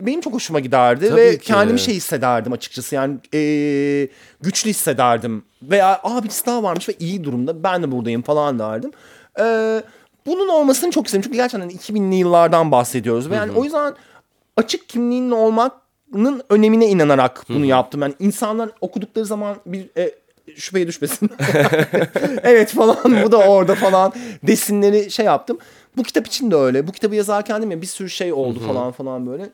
benim 0.00 0.20
çok 0.20 0.32
hoşuma 0.32 0.60
giderdi 0.60 1.08
Tabii 1.08 1.20
ve 1.20 1.38
ki. 1.38 1.44
kendimi 1.44 1.78
şey 1.80 1.94
hissederdim 1.94 2.52
açıkçası 2.52 2.94
yani 2.94 3.18
eee, 3.32 4.08
güçlü 4.40 4.70
hissederdim 4.70 5.44
veya 5.62 6.00
aa 6.02 6.24
birisi 6.24 6.46
daha 6.46 6.62
varmış 6.62 6.88
ve 6.88 6.92
iyi 6.98 7.24
durumda 7.24 7.62
ben 7.62 7.82
de 7.82 7.92
buradayım 7.92 8.22
falan 8.22 8.58
derdim. 8.58 8.90
Eee, 9.38 9.82
bunun 10.26 10.48
olmasını 10.48 10.90
çok 10.90 11.06
istedim 11.06 11.22
çünkü 11.22 11.36
gerçekten 11.36 11.68
2000'li 11.70 12.14
yıllardan 12.14 12.72
bahsediyoruz 12.72 13.30
ve 13.30 13.34
yani 13.34 13.52
o 13.52 13.64
yüzden 13.64 13.94
açık 14.56 14.88
kimliğinin 14.88 15.30
olmanın 15.30 16.42
önemine 16.50 16.86
inanarak 16.88 17.44
bunu 17.48 17.64
yaptım. 17.64 18.02
Yani 18.02 18.14
insanlar 18.18 18.70
okudukları 18.80 19.24
zaman 19.26 19.56
bir 19.66 19.86
e, 19.96 20.12
şüpheye 20.56 20.86
düşmesin. 20.86 21.30
evet 22.42 22.72
falan 22.74 23.22
bu 23.24 23.32
da 23.32 23.36
orada 23.38 23.74
falan 23.74 24.12
desinleri 24.42 25.10
şey 25.10 25.26
yaptım. 25.26 25.58
Bu 25.96 26.02
kitap 26.02 26.26
için 26.26 26.50
de 26.50 26.56
öyle. 26.56 26.86
Bu 26.86 26.92
kitabı 26.92 27.14
yazarken 27.14 27.62
değil 27.62 27.74
mi 27.74 27.82
bir 27.82 27.86
sürü 27.86 28.10
şey 28.10 28.32
oldu 28.32 28.60
falan 28.66 28.92
falan 28.92 29.26
böyle. 29.26 29.50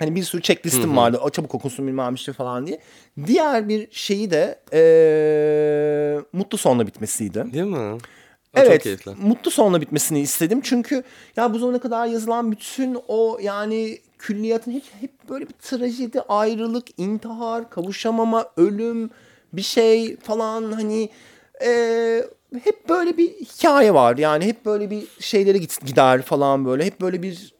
Hani 0.00 0.14
bir 0.14 0.22
sürü 0.22 0.42
checklistim 0.42 0.96
vardı. 0.96 1.20
O 1.22 1.30
çabuk 1.30 1.54
okunsun 1.54 1.86
bilmem 1.86 2.14
işte 2.14 2.32
falan 2.32 2.66
diye. 2.66 2.80
Diğer 3.26 3.68
bir 3.68 3.88
şeyi 3.90 4.30
de 4.30 4.58
eee, 4.72 6.22
mutlu 6.32 6.58
sonla 6.58 6.86
bitmesiydi. 6.86 7.44
Değil 7.52 7.64
mi? 7.64 7.76
O 8.56 8.60
Evet, 8.60 8.86
mutlu 9.22 9.50
sonla 9.50 9.80
bitmesini 9.80 10.20
istedim. 10.20 10.60
Çünkü 10.64 11.02
ya 11.36 11.54
bu 11.54 11.58
zamana 11.58 11.80
kadar 11.80 12.06
yazılan 12.06 12.52
bütün 12.52 12.98
o 13.08 13.38
yani 13.42 13.98
külliyatın 14.18 14.72
hep, 14.72 14.82
hep 15.00 15.28
böyle 15.28 15.48
bir 15.48 15.52
trajedi, 15.52 16.20
ayrılık, 16.20 16.86
intihar, 17.00 17.70
kavuşamama, 17.70 18.46
ölüm, 18.56 19.10
bir 19.52 19.62
şey 19.62 20.16
falan 20.16 20.72
hani 20.72 21.08
eee, 21.62 22.26
hep 22.64 22.88
böyle 22.88 23.16
bir 23.16 23.28
hikaye 23.28 23.94
var. 23.94 24.18
Yani 24.18 24.44
hep 24.44 24.64
böyle 24.66 24.90
bir 24.90 25.04
şeylere 25.20 25.58
gider 25.58 26.22
falan 26.22 26.64
böyle. 26.64 26.84
Hep 26.84 27.00
böyle 27.00 27.22
bir 27.22 27.52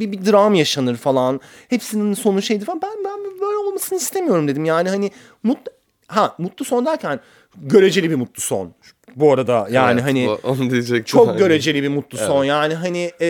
bir, 0.00 0.12
bir 0.12 0.26
dram 0.32 0.54
yaşanır 0.54 0.96
falan. 0.96 1.40
Hepsinin 1.68 2.14
sonu 2.14 2.42
şeydi 2.42 2.64
falan. 2.64 2.80
Ben 2.82 3.04
ben 3.04 3.24
böyle 3.40 3.56
olmasını 3.56 3.98
istemiyorum 3.98 4.48
dedim. 4.48 4.64
Yani 4.64 4.88
hani 4.88 5.10
mutlu 5.42 5.72
ha 6.06 6.34
mutlu 6.38 6.64
son 6.64 6.86
derken 6.86 7.20
göreceli 7.56 8.10
bir 8.10 8.14
mutlu 8.16 8.42
son. 8.42 8.72
Bu 9.16 9.32
arada 9.32 9.66
yani 9.70 9.92
Evet, 10.00 10.04
hani 10.10 10.26
bu- 10.26 10.48
onu 10.48 10.70
diyecektim. 10.70 11.04
çok 11.04 11.28
Aynen. 11.28 11.38
göreceli 11.38 11.82
bir 11.82 11.88
mutlu 11.88 12.18
son. 12.18 12.44
Yani 12.44 12.74
hani 12.74 13.10
e, 13.20 13.26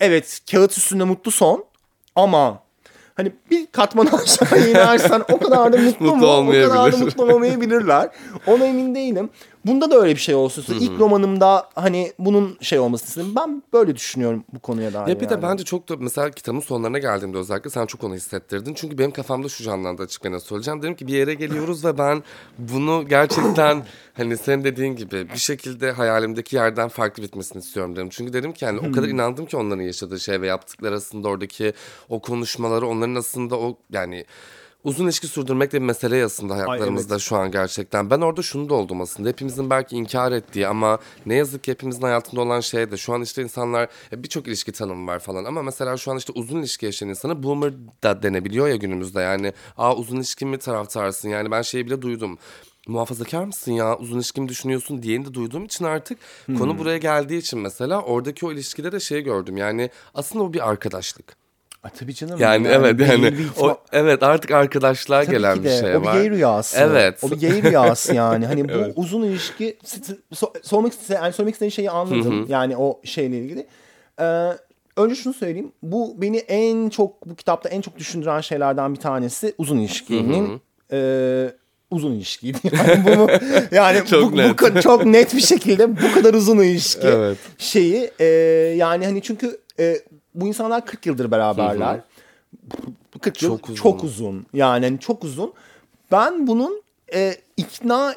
evet 0.00 0.40
kağıt 0.50 0.78
üstünde 0.78 1.04
mutlu 1.04 1.30
son 1.30 1.64
ama 2.16 2.62
hani 3.14 3.32
bir 3.50 3.66
katman 3.66 4.06
aşağı 4.22 4.68
inersen 4.70 5.22
o 5.32 5.38
kadar 5.38 5.72
da 5.72 5.76
mutlu, 5.78 6.06
Mutlu 6.06 6.26
mu? 6.42 6.48
O 6.50 6.52
kadar 6.52 6.92
da 6.92 6.96
mutlu 6.96 7.34
olmayabilirler. 7.34 8.08
Ona 8.46 8.66
emin 8.66 8.94
değilim. 8.94 9.30
Bunda 9.66 9.90
da 9.90 9.96
öyle 10.00 10.14
bir 10.14 10.20
şey 10.20 10.34
olsun. 10.34 10.64
İlk 10.80 11.00
romanımda 11.00 11.68
hani 11.74 12.12
bunun 12.18 12.56
şey 12.60 12.78
olmasını 12.78 13.08
istedim. 13.08 13.32
Ben 13.36 13.62
böyle 13.72 13.96
düşünüyorum 13.96 14.44
bu 14.54 14.58
konuya 14.58 14.92
dair. 14.92 15.08
Ya 15.08 15.20
bir 15.20 15.28
de 15.28 15.34
yani. 15.34 15.42
bence 15.42 15.64
çok 15.64 15.88
da 15.88 15.96
mesela 15.98 16.30
kitabın 16.30 16.60
sonlarına 16.60 16.98
geldiğimde 16.98 17.38
özellikle 17.38 17.70
sen 17.70 17.86
çok 17.86 18.04
onu 18.04 18.14
hissettirdin. 18.14 18.74
Çünkü 18.74 18.98
benim 18.98 19.10
kafamda 19.10 19.48
şu 19.48 19.64
canlandı 19.64 20.02
açık 20.02 20.24
net 20.24 20.42
söyleyeceğim. 20.42 20.82
Dedim 20.82 20.94
ki 20.94 21.06
bir 21.06 21.14
yere 21.14 21.34
geliyoruz 21.34 21.84
ve 21.84 21.98
ben 21.98 22.22
bunu 22.58 23.08
gerçekten 23.08 23.82
hani 24.14 24.36
senin 24.36 24.64
dediğin 24.64 24.96
gibi 24.96 25.28
bir 25.30 25.38
şekilde 25.38 25.92
hayalimdeki 25.92 26.56
yerden 26.56 26.88
farklı 26.88 27.22
bitmesini 27.22 27.60
istiyorum 27.60 27.96
dedim. 27.96 28.08
Çünkü 28.10 28.32
dedim 28.32 28.52
ki 28.52 28.64
yani 28.64 28.78
o 28.78 28.92
kadar 28.92 29.08
inandım 29.08 29.46
ki 29.46 29.56
onların 29.56 29.82
yaşadığı 29.82 30.20
şey 30.20 30.40
ve 30.40 30.46
yaptıkları 30.46 30.94
aslında 30.94 31.28
oradaki 31.28 31.72
o 32.08 32.20
konuşmaları 32.20 32.86
onların 32.86 33.14
aslında 33.14 33.58
o 33.58 33.76
yani 33.92 34.24
uzun 34.84 35.04
ilişki 35.04 35.26
sürdürmek 35.26 35.72
de 35.72 35.80
bir 35.80 35.86
mesele 35.86 36.24
aslında 36.24 36.54
hayatlarımızda 36.54 37.18
şu 37.18 37.36
an 37.36 37.50
gerçekten. 37.50 38.10
Ben 38.10 38.20
orada 38.20 38.42
şunu 38.42 38.68
da 38.68 38.74
oldum 38.74 39.00
aslında. 39.00 39.28
Hepimizin 39.28 39.70
belki 39.70 39.96
inkar 39.96 40.32
ettiği 40.32 40.66
ama 40.66 40.98
ne 41.26 41.34
yazık 41.34 41.64
ki 41.64 41.70
hepimizin 41.70 42.02
hayatında 42.02 42.40
olan 42.40 42.60
şey 42.60 42.90
de 42.90 42.96
şu 42.96 43.14
an 43.14 43.22
işte 43.22 43.42
insanlar 43.42 43.88
ya 44.12 44.22
birçok 44.22 44.48
ilişki 44.48 44.72
tanımı 44.72 45.06
var 45.06 45.18
falan 45.18 45.44
ama 45.44 45.62
mesela 45.62 45.96
şu 45.96 46.10
an 46.12 46.16
işte 46.16 46.32
uzun 46.36 46.58
ilişki 46.58 46.86
yaşayan 46.86 47.08
insana 47.08 47.42
boomer 47.42 47.72
da 48.02 48.22
denebiliyor 48.22 48.68
ya 48.68 48.76
günümüzde 48.76 49.20
yani. 49.20 49.52
Aa 49.76 49.96
uzun 49.96 50.16
ilişki 50.16 50.46
mi 50.46 50.58
taraftarsın 50.58 51.28
yani 51.28 51.50
ben 51.50 51.62
şeyi 51.62 51.86
bile 51.86 52.02
duydum. 52.02 52.38
Muhafazakar 52.88 53.44
mısın 53.44 53.72
ya 53.72 53.98
uzun 53.98 54.16
ilişki 54.16 54.40
mi 54.40 54.48
düşünüyorsun 54.48 55.02
diyeni 55.02 55.26
de 55.26 55.34
duyduğum 55.34 55.64
için 55.64 55.84
artık 55.84 56.18
konu 56.58 56.78
buraya 56.78 56.98
geldiği 56.98 57.38
için 57.38 57.58
mesela 57.58 58.02
oradaki 58.02 58.46
o 58.46 58.52
ilişkide 58.52 58.92
de 58.92 59.00
şey 59.00 59.20
gördüm 59.20 59.56
yani 59.56 59.90
aslında 60.14 60.44
o 60.44 60.52
bir 60.52 60.68
arkadaşlık. 60.68 61.43
Ay, 61.84 61.90
tabii 61.98 62.14
canım. 62.14 62.40
Yani, 62.40 62.68
evet 62.68 63.00
yani 63.00 63.22
bir 63.38 63.44
ihtimal- 63.48 63.68
o, 63.70 63.78
evet 63.92 64.22
artık 64.22 64.50
arkadaşlığa 64.50 65.22
Tabii 65.24 65.36
gelen 65.36 65.54
ki 65.56 65.64
bir 65.64 65.68
de. 65.68 65.80
şey 65.80 65.96
o 65.96 66.00
bir 66.00 66.06
var. 66.06 66.14
gay 66.14 66.30
rüyası. 66.30 66.76
Evet. 66.80 67.18
O 67.24 67.30
bir 67.30 67.40
gay 67.40 67.62
rüyası 67.62 68.14
yani. 68.22 68.46
Hani 68.46 68.68
bu 68.68 68.92
uzun 69.00 69.22
ilişki 69.22 69.78
so- 70.34 70.62
sormak 70.66 70.92
iste 70.92 71.14
yani 71.14 71.32
söylemek 71.32 71.54
istediğin 71.54 71.70
şeyi 71.70 71.90
anladım. 71.90 72.46
Yani 72.48 72.76
o 72.76 73.00
şeyle 73.04 73.38
ilgili. 73.38 73.66
Ee, 74.20 74.48
önce 74.96 75.14
şunu 75.14 75.34
söyleyeyim. 75.34 75.72
Bu 75.82 76.14
beni 76.22 76.36
en 76.38 76.88
çok 76.88 77.26
bu 77.26 77.34
kitapta 77.36 77.68
en 77.68 77.80
çok 77.80 77.98
düşündüren 77.98 78.40
şeylerden 78.40 78.94
bir 78.94 79.00
tanesi 79.00 79.54
uzun 79.58 79.78
ilişkinin 79.78 80.60
e, 80.92 81.50
uzun 81.90 82.12
ilişkiydi. 82.12 82.58
Yani 82.72 83.04
bunu 83.06 83.28
yani 83.72 84.06
Çok 84.10 84.22
bu, 84.22 84.32
bu 84.32 84.36
net. 84.36 84.50
ka- 84.60 84.82
çok 84.82 85.04
net 85.06 85.34
bir 85.34 85.40
şekilde 85.40 85.96
bu 86.02 86.14
kadar 86.14 86.34
uzun 86.34 86.58
ilişki 86.58 87.06
Evet. 87.06 87.38
şeyi 87.58 88.10
e, 88.20 88.24
yani 88.76 89.04
hani 89.04 89.22
çünkü 89.22 89.58
e, 89.80 89.96
bu 90.34 90.46
insanlar 90.46 90.86
40 90.86 91.06
yıldır 91.06 91.30
beraberler. 91.30 92.00
40 93.20 93.42
yıl 93.42 93.50
Çok 93.50 93.76
çok 93.76 94.04
uzun. 94.04 94.26
uzun. 94.26 94.46
Yani 94.52 94.98
çok 95.00 95.24
uzun. 95.24 95.52
Ben 96.12 96.46
bunun 96.46 96.82
e, 97.14 97.34
ikna 97.56 98.14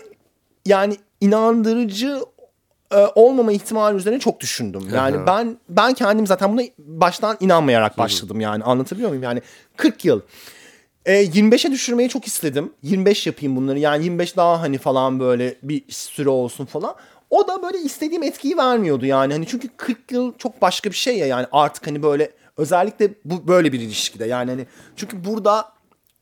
yani 0.65 0.97
inandırıcı 1.21 2.19
e, 2.91 2.97
olmama 3.15 3.51
ihtimali 3.51 3.97
üzerine 3.97 4.19
çok 4.19 4.39
düşündüm. 4.39 4.89
Yani 4.93 5.17
Aha. 5.17 5.27
ben 5.27 5.57
ben 5.69 5.93
kendim 5.93 6.27
zaten 6.27 6.53
buna 6.57 6.61
baştan 6.77 7.37
inanmayarak 7.39 7.97
başladım 7.97 8.41
yani 8.41 8.63
anlatabiliyor 8.63 9.09
muyum? 9.09 9.23
Yani 9.23 9.41
40 9.77 10.05
yıl. 10.05 10.21
E, 11.05 11.25
25'e 11.25 11.71
düşürmeyi 11.71 12.09
çok 12.09 12.27
istedim. 12.27 12.73
25 12.83 13.27
yapayım 13.27 13.55
bunları. 13.55 13.79
Yani 13.79 14.03
25 14.03 14.37
daha 14.37 14.61
hani 14.61 14.77
falan 14.77 15.19
böyle 15.19 15.55
bir 15.63 15.83
süre 15.89 16.29
olsun 16.29 16.65
falan. 16.65 16.95
O 17.29 17.47
da 17.47 17.63
böyle 17.63 17.77
istediğim 17.77 18.23
etkiyi 18.23 18.57
vermiyordu 18.57 19.05
yani. 19.05 19.33
Hani 19.33 19.47
çünkü 19.47 19.69
40 19.77 20.11
yıl 20.11 20.33
çok 20.37 20.61
başka 20.61 20.89
bir 20.89 20.95
şey 20.95 21.17
ya 21.17 21.25
yani 21.25 21.47
artık 21.51 21.87
hani 21.87 22.03
böyle 22.03 22.31
özellikle 22.57 23.13
bu 23.25 23.47
böyle 23.47 23.73
bir 23.73 23.79
ilişkide 23.79 24.25
yani 24.25 24.51
hani 24.51 24.65
çünkü 24.95 25.25
burada 25.25 25.71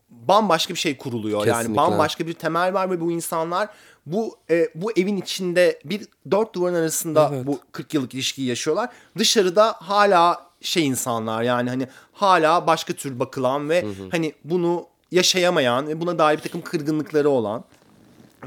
bambaşka 0.10 0.74
bir 0.74 0.80
şey 0.80 0.98
kuruluyor. 0.98 1.46
Yani 1.46 1.58
Kesinlikle. 1.58 1.82
bambaşka 1.82 2.28
bir 2.28 2.34
temel 2.34 2.74
var 2.74 2.92
ve 2.92 3.02
bu 3.02 3.12
insanlar 3.12 3.70
bu 4.06 4.38
e, 4.50 4.70
bu 4.76 4.92
evin 4.92 5.18
içinde 5.18 5.80
bir 5.86 6.08
dört 6.32 6.56
duvarın 6.56 6.76
arasında 6.76 7.32
bu 7.46 7.60
40 7.72 7.94
yıllık 7.94 8.14
ilişkiyi 8.14 8.48
yaşıyorlar. 8.48 8.90
Dışarıda 9.18 9.76
hala 9.80 10.46
şey 10.62 10.88
insanlar 10.88 11.44
yani 11.44 11.70
hani 11.70 11.88
hala 12.14 12.68
başka 12.68 12.94
tür 12.94 13.20
bakılan 13.20 13.70
ve 13.70 13.86
hani 14.12 14.34
bunu 14.44 14.88
yaşayamayan 15.12 15.88
ve 15.88 16.02
buna 16.02 16.20
dair 16.20 16.38
bir 16.38 16.44
takım 16.44 16.62
kırgınlıkları 16.62 17.30
olan 17.30 17.64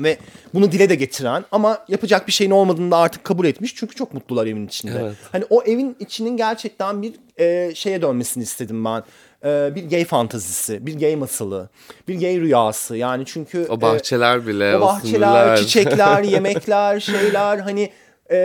ve 0.03 0.19
bunu 0.55 0.73
dile 0.73 0.89
de 0.89 0.95
getiren 0.95 1.45
ama 1.53 1.79
yapacak 1.89 2.27
bir 2.27 2.33
şeyin 2.33 2.51
olmadığını 2.51 2.91
da 2.91 2.97
artık 2.97 3.25
kabul 3.25 3.47
etmiş 3.47 3.75
çünkü 3.77 3.97
çok 3.97 4.15
mutlular 4.15 4.47
evin 4.47 4.67
içinde. 4.67 4.99
Evet. 5.01 5.17
Hani 5.33 5.45
o 5.51 5.63
evin 5.63 5.97
içinin 6.01 6.37
gerçekten 6.37 7.03
bir 7.03 7.15
e, 7.37 7.75
şeye 7.75 8.03
dönmesini 8.03 8.43
istedim 8.43 8.85
ben. 8.85 9.03
E, 9.45 9.75
bir 9.75 9.91
gay 9.91 10.05
fantazisi, 10.05 10.87
bir 10.87 10.99
gay 11.01 11.17
masalı, 11.17 11.69
bir 12.09 12.21
gay 12.21 12.41
rüyası. 12.41 12.97
Yani 12.97 13.25
çünkü 13.27 13.67
O 13.69 13.81
bahçeler 13.81 14.47
bile, 14.47 14.71
e, 14.71 14.77
o 14.77 14.79
o 14.79 14.81
bahçeler, 14.81 15.13
sınırlar. 15.13 15.57
çiçekler, 15.57 16.23
yemekler, 16.35 17.01
şeyler 17.01 17.59
hani 17.59 17.91
e, 18.31 18.37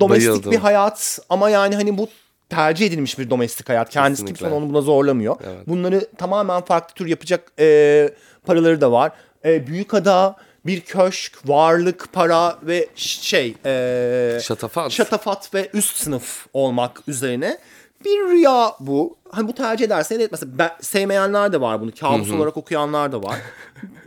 domestik 0.00 0.30
Bayıldım. 0.30 0.52
bir 0.52 0.56
hayat 0.56 1.18
ama 1.28 1.50
yani 1.50 1.74
hani 1.74 1.98
bu 1.98 2.08
tercih 2.48 2.86
edilmiş 2.86 3.18
bir 3.18 3.30
domestik 3.30 3.68
hayat. 3.68 3.90
Kendisi 3.90 4.22
Kesinlikle. 4.22 4.44
kimse 4.44 4.54
onu 4.54 4.70
buna 4.70 4.80
zorlamıyor. 4.80 5.36
Bunları 5.66 6.06
tamamen 6.18 6.60
farklı 6.60 6.94
tür 6.94 7.06
yapacak 7.06 7.52
e, 7.58 8.08
paraları 8.46 8.80
da 8.80 8.92
var. 8.92 9.12
E, 9.44 9.66
büyük 9.66 9.94
ada, 9.94 10.36
bir 10.66 10.80
köşk, 10.80 11.48
varlık, 11.48 12.12
para 12.12 12.58
ve 12.62 12.88
şey 12.94 13.54
e, 13.64 14.38
Şatafat. 14.42 14.92
şatafat 14.92 15.54
ve 15.54 15.70
üst 15.72 15.96
sınıf 15.96 16.46
olmak 16.52 17.02
üzerine 17.08 17.58
bir 18.04 18.30
rüya 18.30 18.72
bu. 18.80 19.16
Hani 19.30 19.48
bu 19.48 19.52
tercih 19.52 19.84
edersen 19.84 20.16
evet 20.16 20.32
mesela 20.32 20.52
ben, 20.58 20.70
sevmeyenler 20.80 21.52
de 21.52 21.60
var 21.60 21.80
bunu. 21.80 21.90
Kabus 22.00 22.30
olarak 22.30 22.56
okuyanlar 22.56 23.12
da 23.12 23.22
var. 23.22 23.36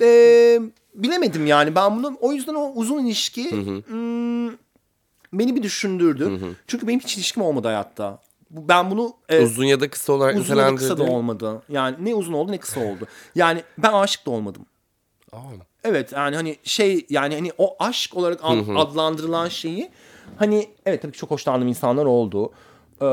Ee, 0.02 0.60
bilemedim 0.96 1.48
yani 1.48 1.76
ben 1.76 1.98
bunu 1.98 2.18
o 2.22 2.34
yüzden 2.34 2.54
o 2.54 2.72
uzun 2.76 3.06
ilişki 3.06 3.52
hmm, 3.52 4.50
beni 5.34 5.56
bir 5.56 5.64
düşündürdü. 5.64 6.40
Çünkü 6.68 6.88
benim 6.88 7.00
hiç 7.00 7.16
ilişkim 7.16 7.44
olmadı 7.44 7.68
hayatta. 7.68 8.20
Ben 8.52 8.92
bunu 8.92 9.14
e, 9.30 9.44
Uzun 9.44 9.66
ya 9.66 9.80
da 9.80 9.90
kısa 9.90 10.14
olarak 10.14 10.38
uzun 10.38 10.56
ya 10.56 10.66
da 10.66 10.76
kısa 10.76 10.98
da 10.98 11.04
olmadı. 11.04 11.62
Yani 11.70 11.96
ne 12.00 12.16
uzun 12.16 12.34
oldu 12.34 12.52
ne 12.52 12.58
kısa 12.58 12.80
oldu. 12.80 13.08
Yani 13.36 13.64
ben 13.78 13.94
aşık 13.94 14.26
da 14.26 14.32
olmadım. 14.32 14.66
Aa. 15.34 15.38
Evet 15.84 16.12
yani 16.12 16.36
hani 16.36 16.58
şey 16.64 17.06
yani 17.10 17.36
hani 17.36 17.52
o 17.58 17.76
aşk 17.80 18.18
olarak 18.18 18.40
ad- 18.44 18.76
adlandırılan 18.76 19.48
şeyi 19.50 19.90
hani 20.38 20.70
evet 20.86 21.02
tabii 21.02 21.12
ki 21.12 21.18
çok 21.18 21.32
hoşlandığım 21.32 21.68
insanlar 21.68 22.06
oldu. 22.06 22.52
Ee, 23.02 23.06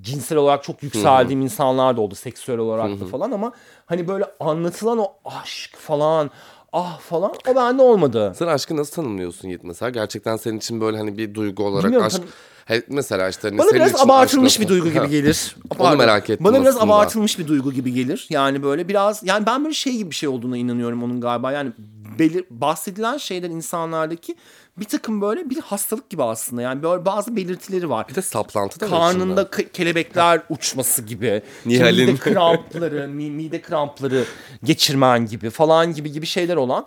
cinsel 0.00 0.38
olarak 0.38 0.64
çok 0.64 0.82
yükseldiğim 0.82 1.40
insanlar 1.40 1.96
da 1.96 2.00
oldu 2.00 2.14
seksüel 2.14 2.58
olarak 2.58 3.00
da 3.00 3.04
falan 3.04 3.30
ama 3.30 3.52
hani 3.86 4.08
böyle 4.08 4.24
anlatılan 4.40 4.98
o 4.98 5.12
aşk 5.24 5.76
falan 5.76 6.30
ah 6.72 6.98
falan 7.00 7.32
o 7.48 7.54
bende 7.56 7.82
olmadı. 7.82 8.32
Sen 8.36 8.46
aşkı 8.46 8.76
nasıl 8.76 8.92
tanımlıyorsun 8.92 9.48
Yiğit 9.48 9.64
mesela? 9.64 9.90
Gerçekten 9.90 10.36
senin 10.36 10.58
için 10.58 10.80
böyle 10.80 10.96
hani 10.98 11.18
bir 11.18 11.34
duygu 11.34 11.64
olarak 11.64 11.84
Bilmiyorum, 11.84 12.06
aşk... 12.06 12.16
tanı- 12.16 12.28
He, 12.70 12.82
mesela 12.88 13.28
işte 13.28 13.48
hani 13.48 13.58
Bana 13.58 13.68
senin 13.68 13.80
biraz 13.80 13.90
için 13.94 14.04
abartılmış 14.04 14.52
aşk 14.52 14.60
bir 14.60 14.68
duygu 14.68 14.90
gibi 14.90 15.08
gelir. 15.10 15.56
Onu 15.78 15.96
merak 15.96 16.30
ettim 16.30 16.44
Bana 16.44 16.60
biraz 16.62 16.76
aslında. 16.76 16.92
abartılmış 16.94 17.38
bir 17.38 17.46
duygu 17.46 17.72
gibi 17.72 17.92
gelir. 17.92 18.26
Yani 18.30 18.62
böyle 18.62 18.88
biraz 18.88 19.20
yani 19.24 19.46
ben 19.46 19.64
böyle 19.64 19.74
şey 19.74 19.96
gibi 19.96 20.10
bir 20.10 20.16
şey 20.16 20.28
olduğuna 20.28 20.56
inanıyorum 20.56 21.02
onun 21.02 21.20
galiba. 21.20 21.52
Yani 21.52 21.72
belir, 22.18 22.44
bahsedilen 22.50 23.16
şeyler 23.16 23.48
insanlardaki 23.50 24.36
bir 24.78 24.84
takım 24.84 25.20
böyle 25.20 25.50
bir 25.50 25.60
hastalık 25.60 26.10
gibi 26.10 26.22
aslında. 26.22 26.62
Yani 26.62 26.82
böyle 26.82 27.04
bazı 27.04 27.36
belirtileri 27.36 27.90
var. 27.90 28.06
Bir 28.08 28.14
de 28.14 28.22
saplantı 28.22 28.80
da 28.80 28.84
var 28.84 28.90
Karnında 28.90 29.42
içinde. 29.42 29.62
ke- 29.62 29.72
kelebekler 29.72 30.40
uçması 30.48 31.02
gibi. 31.02 31.42
Nihal'in. 31.66 32.06
Mide 32.10 32.16
krampları, 32.20 33.08
mi- 33.08 33.30
mide 33.30 33.60
krampları 33.62 34.24
geçirmen 34.64 35.26
gibi 35.26 35.50
falan 35.50 35.94
gibi 35.94 36.12
gibi 36.12 36.26
şeyler 36.26 36.56
olan. 36.56 36.86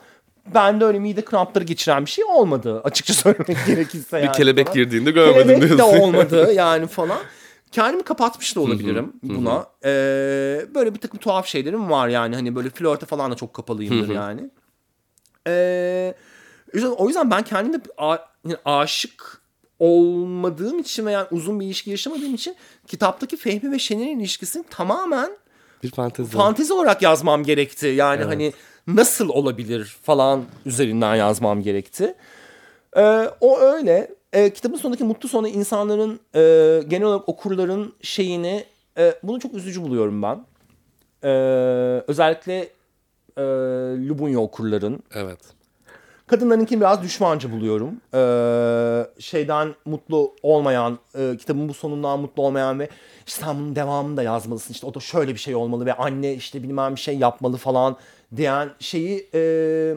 Bende 0.53 0.85
öyle 0.85 0.99
mide 0.99 1.21
krampları 1.25 1.63
geçiren 1.63 2.05
bir 2.05 2.09
şey 2.11 2.23
olmadı 2.25 2.81
açıkça 2.83 3.13
söylemek 3.23 3.57
gerekirse 3.67 4.17
yani. 4.19 4.27
Bir 4.29 4.33
kelebek 4.33 4.65
falan. 4.67 4.75
girdiğinde 4.77 5.11
görmedim 5.11 5.43
Kelebek 5.47 5.61
de 5.71 5.77
diyorsun. 5.77 5.99
olmadı 5.99 6.51
yani 6.55 6.87
falan. 6.87 7.17
Kendimi 7.71 8.03
kapatmış 8.03 8.55
da 8.55 8.59
olabilirim 8.59 9.13
buna. 9.23 9.65
Ee, 9.85 10.65
böyle 10.75 10.93
bir 10.95 10.99
takım 10.99 11.19
tuhaf 11.19 11.47
şeylerim 11.47 11.89
var 11.89 12.07
yani. 12.07 12.35
Hani 12.35 12.55
böyle 12.55 12.69
flörte 12.69 13.05
falan 13.05 13.31
da 13.31 13.35
çok 13.35 13.53
kapalıyımdır 13.53 14.09
yani. 14.15 14.49
Ee, 15.47 16.13
o 16.97 17.07
yüzden- 17.07 17.31
ben 17.31 17.43
kendimde 17.43 17.77
a- 17.97 18.17
yani 18.45 18.57
aşık 18.65 19.41
olmadığım 19.79 20.79
için 20.79 21.05
veya 21.05 21.27
uzun 21.31 21.59
bir 21.59 21.65
ilişki 21.65 21.89
yaşamadığım 21.89 22.35
için 22.35 22.55
kitaptaki 22.87 23.37
Fehmi 23.37 23.71
ve 23.71 23.79
Şener'in 23.79 24.19
ilişkisini 24.19 24.63
tamamen 24.69 25.29
Bir 25.83 25.91
fantezi. 25.91 26.31
fantezi 26.31 26.73
olarak 26.73 27.01
yazmam 27.01 27.43
gerekti. 27.43 27.87
Yani 27.87 28.23
hani 28.23 28.53
nasıl 28.87 29.29
olabilir 29.29 29.97
falan 30.01 30.43
üzerinden 30.65 31.15
yazmam 31.15 31.61
gerekti. 31.61 32.15
Ee, 32.97 33.29
o 33.41 33.59
öyle. 33.59 34.11
Ee, 34.33 34.53
kitabın 34.53 34.77
sonundaki 34.77 35.03
mutlu 35.03 35.29
sonu 35.29 35.47
insanların 35.47 36.19
e, 36.35 36.39
genel 36.87 37.07
olarak 37.07 37.29
okurların 37.29 37.93
şeyini 38.01 38.65
e, 38.97 39.13
bunu 39.23 39.39
çok 39.39 39.53
üzücü 39.53 39.81
buluyorum 39.81 40.21
ben. 40.21 40.45
Ee, 41.23 41.29
özellikle 42.07 42.69
e, 43.37 43.41
Lubunya 44.07 44.39
okurların. 44.39 45.03
Evet. 45.15 45.39
Kadınlarınkini 46.27 46.81
biraz 46.81 47.03
düşmanca 47.03 47.51
buluyorum. 47.51 47.91
Ee, 48.13 49.21
şeyden 49.21 49.75
mutlu 49.85 50.35
olmayan, 50.43 50.99
e, 51.15 51.37
kitabın 51.37 51.69
bu 51.69 51.73
sonundan 51.73 52.19
mutlu 52.19 52.43
olmayan 52.43 52.79
ve 52.79 52.89
işte 53.27 53.45
sen 53.45 53.55
bunun 53.55 53.75
devamını 53.75 54.17
da 54.17 54.23
yazmalısın. 54.23 54.73
İşte 54.73 54.87
o 54.87 54.93
da 54.93 54.99
şöyle 54.99 55.33
bir 55.33 55.39
şey 55.39 55.55
olmalı 55.55 55.85
ve 55.85 55.93
anne 55.93 56.33
işte 56.33 56.63
bilmem 56.63 56.95
bir 56.95 56.99
şey 56.99 57.17
yapmalı 57.17 57.57
falan 57.57 57.97
diyen 58.35 58.69
şeyi 58.79 59.29
e, 59.33 59.39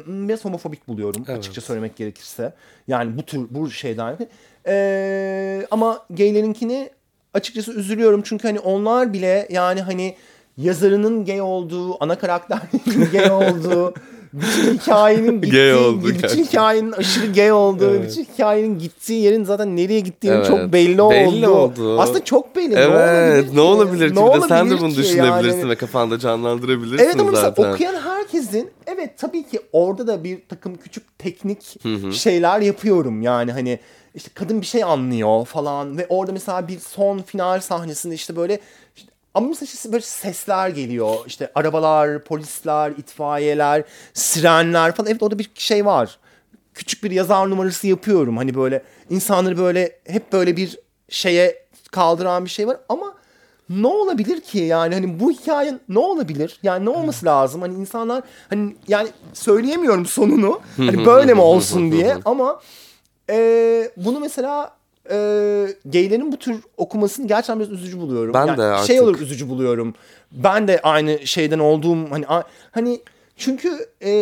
biraz 0.07 0.45
homofobik 0.45 0.89
buluyorum 0.89 1.25
açıkça 1.29 1.61
söylemek 1.61 1.97
gerekirse. 1.97 2.53
Yani 2.89 3.19
bu 3.19 3.23
tür 3.23 3.47
bu 3.51 3.71
şeyden. 3.71 4.19
E, 4.67 5.67
ama 5.71 6.07
gaylerinkini 6.11 6.91
açıkçası 7.35 7.73
üzülüyorum 7.73 8.23
çünkü 8.25 8.49
hani 8.49 8.61
onlar 8.61 9.13
bile 9.13 9.49
yani 9.51 9.81
hani 9.81 10.17
yazarının 10.57 11.25
gay 11.25 11.41
olduğu, 11.41 12.05
ana 12.05 12.19
karakterinin 12.19 13.11
gay 13.13 13.31
olduğu, 13.51 13.95
bütün 14.41 14.79
hikayenin 14.79 15.33
gittiği, 15.41 15.51
Gay 15.53 15.75
oldu 15.75 16.05
bütün 16.05 16.21
gerçekten. 16.21 16.45
hikayenin 16.45 16.93
aşırı 16.93 17.33
gay 17.33 17.53
olduğu, 17.53 17.91
Evet. 17.91 18.09
bütün 18.11 18.25
hikayenin 18.35 18.79
gittiği 18.79 19.23
yerin 19.23 19.45
zaten 19.45 19.77
nereye 19.77 20.01
gittiğinin 20.01 20.37
Evet. 20.37 20.47
çok 20.47 20.59
belli, 20.73 20.89
Belli 20.99 21.03
oldu. 21.49 21.51
oldu. 21.51 22.01
Aslında 22.01 22.25
çok 22.25 22.57
belli. 22.57 22.75
Evet 22.75 23.53
ne 23.55 23.61
olabilir 23.61 24.09
ki? 24.09 24.15
Ne 24.15 24.35
Bir 24.35 24.43
de 24.43 24.47
sen 24.49 24.51
de 24.51 24.55
olabilir 24.75 24.81
bunu 24.81 24.91
ki? 24.91 24.97
düşünebilirsin 24.97 25.59
Yani- 25.59 25.71
ve 25.71 25.75
kafanda 25.77 26.19
canlandırabilirsin 26.19 27.05
Evet 27.05 27.21
ama 27.21 27.31
mesela 27.31 27.49
zaten. 27.49 27.73
okuyan 27.73 27.95
herkesin 27.95 28.71
evet 28.87 29.19
tabii 29.19 29.43
ki 29.49 29.61
orada 29.73 30.07
da 30.07 30.25
bir 30.25 30.39
takım 30.49 30.75
küçük 30.77 31.19
teknik 31.19 31.77
şeyler 32.15 32.61
yapıyorum. 32.61 33.23
Yani 33.23 33.53
hani 33.53 33.79
işte 34.15 34.31
kadın 34.35 34.61
bir 34.61 34.67
şey 34.67 34.85
anlıyor 34.85 35.45
falan 35.47 35.99
ve 35.99 36.07
orada 36.09 36.33
mesela 36.33 36.69
bir 36.69 36.79
son 36.79 37.19
final 37.23 37.61
sahnesinde 37.61 38.15
işte 38.15 38.37
böyle 38.37 38.61
işte, 38.97 39.13
ama 39.37 39.49
mesela 39.49 39.67
işte 39.75 39.93
böyle 39.93 40.03
sesler 40.03 40.69
geliyor. 40.69 41.15
İşte 41.27 41.51
arabalar, 41.55 42.25
polisler, 42.25 42.91
itfaiyeler, 42.91 43.85
sirenler 44.15 44.95
falan. 44.95 45.11
Evet 45.11 45.23
orada 45.23 45.39
bir 45.39 45.51
şey 45.55 45.87
var. 45.87 46.19
Küçük 46.75 47.05
bir 47.05 47.11
yazar 47.11 47.51
numarası 47.51 47.87
yapıyorum. 47.87 48.37
Hani 48.37 48.55
böyle 48.55 48.83
insanları 49.11 49.59
böyle 49.59 49.99
hep 50.07 50.33
böyle 50.33 50.57
bir 50.57 50.79
şeye 51.09 51.67
kaldıran 51.93 52.45
bir 52.45 52.51
şey 52.51 52.67
var 52.67 52.77
ama 52.89 53.15
ne 53.69 53.87
olabilir 53.87 54.41
ki 54.41 54.59
yani 54.59 54.95
hani 54.95 55.21
bu 55.21 55.31
hikaye 55.31 55.79
ne 55.89 55.99
olabilir? 55.99 56.59
Yani 56.63 56.85
ne 56.85 56.91
olması 56.91 57.27
lazım? 57.27 57.61
Hani 57.61 57.75
insanlar 57.75 58.23
hani 58.49 58.77
yani 58.89 59.09
söyleyemiyorum 59.33 60.07
sonunu. 60.07 60.61
Hani 60.77 61.07
böyle 61.07 61.35
mi 61.35 61.41
olsun 61.41 61.93
diye 61.93 62.17
ama 62.25 62.61
e, 63.31 63.91
bunu 63.97 64.21
mesela 64.21 64.77
e, 65.11 65.19
gaylerin 65.85 66.33
bu 66.33 66.37
tür 66.37 66.57
okumasını 66.77 67.27
gerçekten 67.27 67.61
biraz 67.61 67.73
üzücü 67.73 67.99
buluyorum. 68.01 68.35
Ben 68.35 68.47
Yani 68.47 68.59
de 68.59 68.63
artık. 68.63 68.87
Şey 68.87 69.01
olarak 69.01 69.21
üzücü 69.21 69.49
buluyorum. 69.49 69.95
Ben 70.33 70.69
de 70.69 70.81
aynı 70.83 71.27
şeyden 71.27 71.59
olduğum 71.59 72.11
hani 72.11 72.25
hani 72.71 73.01
çünkü 73.37 73.89
e, 74.03 74.13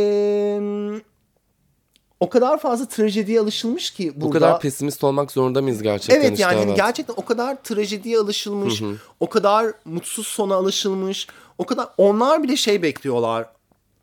o 2.21 2.29
kadar 2.29 2.59
fazla 2.59 2.89
trajediye 2.89 3.41
alışılmış 3.41 3.91
ki 3.91 4.13
burada. 4.15 4.27
Bu 4.27 4.31
kadar 4.31 4.61
pesimist 4.61 5.05
olmak 5.05 5.33
zorunda 5.33 5.63
mıyız 5.63 5.83
gerçekten 5.83 6.21
Evet 6.21 6.33
işte 6.33 6.43
yani 6.43 6.61
evet. 6.61 6.77
gerçekten 6.77 7.15
o 7.17 7.25
kadar 7.25 7.63
trajediye 7.63 8.19
alışılmış, 8.19 8.83
o 9.21 9.29
kadar 9.29 9.73
mutsuz 9.85 10.27
sona 10.27 10.55
alışılmış, 10.55 11.27
o 11.59 11.67
kadar 11.67 11.89
onlar 11.97 12.43
bile 12.43 12.57
şey 12.57 12.83
bekliyorlar. 12.83 13.47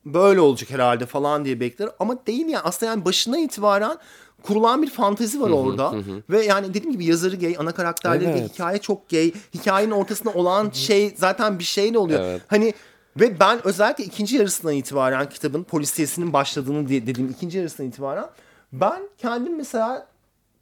Böyle 0.05 0.39
olacak 0.39 0.69
herhalde 0.69 1.05
falan 1.05 1.45
diye 1.45 1.59
bekler 1.59 1.89
ama 1.99 2.25
değil 2.27 2.45
yani 2.45 2.63
aslında 2.63 2.91
yani 2.91 3.05
başına 3.05 3.39
itibaren 3.39 3.97
kurulan 4.43 4.81
bir 4.81 4.89
fantezi 4.89 5.41
var 5.41 5.49
orada 5.49 5.93
ve 6.29 6.45
yani 6.45 6.69
dediğim 6.73 6.91
gibi 6.91 7.05
yazarı 7.05 7.35
gay, 7.35 7.55
ana 7.59 7.71
karakterleri 7.71 8.23
gay, 8.23 8.39
Evet. 8.39 8.53
hikaye 8.53 8.77
çok 8.77 9.09
gay, 9.09 9.31
hikayenin 9.53 9.91
ortasında 9.91 10.33
olan 10.33 10.69
şey 10.69 11.13
zaten 11.17 11.59
bir 11.59 11.63
şeyle 11.63 11.97
oluyor. 11.97 12.21
Evet. 12.23 12.41
Hani 12.47 12.73
ve 13.19 13.39
ben 13.39 13.67
özellikle 13.67 14.03
ikinci 14.03 14.37
yarısından 14.37 14.75
itibaren 14.75 15.29
kitabın 15.29 15.63
polisiyesinin 15.63 16.33
başladığını 16.33 16.89
dediğim 16.89 17.29
ikinci 17.29 17.57
yarısından 17.57 17.89
itibaren 17.89 18.25
ben 18.73 19.01
kendim 19.17 19.57
mesela 19.57 20.07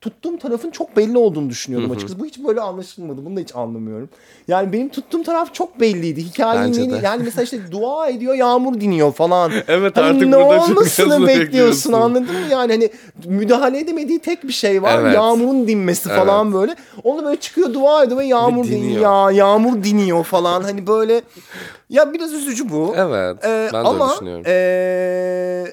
tuttuğum 0.02 0.38
tarafın 0.38 0.72
çok 0.72 0.98
belli 0.98 1.18
olduğunu 1.18 1.50
düşünüyordum 1.50 1.92
açıkçası. 1.92 2.20
Bu 2.20 2.26
hiç 2.26 2.40
böyle 2.44 2.62
anlaşılmadı. 2.62 3.26
Bunu 3.26 3.36
da 3.36 3.40
hiç 3.40 3.56
anlamıyorum. 3.56 4.10
Yani 4.48 4.74
benim 4.74 4.90
tuttuğum 4.90 5.24
taraf 5.24 5.54
çok 5.54 5.80
belliydi. 5.80 6.24
Hikayenin 6.26 6.92
de. 6.92 7.00
yani 7.04 7.24
mesela 7.24 7.44
işte 7.44 7.72
dua 7.72 8.08
ediyor, 8.08 8.34
yağmur 8.36 8.82
diniyor 8.82 9.14
falan. 9.14 9.52
Evet, 9.68 9.98
hani 9.98 10.06
artık 10.06 10.22
ne 10.28 10.38
burada 10.38 10.64
olmasını 10.64 11.28
bekliyorsun 11.28 11.94
anladın 11.94 12.24
mı? 12.24 12.48
Yani 12.52 12.72
hani 12.72 12.90
müdahale 13.26 13.80
edemediği 13.80 14.20
tek 14.20 14.44
bir 14.44 14.54
şey 14.54 14.82
var. 14.84 15.00
Evet. 15.00 15.16
Yağmurun 15.16 15.68
dinmesi 15.68 16.10
falan 16.10 16.54
böyle. 16.54 16.76
Onu 17.04 17.26
böyle 17.26 17.40
çıkıyor 17.40 17.74
dua 17.74 18.04
ediyor 18.04 18.20
ve 18.20 18.26
yağmur 18.26 18.64
diniyor. 18.64 18.82
diniyor. 18.82 19.02
Ya, 19.02 19.32
yağmur 19.32 19.84
diniyor 19.84 20.24
falan. 20.24 20.62
Hani 20.64 20.88
böyle 20.88 21.22
ya 21.90 22.14
biraz 22.14 22.34
üzücü 22.34 22.70
bu. 22.70 22.94
Evet 22.98 23.46
Ee, 23.46 23.70
ben 23.74 23.86
de 23.86 23.88
ama 23.88 24.04
öyle 24.06 24.14
düşünüyorum. 24.14 24.44
ee, 24.48 25.66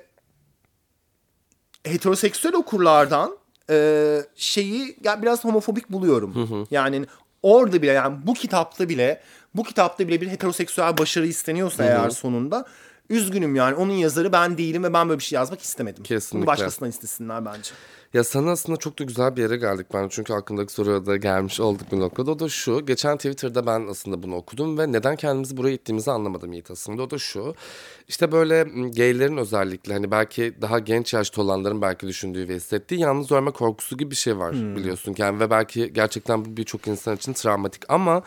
heteroseksüel 1.84 2.54
okurlardan 2.54 3.36
ee, 3.70 4.22
şeyi 4.36 4.96
ya 5.04 5.22
biraz 5.22 5.44
homofobik 5.44 5.92
buluyorum. 5.92 6.66
Yani 6.70 7.06
orada 7.42 7.82
bile 7.82 7.92
yani 7.92 8.16
bu 8.26 8.34
kitapta 8.34 8.88
bile 8.88 9.20
bu 9.54 9.64
kitapta 9.64 10.08
bile 10.08 10.20
bir 10.20 10.28
heteroseksüel 10.28 10.98
başarı 10.98 11.26
isteniyorsa 11.26 11.84
eğer 11.84 12.10
sonunda 12.10 12.64
üzgünüm 13.10 13.56
yani 13.56 13.74
onun 13.74 13.92
yazarı 13.92 14.32
ben 14.32 14.58
değilim 14.58 14.84
ve 14.84 14.92
ben 14.92 15.08
böyle 15.08 15.18
bir 15.18 15.24
şey 15.24 15.36
yazmak 15.36 15.60
istemedim. 15.60 16.02
Kesinlikle. 16.02 16.38
Bunu 16.38 16.46
başkasından 16.46 16.90
istesinler 16.90 17.44
bence. 17.44 17.70
Ya 18.16 18.24
sana 18.24 18.50
aslında 18.50 18.78
çok 18.78 18.98
da 18.98 19.04
güzel 19.04 19.36
bir 19.36 19.42
yere 19.42 19.56
geldik 19.56 19.86
ben. 19.94 20.08
Çünkü 20.08 20.32
aklımdaki 20.32 20.72
soruya 20.72 21.06
da 21.06 21.16
gelmiş 21.16 21.60
olduk 21.60 21.92
bir 21.92 22.00
noktada. 22.00 22.30
O 22.30 22.38
da 22.38 22.48
şu. 22.48 22.86
Geçen 22.86 23.16
Twitter'da 23.16 23.66
ben 23.66 23.86
aslında 23.90 24.22
bunu 24.22 24.36
okudum 24.36 24.78
ve 24.78 24.92
neden 24.92 25.16
kendimizi 25.16 25.56
buraya 25.56 25.72
ittiğimizi 25.72 26.10
anlamadım 26.10 26.52
Yiğit 26.52 26.70
aslında. 26.70 27.02
O 27.02 27.10
da 27.10 27.18
şu. 27.18 27.54
İşte 28.08 28.32
böyle 28.32 28.62
gaylerin 28.90 29.36
özellikle 29.36 29.92
hani 29.92 30.10
belki 30.10 30.54
daha 30.60 30.78
genç 30.78 31.14
yaşta 31.14 31.42
olanların 31.42 31.82
belki 31.82 32.06
düşündüğü 32.06 32.48
ve 32.48 32.54
hissettiği 32.54 33.00
yalnız 33.00 33.32
ölme 33.32 33.50
korkusu 33.50 33.96
gibi 33.96 34.10
bir 34.10 34.16
şey 34.16 34.38
var 34.38 34.52
biliyorsun. 34.52 35.14
Yani 35.18 35.40
ve 35.40 35.50
belki 35.50 35.92
gerçekten 35.92 36.44
bu 36.44 36.56
birçok 36.56 36.88
insan 36.88 37.16
için 37.16 37.32
travmatik 37.32 37.82
ama 37.88 38.22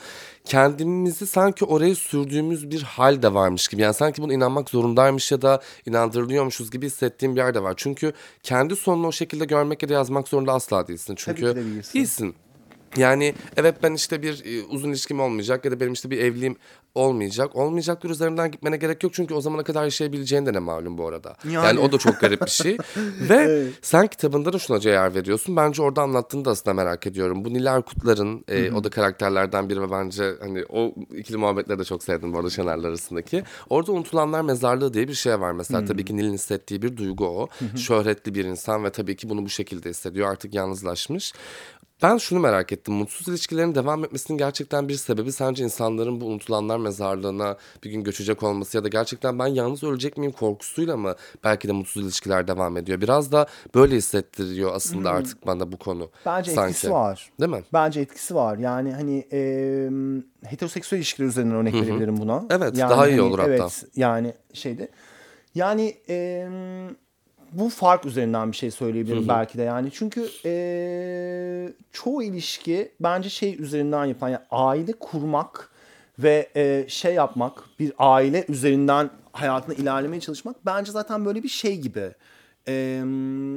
kendimizi 0.45 1.27
sanki 1.27 1.65
oraya 1.65 1.95
sürdüğümüz 1.95 2.71
bir 2.71 2.81
hal 2.81 3.21
de 3.21 3.33
varmış 3.33 3.67
gibi. 3.67 3.81
Yani 3.81 3.93
sanki 3.93 4.21
buna 4.21 4.33
inanmak 4.33 4.69
zorundaymış 4.69 5.31
ya 5.31 5.41
da 5.41 5.61
inandırılıyormuşuz 5.85 6.71
gibi 6.71 6.85
hissettiğim 6.85 7.35
bir 7.35 7.41
yerde 7.41 7.63
var. 7.63 7.73
Çünkü 7.77 8.13
kendi 8.43 8.75
sonunu 8.75 9.07
o 9.07 9.11
şekilde 9.11 9.45
görmek 9.45 9.78
ya 9.83 9.89
da 9.89 9.93
yazmak 9.93 10.27
zorunda 10.27 10.53
asla 10.53 10.87
değilsin. 10.87 11.15
Çünkü 11.17 11.41
ki 11.41 11.45
de 11.47 11.55
değilsin. 11.55 11.99
değilsin. 11.99 12.35
Yani 12.97 13.35
evet 13.57 13.75
ben 13.83 13.93
işte 13.93 14.21
bir 14.21 14.45
e, 14.45 14.63
uzun 14.63 14.89
ilişkim 14.89 15.19
olmayacak 15.19 15.65
ya 15.65 15.71
da 15.71 15.79
benim 15.79 15.93
işte 15.93 16.09
bir 16.09 16.17
evliliğim 16.17 16.55
olmayacak. 16.95 17.55
Olmayacaklar 17.55 18.09
üzerinden 18.09 18.51
gitmene 18.51 18.77
gerek 18.77 19.03
yok 19.03 19.13
çünkü 19.13 19.33
o 19.33 19.41
zamana 19.41 19.63
kadar 19.63 19.83
yaşayabileceğin 19.83 20.45
de 20.45 20.53
ne 20.53 20.59
malum 20.59 20.97
bu 20.97 21.07
arada. 21.07 21.35
Yani, 21.45 21.65
Yani. 21.65 21.79
o 21.79 21.91
da 21.91 21.97
çok 21.97 22.19
garip 22.19 22.41
bir 22.41 22.51
şey. 22.51 22.77
Ve 23.29 23.67
sen 23.81 24.07
kitabında 24.07 24.53
da 24.53 24.59
şuna 24.59 24.77
yer 24.89 25.15
veriyorsun. 25.15 25.55
Bence 25.55 25.81
orada 25.81 26.01
anlattığını 26.01 26.45
da 26.45 26.51
aslında 26.51 26.73
merak 26.73 27.07
ediyorum. 27.07 27.45
Bu 27.45 27.53
Nil 27.53 27.65
Erkutlar'ın 27.65 28.43
e, 28.47 28.71
o 28.71 28.83
da 28.83 28.89
karakterlerden 28.89 29.69
biri 29.69 29.81
ve 29.81 29.91
bence 29.91 30.33
hani 30.41 30.65
o 30.69 30.95
ikili 31.17 31.37
muhabbetleri 31.37 31.79
de 31.79 31.83
çok 31.83 32.03
sevdim 32.03 32.33
bu 32.33 32.37
arada 32.37 32.49
Şener'le 32.49 32.83
arasındaki. 32.83 33.43
Orada 33.69 33.91
unutulanlar 33.91 34.41
mezarlığı 34.41 34.93
diye 34.93 35.07
bir 35.07 35.13
şey 35.13 35.39
var 35.39 35.51
mesela. 35.51 35.85
Tabii 35.85 36.05
ki 36.05 36.17
Nil'in 36.17 36.33
hissettiği 36.33 36.81
bir 36.81 36.97
duygu 36.97 37.25
o. 37.27 37.47
Şöhretli 37.77 38.35
bir 38.35 38.45
insan 38.45 38.83
ve 38.83 38.89
tabii 38.89 39.15
ki 39.15 39.29
bunu 39.29 39.45
bu 39.45 39.49
şekilde 39.49 39.89
hissediyor. 39.89 40.31
Artık 40.31 40.53
yalnızlaşmış. 40.53 41.33
Ben 42.03 42.17
şunu 42.17 42.39
merak 42.39 42.71
ettim. 42.71 42.93
Mutsuz 42.93 43.27
ilişkilerin 43.27 43.75
devam 43.75 44.03
etmesinin 44.03 44.37
gerçekten 44.37 44.89
bir 44.89 44.95
sebebi 44.95 45.31
sence 45.31 45.63
insanların 45.63 46.21
bu 46.21 46.25
unutulanlar 46.25 46.77
mezarlığına 46.77 47.57
bir 47.83 47.89
gün 47.89 48.03
göçecek 48.03 48.43
olması 48.43 48.77
ya 48.77 48.83
da 48.83 48.87
gerçekten 48.87 49.39
ben 49.39 49.47
yalnız 49.47 49.83
ölecek 49.83 50.17
miyim 50.17 50.31
korkusuyla 50.31 50.97
mı 50.97 51.15
belki 51.43 51.67
de 51.67 51.71
mutsuz 51.71 52.03
ilişkiler 52.03 52.47
devam 52.47 52.77
ediyor? 52.77 53.01
Biraz 53.01 53.31
da 53.31 53.47
böyle 53.75 53.95
hissettiriyor 53.95 54.75
aslında 54.75 55.09
artık 55.11 55.47
bana 55.47 55.71
bu 55.71 55.77
konu. 55.77 56.03
Hmm. 56.03 56.09
Bence 56.25 56.51
sanki. 56.51 56.69
etkisi 56.69 56.91
var. 56.91 57.29
Değil 57.39 57.51
mi? 57.51 57.63
Bence 57.73 58.01
etkisi 58.01 58.35
var. 58.35 58.57
Yani 58.57 58.93
hani 58.93 59.27
e, 59.31 59.39
heteroseksüel 60.45 60.99
ilişkiler 60.99 61.27
üzerinden 61.27 61.55
örnek 61.55 61.73
verebilirim 61.73 62.17
buna. 62.17 62.45
Evet, 62.49 62.77
yani 62.77 62.89
daha 62.89 63.07
iyi 63.07 63.11
hani, 63.11 63.21
olur 63.21 63.39
hatta. 63.39 63.51
Evet 63.51 63.85
yani 63.95 64.33
şeyde. 64.53 64.89
Yani 65.55 65.97
e, 66.09 66.47
bu 67.51 67.69
fark 67.69 68.05
üzerinden 68.05 68.51
bir 68.51 68.57
şey 68.57 68.71
söyleyebilirim 68.71 69.27
belki 69.27 69.57
de 69.57 69.61
yani. 69.61 69.89
Çünkü 69.93 70.29
e, 70.45 71.73
çoğu 71.91 72.23
ilişki 72.23 72.91
bence 72.99 73.29
şey 73.29 73.61
üzerinden 73.61 74.05
yapan 74.05 74.29
yani 74.29 74.43
aile 74.51 74.91
kurmak 74.91 75.69
ve 76.19 76.49
e, 76.55 76.85
şey 76.87 77.13
yapmak 77.13 77.63
bir 77.79 77.93
aile 77.97 78.45
üzerinden 78.47 79.09
hayatına 79.31 79.75
ilerlemeye 79.75 80.19
çalışmak 80.19 80.65
bence 80.65 80.91
zaten 80.91 81.25
böyle 81.25 81.43
bir 81.43 81.49
şey 81.49 81.77
gibi. 81.77 82.11
E, 82.67 83.01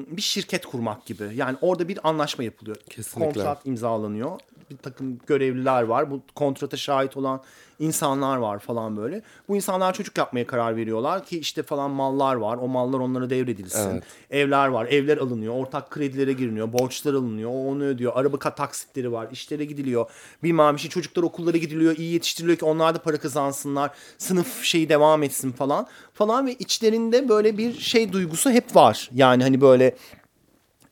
bir 0.09 0.23
şirket 0.23 0.67
kurmak 0.67 1.07
gibi. 1.07 1.31
Yani 1.35 1.57
orada 1.61 1.89
bir 1.89 2.09
anlaşma 2.09 2.45
yapılıyor. 2.45 2.77
Kesinlikle. 2.91 3.33
Kontrat 3.33 3.67
imzalanıyor. 3.67 4.41
Bir 4.73 4.83
takım 4.83 5.19
görevliler 5.27 5.83
var. 5.83 6.11
Bu 6.11 6.23
kontrata 6.35 6.77
şahit 6.77 7.17
olan 7.17 7.43
insanlar 7.79 8.37
var 8.37 8.59
falan 8.59 8.97
böyle. 8.97 9.23
Bu 9.49 9.57
insanlar 9.57 9.93
çocuk 9.95 10.19
yapmaya 10.19 10.47
karar 10.47 10.77
veriyorlar 10.77 11.25
ki 11.25 11.39
işte 11.39 11.63
falan 11.63 11.91
mallar 11.91 12.35
var. 12.35 12.57
O 12.57 12.69
mallar 12.69 12.99
onlara 12.99 13.31
devredilsin. 13.31 13.91
Evet. 13.91 14.03
Evler 14.31 14.69
var. 14.69 14.87
Evler 14.87 15.19
alınıyor. 15.19 15.55
Ortak 15.55 15.91
kredilere 15.91 16.33
giriliyor. 16.33 16.73
Borçlar 16.73 17.15
alınıyor. 17.15 17.51
O 17.51 17.69
onu 17.69 17.85
ödüyor. 17.85 18.13
Araba 18.15 18.39
taksitleri 18.39 19.13
var. 19.13 19.29
işlere 19.33 19.65
gidiliyor. 19.65 20.11
Bilmem 20.43 20.75
bir 20.75 20.81
şey. 20.81 20.91
Çocuklar 20.91 21.23
okullara 21.23 21.57
gidiliyor. 21.57 21.97
iyi 21.97 22.13
yetiştiriliyor 22.13 22.59
ki 22.59 22.65
onlar 22.65 22.95
da 22.95 23.03
para 23.03 23.17
kazansınlar. 23.17 23.91
Sınıf 24.19 24.63
şeyi 24.63 24.89
devam 24.89 25.23
etsin 25.23 25.53
falan. 25.53 25.87
Falan 26.15 26.47
ve 26.47 26.55
içlerinde 26.55 27.29
böyle 27.29 27.59
bir 27.59 27.81
şey 27.81 28.13
duygusu 28.13 28.51
hep 28.51 28.77
var. 28.77 29.11
Yani 29.15 29.43
hani 29.43 29.61
böyle 29.61 29.97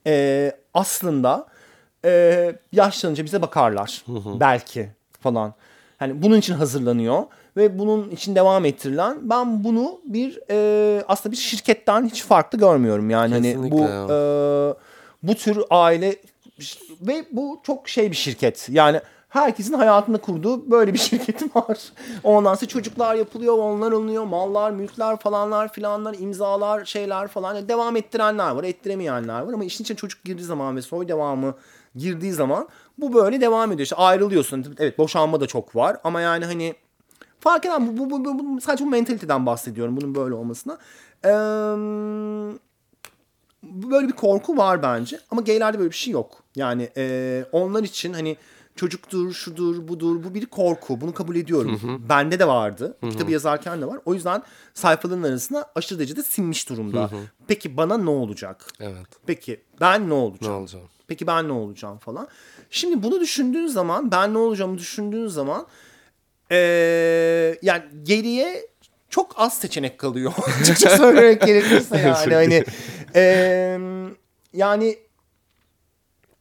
e, 0.07 0.53
aslında 0.75 1.50
e, 2.05 2.53
yaşlanınca 2.73 3.25
bize 3.25 3.43
bakarlar. 3.43 4.05
Belki 4.41 4.89
falan. 5.21 5.55
Hani 5.99 6.23
bunun 6.23 6.39
için 6.39 6.55
hazırlanıyor 6.55 7.23
ve 7.57 7.79
bunun 7.79 8.11
için 8.11 8.35
devam 8.35 8.65
ettirilen 8.65 9.19
ben 9.23 9.65
bunu 9.65 10.01
bir 10.05 10.41
e, 10.51 11.05
aslında 11.09 11.33
bir 11.33 11.37
şirketten 11.37 12.07
hiç 12.07 12.25
farklı 12.25 12.59
görmüyorum. 12.59 13.11
Yani 13.11 13.35
hani 13.35 13.71
bu 13.71 13.81
ya. 13.81 14.05
e, 14.05 14.19
bu 15.23 15.35
tür 15.35 15.63
aile 15.71 16.17
ve 17.01 17.25
bu 17.33 17.61
çok 17.63 17.89
şey 17.89 18.11
bir 18.11 18.17
şirket. 18.17 18.69
Yani 18.71 19.01
herkesin 19.29 19.75
hayatında 19.75 20.19
kurduğu 20.19 20.71
böyle 20.71 20.95
bir 20.95 20.99
şirketi 21.09 21.45
var. 21.55 21.79
Ondan 22.25 22.55
sonra 22.55 22.69
çocuklar 22.69 23.15
yapılıyor, 23.15 23.59
onlar 23.59 23.93
alınıyor, 23.93 24.25
mallar, 24.25 24.71
mülkler 24.71 25.17
falanlar 25.17 25.73
filanlar, 25.73 26.17
imzalar, 26.19 26.85
şeyler 26.85 27.29
falan. 27.29 27.55
Yani 27.55 27.69
devam 27.69 27.97
ettirenler 27.97 28.51
var, 28.51 28.65
ettiremeyenler 28.65 29.41
var 29.41 29.53
ama 29.53 29.65
işin 29.65 29.85
içine 29.85 29.97
çocuk 29.97 30.25
girdiği 30.25 30.45
zaman 30.45 30.77
ve 30.77 30.83
soy 30.83 31.09
devamı 31.09 31.55
girdiği 31.97 32.33
zaman 32.33 32.69
bu 32.99 33.15
böyle 33.15 33.41
devam 33.41 33.73
ediyor. 33.73 33.85
İşte 33.85 33.97
ayrılıyorsun. 33.97 34.75
Evet 34.79 34.99
boşanma 34.99 35.41
da 35.41 35.47
çok 35.47 35.77
var 35.77 35.97
ama 36.05 36.21
yani 36.21 36.45
hani 36.45 36.75
fark 37.41 37.65
eden 37.67 37.99
bu, 37.99 38.11
bu, 38.11 38.25
bu, 38.25 38.39
bu- 38.39 38.61
sadece 38.61 38.85
bu 38.85 38.91
mentaliteden 38.91 39.47
bahsediyorum 39.47 39.97
bunun 39.97 40.15
böyle 40.15 40.35
olmasına. 40.35 40.79
Eee 41.25 41.31
böyle 43.63 44.09
bir 44.09 44.13
korku 44.13 44.57
var 44.57 44.83
bence 44.83 45.21
ama 45.31 45.41
gaylerde 45.43 45.79
böyle 45.79 45.91
bir 45.91 45.97
şey 45.97 46.13
yok. 46.13 46.43
Yani 46.57 46.89
e, 46.97 47.45
onlar 47.53 47.83
için 47.83 48.13
hani 48.13 48.37
çocuktur, 48.77 49.33
şudur, 49.33 49.89
budur 49.89 50.25
bu 50.25 50.35
bir 50.35 50.47
korku. 50.47 51.01
Bunu 51.01 51.15
kabul 51.15 51.37
ediyorum. 51.37 51.81
Bende 52.09 52.39
de 52.39 52.47
vardı. 52.49 52.97
Kitabı 53.11 53.31
yazarken 53.33 53.81
de 53.83 53.87
var. 53.87 53.99
O 54.05 54.15
yüzden 54.15 54.43
sayfaların 54.75 55.23
arasına 55.23 55.67
aşırı 55.75 55.99
derecede 55.99 56.23
sinmiş 56.23 56.69
durumda. 56.69 57.11
Peki 57.47 57.77
bana 57.77 57.99
ne 57.99 58.11
olacak? 58.11 58.67
Evet. 58.81 59.07
Peki 59.27 59.61
ben 59.81 60.09
ne 60.09 60.13
olacağım? 60.15 60.53
Ne 60.55 60.59
olacağım? 60.61 60.85
Peki 61.11 61.27
ben 61.27 61.49
ne 61.49 61.53
olacağım 61.53 61.99
falan. 61.99 62.29
Şimdi 62.71 63.03
bunu 63.03 63.21
düşündüğün 63.21 63.67
zaman 63.67 64.11
ben 64.11 64.35
ne 64.35 64.39
olacağımı 64.39 64.79
düşündüğün 64.79 65.27
zaman 65.27 65.67
eee, 66.51 67.59
yani 67.63 67.83
geriye 68.03 68.67
çok 69.09 69.35
az 69.37 69.59
seçenek 69.59 69.99
kalıyor. 69.99 70.33
Açıkça 70.61 70.91
söylemek 70.97 71.43
gerekirse 71.43 71.99
yani 71.99 72.35
hani 72.35 72.65
eee, 73.15 73.81
yani 74.53 74.99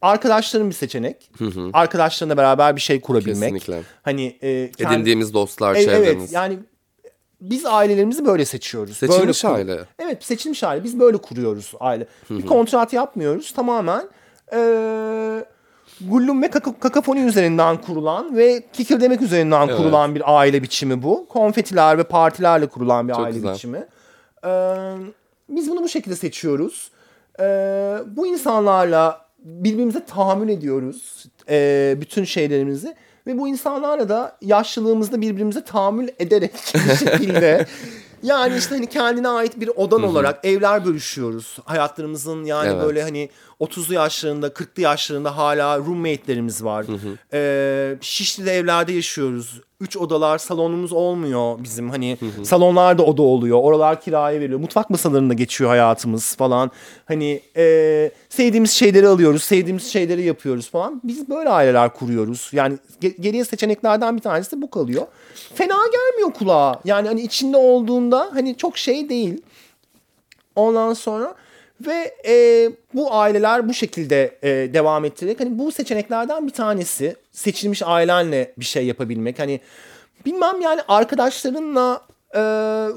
arkadaşların 0.01 0.69
bir 0.69 0.75
seçenek. 0.75 1.31
Arkadaşlarınla 1.73 2.37
beraber 2.37 2.75
bir 2.75 2.81
şey 2.81 3.01
kurabilmek. 3.01 3.35
Kesinlikle. 3.53 3.81
Hani 4.01 4.37
e, 4.41 4.71
kendi- 4.77 4.93
Edindiğimiz 4.93 5.33
dostlar, 5.33 5.75
E, 5.75 5.85
çevremiz. 5.85 6.05
Evet 6.23 6.31
yani 6.31 6.59
biz 7.41 7.65
ailelerimizi 7.65 8.25
böyle 8.25 8.45
seçiyoruz. 8.45 8.97
Seçilmiş 8.97 9.43
Böyle 9.43 9.53
aile. 9.55 9.85
Evet 9.99 10.23
seçilmiş 10.23 10.63
aile. 10.63 10.83
Biz 10.83 10.99
böyle 10.99 11.17
kuruyoruz 11.17 11.73
aile. 11.79 12.07
Bir 12.29 12.45
kontrat 12.45 12.93
yapmıyoruz. 12.93 13.51
Tamamen 13.51 14.09
eee 14.53 15.45
Gullum 16.09 16.41
ve 16.41 16.47
kaka- 16.47 16.79
kakafoni 16.79 17.19
üzerinden 17.19 17.77
kurulan 17.81 18.37
ve 18.37 18.63
kikirdemek 18.73 19.21
üzerinden 19.21 19.67
Evet. 19.67 19.77
kurulan 19.77 20.15
bir 20.15 20.23
aile 20.39 20.63
biçimi 20.63 21.03
bu. 21.03 21.25
Konfetiler 21.29 21.97
ve 21.97 22.03
partilerle 22.03 22.65
kurulan 22.67 23.07
bir 23.07 23.13
Çok 23.13 23.25
aile 23.25 23.35
güzel. 23.35 23.53
biçimi. 23.53 23.83
Eee, 24.45 24.75
biz 25.49 25.69
bunu 25.71 25.83
bu 25.83 25.89
şekilde 25.89 26.15
seçiyoruz. 26.15 26.91
Eee, 27.39 27.45
bu 28.07 28.27
insanlarla 28.27 29.21
birbirimize 29.39 30.05
tahammül 30.05 30.49
ediyoruz. 30.49 31.25
Eee, 31.49 31.97
bütün 32.01 32.23
şeylerimizi. 32.23 32.95
Ve 33.27 33.37
bu 33.37 33.47
insanlarla 33.47 34.09
da 34.09 34.37
yaşlılığımızda 34.41 35.21
birbirimize 35.21 35.63
tahammül 35.63 36.07
ederek 36.19 36.51
bir 36.89 36.95
şekilde 36.95 37.65
yani 38.23 38.57
işte 38.57 38.75
hani 38.75 38.87
kendine 38.89 39.27
ait 39.27 39.59
bir 39.59 39.67
odan 39.67 40.03
olarak 40.03 40.45
evler 40.45 40.85
bölüşüyoruz. 40.85 41.57
Hayatlarımızın 41.65 42.43
yani 42.43 42.69
Evet. 42.73 42.83
böyle 42.83 43.03
hani 43.03 43.29
30'lu 43.59 43.93
yaşlarında 43.93 44.47
40'lı 44.47 44.81
yaşlarında 44.81 45.37
hala 45.37 45.77
roommate'lerimiz 45.77 46.63
var. 46.63 46.85
Ee, 47.33 47.97
Şişli'de 48.01 48.51
evlerde 48.57 48.93
yaşıyoruz. 48.93 49.61
Üç 49.81 49.97
odalar 49.97 50.37
salonumuz 50.37 50.93
olmuyor 50.93 51.63
bizim 51.63 51.89
hani 51.89 52.17
salonlarda 52.43 53.03
oda 53.03 53.21
oluyor. 53.21 53.59
Oralar 53.61 54.01
kiraya 54.01 54.39
veriliyor. 54.39 54.59
Mutfak 54.59 54.89
masalarında 54.89 55.33
geçiyor 55.33 55.69
hayatımız 55.69 56.35
falan. 56.35 56.71
Hani 57.05 57.41
e, 57.57 58.11
sevdiğimiz 58.29 58.71
şeyleri 58.71 59.07
alıyoruz. 59.07 59.43
Sevdiğimiz 59.43 59.83
şeyleri 59.91 60.23
yapıyoruz 60.23 60.69
falan. 60.69 61.01
Biz 61.03 61.29
böyle 61.29 61.49
aileler 61.49 61.93
kuruyoruz. 61.93 62.49
Yani 62.53 62.77
ge- 63.01 63.21
geriye 63.21 63.45
seçeneklerden 63.45 64.17
bir 64.17 64.21
tanesi 64.21 64.57
de 64.57 64.61
bu 64.61 64.69
kalıyor. 64.69 65.07
Fena 65.55 65.77
gelmiyor 65.91 66.33
kulağa. 66.33 66.79
Yani 66.85 67.07
hani 67.07 67.21
içinde 67.21 67.57
olduğunda 67.57 68.29
hani 68.33 68.57
çok 68.57 68.77
şey 68.77 69.09
değil. 69.09 69.41
Ondan 70.55 70.93
sonra 70.93 71.35
ve 71.87 72.13
e, 72.27 72.33
bu 72.93 73.13
aileler 73.13 73.69
bu 73.69 73.73
şekilde 73.73 74.35
e, 74.43 74.73
devam 74.73 75.05
ettirerek 75.05 75.39
hani 75.39 75.59
bu 75.59 75.71
seçeneklerden 75.71 76.47
bir 76.47 76.51
tanesi 76.53 77.15
seçilmiş 77.31 77.81
ailenle 77.85 78.53
bir 78.57 78.65
şey 78.65 78.85
yapabilmek. 78.85 79.39
Hani 79.39 79.59
bilmem 80.25 80.61
yani 80.61 80.81
arkadaşlarınla 80.87 82.01
e, 82.35 82.41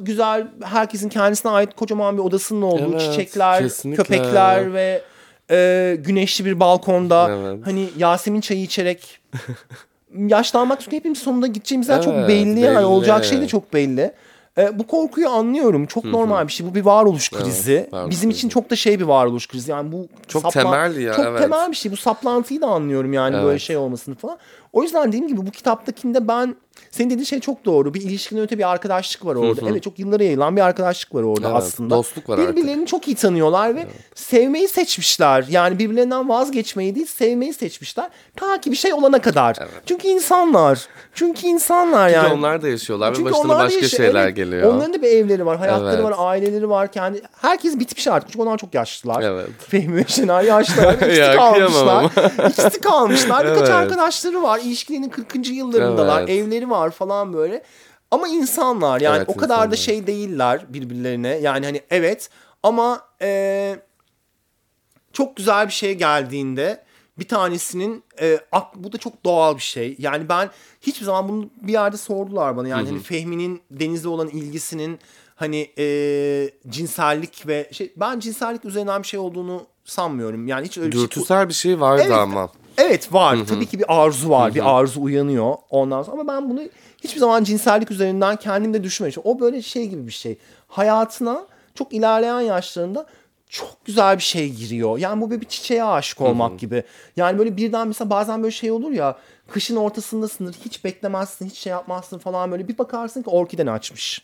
güzel 0.01 0.47
herkesin 0.65 1.09
kendisine 1.09 1.53
ait 1.53 1.77
kocaman 1.77 2.17
bir 2.19 2.23
odasının 2.23 2.63
olduğu 2.63 2.91
Evet, 2.93 3.01
çiçekler, 3.01 3.63
kesinlikle. 3.63 4.03
köpekler 4.03 4.73
ve 4.75 5.03
e, 5.51 5.97
güneşli 6.01 6.45
bir 6.45 6.61
balkonda 6.61 7.31
Evet. 7.31 7.61
hani 7.65 7.89
Yasemin 7.97 8.41
çayı 8.41 8.63
içerek 8.63 9.21
yaşlanmak 10.19 10.81
çünkü 10.81 10.97
hepimiz 10.97 11.19
sonunda 11.19 11.47
gideceğimizden 11.47 12.01
çok 12.01 12.15
Evet, 12.15 12.29
belli 12.29 12.61
yani 12.61 12.77
belli. 12.77 12.85
olacak 12.85 13.25
şey 13.25 13.41
de 13.41 13.49
çok 13.49 13.73
belli. 13.75 14.13
E, 14.59 14.79
bu 14.79 14.87
korkuyu 14.87 15.29
anlıyorum. 15.29 15.87
Çok 15.87 16.05
normal 16.05 16.47
bir 16.47 16.53
şey. 16.53 16.67
Bu 16.67 16.75
bir 16.75 16.85
varoluş 16.85 17.31
krizi. 17.31 17.89
varoluş 17.93 18.11
Bizim 18.11 18.31
krizi. 18.31 18.39
için 18.39 18.49
çok 18.49 18.71
da 18.71 18.77
şey 18.77 19.01
bir 19.01 19.05
varoluş 19.05 19.49
krizi. 19.49 19.71
Yani 19.71 19.93
bu 19.93 20.09
Çok 20.29 20.53
temel 20.53 20.97
ya, 20.97 21.15
Çok 21.15 21.27
evet. 21.27 21.41
temel 21.41 21.71
bir 21.71 21.77
şey. 21.77 21.93
Bu 21.93 21.97
saplantıyı 21.97 22.61
da 22.61 22.67
anlıyorum 22.67 23.13
yani 23.13 23.35
böyle 23.35 23.51
Evet. 23.51 23.61
şey 23.61 23.77
olmasını 23.77 24.15
falan. 24.15 24.39
O 24.73 24.83
yüzden 24.83 25.09
dediğim 25.09 25.29
gibi 25.29 25.47
bu 25.47 25.51
kitaptakinde 25.51 26.29
ben 26.29 26.57
senin 26.91 27.11
dediğin 27.11 27.25
şey 27.25 27.41
çok 27.41 27.65
doğru. 27.65 27.95
Bir 27.95 28.01
ilişkinin 28.03 28.41
öte 28.41 28.59
bir 28.59 28.71
arkadaşlık 28.71 29.27
var 29.27 29.35
orada. 29.35 29.69
Evet 29.71 29.83
çok 29.83 29.99
yıllara 29.99 30.25
yayılan 30.25 30.57
bir 30.57 30.61
arkadaşlık 30.61 31.15
var 31.15 31.23
orada 31.23 31.47
Evet, 31.49 31.57
aslında. 31.63 31.95
dostluk 31.95 32.29
var 32.29 32.39
artık. 32.39 32.57
Birbirlerini 32.57 32.87
çok 32.87 33.09
iyi 33.09 33.17
tanıyorlar 33.17 33.77
ve 33.77 33.87
sevmeyi 34.15 34.69
seçmişler. 34.69 35.45
Yani 35.49 35.79
birbirlerinden 35.79 36.29
vazgeçmeyi 36.29 36.95
değil 36.95 37.07
sevmeyi 37.07 37.55
seçmişler. 37.55 38.11
Ta 38.37 38.61
ki 38.61 38.71
bir 38.71 38.77
şey 38.77 38.93
olana 38.95 39.19
kadar. 39.21 39.57
Çünkü 39.87 40.09
insanlar. 40.09 40.87
Çünkü 41.15 41.47
insanlar 41.47 42.09
Çünkü 42.11 42.25
yani. 42.25 42.35
onlar 42.35 42.63
da 42.63 42.69
yaşıyorlar 42.69 43.11
ve 43.13 43.17
Çünkü 43.17 43.31
başlarına 43.31 43.53
onlar 43.53 43.63
da 43.63 43.65
başka 43.67 43.81
yaşıyor. 43.81 44.05
şeyler 44.05 44.25
Evet, 44.25 44.37
geliyor. 44.37 44.75
Onların 44.75 44.95
da 44.95 45.03
bir 45.03 45.09
evleri 45.09 45.47
var, 45.47 45.59
hayatları 45.59 45.95
Evet. 45.95 46.05
var, 46.05 46.15
aileleri 46.19 46.69
var. 46.71 46.93
Kendi 46.93 47.23
herkes 47.41 47.79
bitmiş 47.79 48.09
artık. 48.09 48.33
Çünkü 48.33 48.43
onlar 48.43 48.59
çok 48.59 48.75
yaşlılar. 48.75 49.23
Evet. 49.23 49.47
Fehmi 49.69 49.97
ve 49.97 50.05
Şener 50.09 50.43
yaşlılar. 50.43 50.95
İkisi 50.95 51.37
kalmışlar. 51.37 52.05
İkisi 52.51 52.81
kalmışlar. 52.81 53.45
Birkaç 53.45 53.59
Evet. 53.59 53.71
arkadaşları 53.71 54.43
var. 54.43 54.61
İlişkilerinin 54.63 55.09
40. 55.09 55.49
yıllarındalar. 55.49 56.21
Evet. 56.23 56.31
Evleri 56.31 56.71
var 56.71 56.91
falan 56.91 57.33
böyle. 57.33 57.63
Ama 58.11 58.29
insanlar 58.29 59.01
yani 59.01 59.17
Evet, 59.17 59.29
o 59.29 59.37
kadar 59.37 59.59
da 59.59 59.65
insanlar. 59.65 59.77
şey 59.77 60.07
değiller 60.07 60.65
birbirlerine. 60.69 61.29
Yani 61.29 61.67
hani 61.67 61.81
evet 61.91 62.31
ama 62.63 63.01
eee, 63.21 63.81
çok 65.13 65.37
güzel 65.37 65.67
bir 65.67 65.73
şey 65.73 65.95
geldiğinde 65.95 66.85
bir 67.19 67.29
tanesinin 67.29 68.05
e, 68.21 68.39
bu 68.75 68.93
da 68.93 68.99
çok 68.99 69.25
doğal 69.25 69.57
bir 69.57 69.63
şey. 69.63 69.97
Yani 69.99 70.29
ben 70.29 70.51
hiçbir 70.81 71.05
zaman 71.05 71.29
bunu 71.29 71.51
bir 71.63 71.73
yerde 71.73 71.97
sordular 71.97 72.57
bana. 72.57 72.69
Yani 72.69 72.89
hani 72.89 73.01
Fehmi'nin 73.03 73.63
denizle 73.71 74.09
olan 74.09 74.29
ilgisinin 74.29 74.99
hani 75.37 75.71
e, 75.79 76.51
cinsellik 76.69 77.47
ve 77.47 77.69
şey 77.73 77.93
ben 77.97 78.21
cinsellik 78.21 78.65
üzerinden 78.65 79.03
bir 79.03 79.09
şey 79.09 79.21
olduğunu 79.21 79.67
sanmıyorum. 79.85 80.49
Yani 80.49 80.67
hiç 80.67 80.79
öyle 80.79 80.89
bir 80.93 80.97
şey 80.97 81.03
Dürtüsel 81.03 81.49
bir 81.49 81.55
şey 81.55 81.81
vardı 81.81 82.03
Evet. 82.07 82.17
ama. 82.17 82.49
Evet 82.79 83.13
var. 83.13 83.39
Tabii 83.49 83.67
ki 83.67 83.79
bir 83.79 83.85
arzu 83.89 84.31
var. 84.31 84.55
Bir 84.55 84.79
arzu 84.79 85.03
uyanıyor 85.03 85.55
ondan 85.71 86.03
sonra. 86.03 86.21
Ama 86.21 86.33
ben 86.33 86.51
bunu 86.51 86.61
hiçbir 87.05 87.21
zaman 87.21 87.45
cinsellik 87.45 87.91
üzerinden 87.91 88.37
kendimde 88.37 88.85
düşünmemişim. 88.85 89.23
O 89.27 89.41
böyle 89.41 89.63
şey 89.63 89.89
gibi 89.89 90.07
bir 90.07 90.13
şey. 90.13 90.39
Hayatına 90.69 91.47
çok 91.75 91.93
ilerleyen 91.93 92.41
yaşlarında 92.41 93.07
çok 93.49 93.85
güzel 93.85 94.17
bir 94.17 94.23
şey 94.23 94.51
giriyor. 94.51 94.99
Yani 94.99 95.21
bu 95.21 95.31
böyle 95.31 95.41
bir 95.41 95.47
çiçeğe 95.47 95.85
aşık 95.85 96.21
olmak 96.21 96.59
gibi. 96.59 96.83
Yani 97.17 97.39
böyle 97.39 97.57
birden 97.57 97.89
mesela 97.89 98.11
bazen 98.11 98.43
böyle 98.43 98.53
şey 98.53 98.71
olur 98.71 98.91
ya. 98.91 99.19
Kışın 99.49 99.77
ortasındasındır. 99.77 100.57
Hiç 100.65 100.85
beklemezsin. 100.85 101.47
Hiç 101.47 101.59
şey 101.59 101.71
yapmazsın 101.71 102.19
falan 102.19 102.51
böyle. 102.51 102.69
Bir 102.69 102.79
bakarsın 102.79 103.23
ki 103.23 103.31
orkiden 103.31 103.67
açmış. 103.67 104.23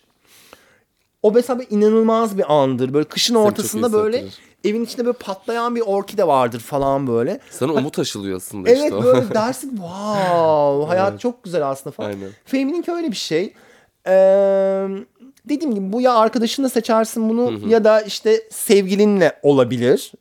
O 1.23 1.33
mesela 1.33 1.63
inanılmaz 1.71 2.39
bir 2.39 2.55
andır. 2.55 2.95
Böyle 2.95 3.09
kışın 3.09 3.35
iyi 3.35 3.39
ortasında 3.39 3.93
böyle 3.93 4.19
hissettirir. 4.19 4.48
Evin 4.65 4.85
içinde 4.85 5.05
böyle 5.05 5.19
patlayan 5.19 5.77
bir 5.77 5.81
orkide 5.81 6.27
vardır 6.27 6.61
falan 6.61 7.07
böyle. 7.07 7.41
Sana 7.51 7.73
umut 7.73 7.99
aşılıyor 7.99 8.37
aslında 8.37 8.71
Evet 8.71 8.83
işte 8.83 8.95
o. 8.95 9.03
böyle 9.05 9.35
dersin 9.35 9.69
wow 9.71 10.87
hayat 10.89 11.21
çok 11.21 11.45
güzel 11.45 11.69
aslında 11.69 11.95
falan. 11.95 12.09
Aynen. 12.09 12.31
Femininki 12.45 12.93
öyle 12.93 13.11
bir 13.11 13.17
şey. 13.17 13.53
Ee, 14.07 14.87
dediğim 15.49 15.75
gibi 15.75 15.93
bu 15.93 16.01
ya 16.01 16.15
arkadaşınla 16.15 16.69
seçersin 16.69 17.29
bunu 17.29 17.69
ya 17.69 17.85
da 17.85 18.01
işte 18.01 18.43
sevgilinle 18.51 19.39
olabilir. 19.43 20.13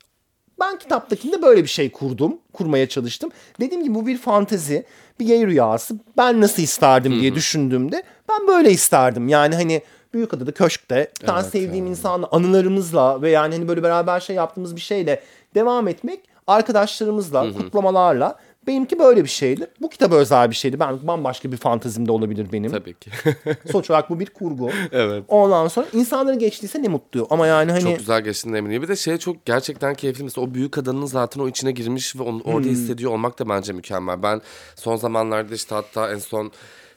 Ben 0.60 0.78
kitaptakinde 0.78 1.42
böyle 1.42 1.62
bir 1.62 1.68
şey 1.68 1.90
kurdum. 1.92 2.36
Kurmaya 2.52 2.88
çalıştım. 2.88 3.30
Dediğim 3.60 3.84
gibi 3.84 3.94
bu 3.94 4.06
bir 4.06 4.18
fantezi. 4.18 4.84
Bir 5.20 5.26
gay 5.26 5.46
rüyası. 5.46 5.94
Ben 6.16 6.40
nasıl 6.40 6.62
isterdim 6.62 7.20
diye 7.20 7.34
düşündüğümde 7.34 8.02
ben 8.28 8.48
böyle 8.48 8.70
isterdim. 8.70 9.28
Yani 9.28 9.54
hani 9.54 9.82
Büyükada'da 10.14 10.52
köşkte 10.52 11.10
bir 11.20 11.26
tane 11.26 11.40
Evet 11.40 11.52
sevdiğim 11.52 11.86
insanla 11.86 12.28
anılarımızla 12.32 13.22
ve 13.22 13.30
yani 13.30 13.54
hani 13.54 13.68
böyle 13.68 13.82
beraber 13.82 14.20
şey 14.20 14.36
yaptığımız 14.36 14.76
bir 14.76 14.80
şeyle 14.80 15.22
devam 15.54 15.88
etmek 15.88 16.20
arkadaşlarımızla 16.46 17.52
kutlamalarla 17.52 18.38
benimki 18.68 18.98
böyle 18.98 19.24
bir 19.24 19.28
şeydi. 19.28 19.66
Bu 19.80 19.88
kitaba 19.88 20.14
özel 20.14 20.50
bir 20.50 20.54
şeydi. 20.54 20.80
Ben 20.80 21.06
bambaşka 21.06 21.52
bir 21.52 21.56
fantezim 21.56 22.08
de 22.08 22.12
olabilir 22.12 22.52
benim. 22.52 22.70
Tabii 22.70 22.94
ki. 22.94 23.10
Sonuç 23.72 23.90
olarak 23.90 24.10
bu 24.10 24.20
bir 24.20 24.26
kurgu. 24.26 24.70
Evet. 24.92 25.24
Ondan 25.28 25.68
sonra 25.68 25.86
insanlara 25.92 26.34
geçtiyse 26.34 26.82
ne 26.82 26.88
mutlu. 26.88 27.26
Ama 27.30 27.46
yani 27.46 27.72
hani 27.72 27.82
Çok 27.82 27.98
güzel 27.98 28.20
geçtiğine 28.20 28.58
eminim. 28.58 28.82
Bir 28.82 28.88
de 28.88 28.96
şey 28.96 29.16
çok 29.16 29.44
gerçekten 29.44 29.94
keyifli. 29.94 30.24
Mesela 30.24 30.46
o 30.46 30.54
büyük 30.54 30.72
kadının 30.72 31.06
zaten 31.06 31.40
o 31.40 31.48
içine 31.48 31.72
girmiş 31.72 32.16
ve 32.16 32.22
onu 32.22 32.42
orada 32.44 32.68
hissediyor 32.68 33.12
olmak 33.12 33.38
da 33.38 33.48
bence 33.48 33.72
mükemmel. 33.72 34.22
Ben 34.22 34.40
son 34.76 34.96
zamanlarda 34.96 35.54
işte 35.54 35.74
hatta 35.74 36.12
en 36.12 36.18
son 36.18 36.52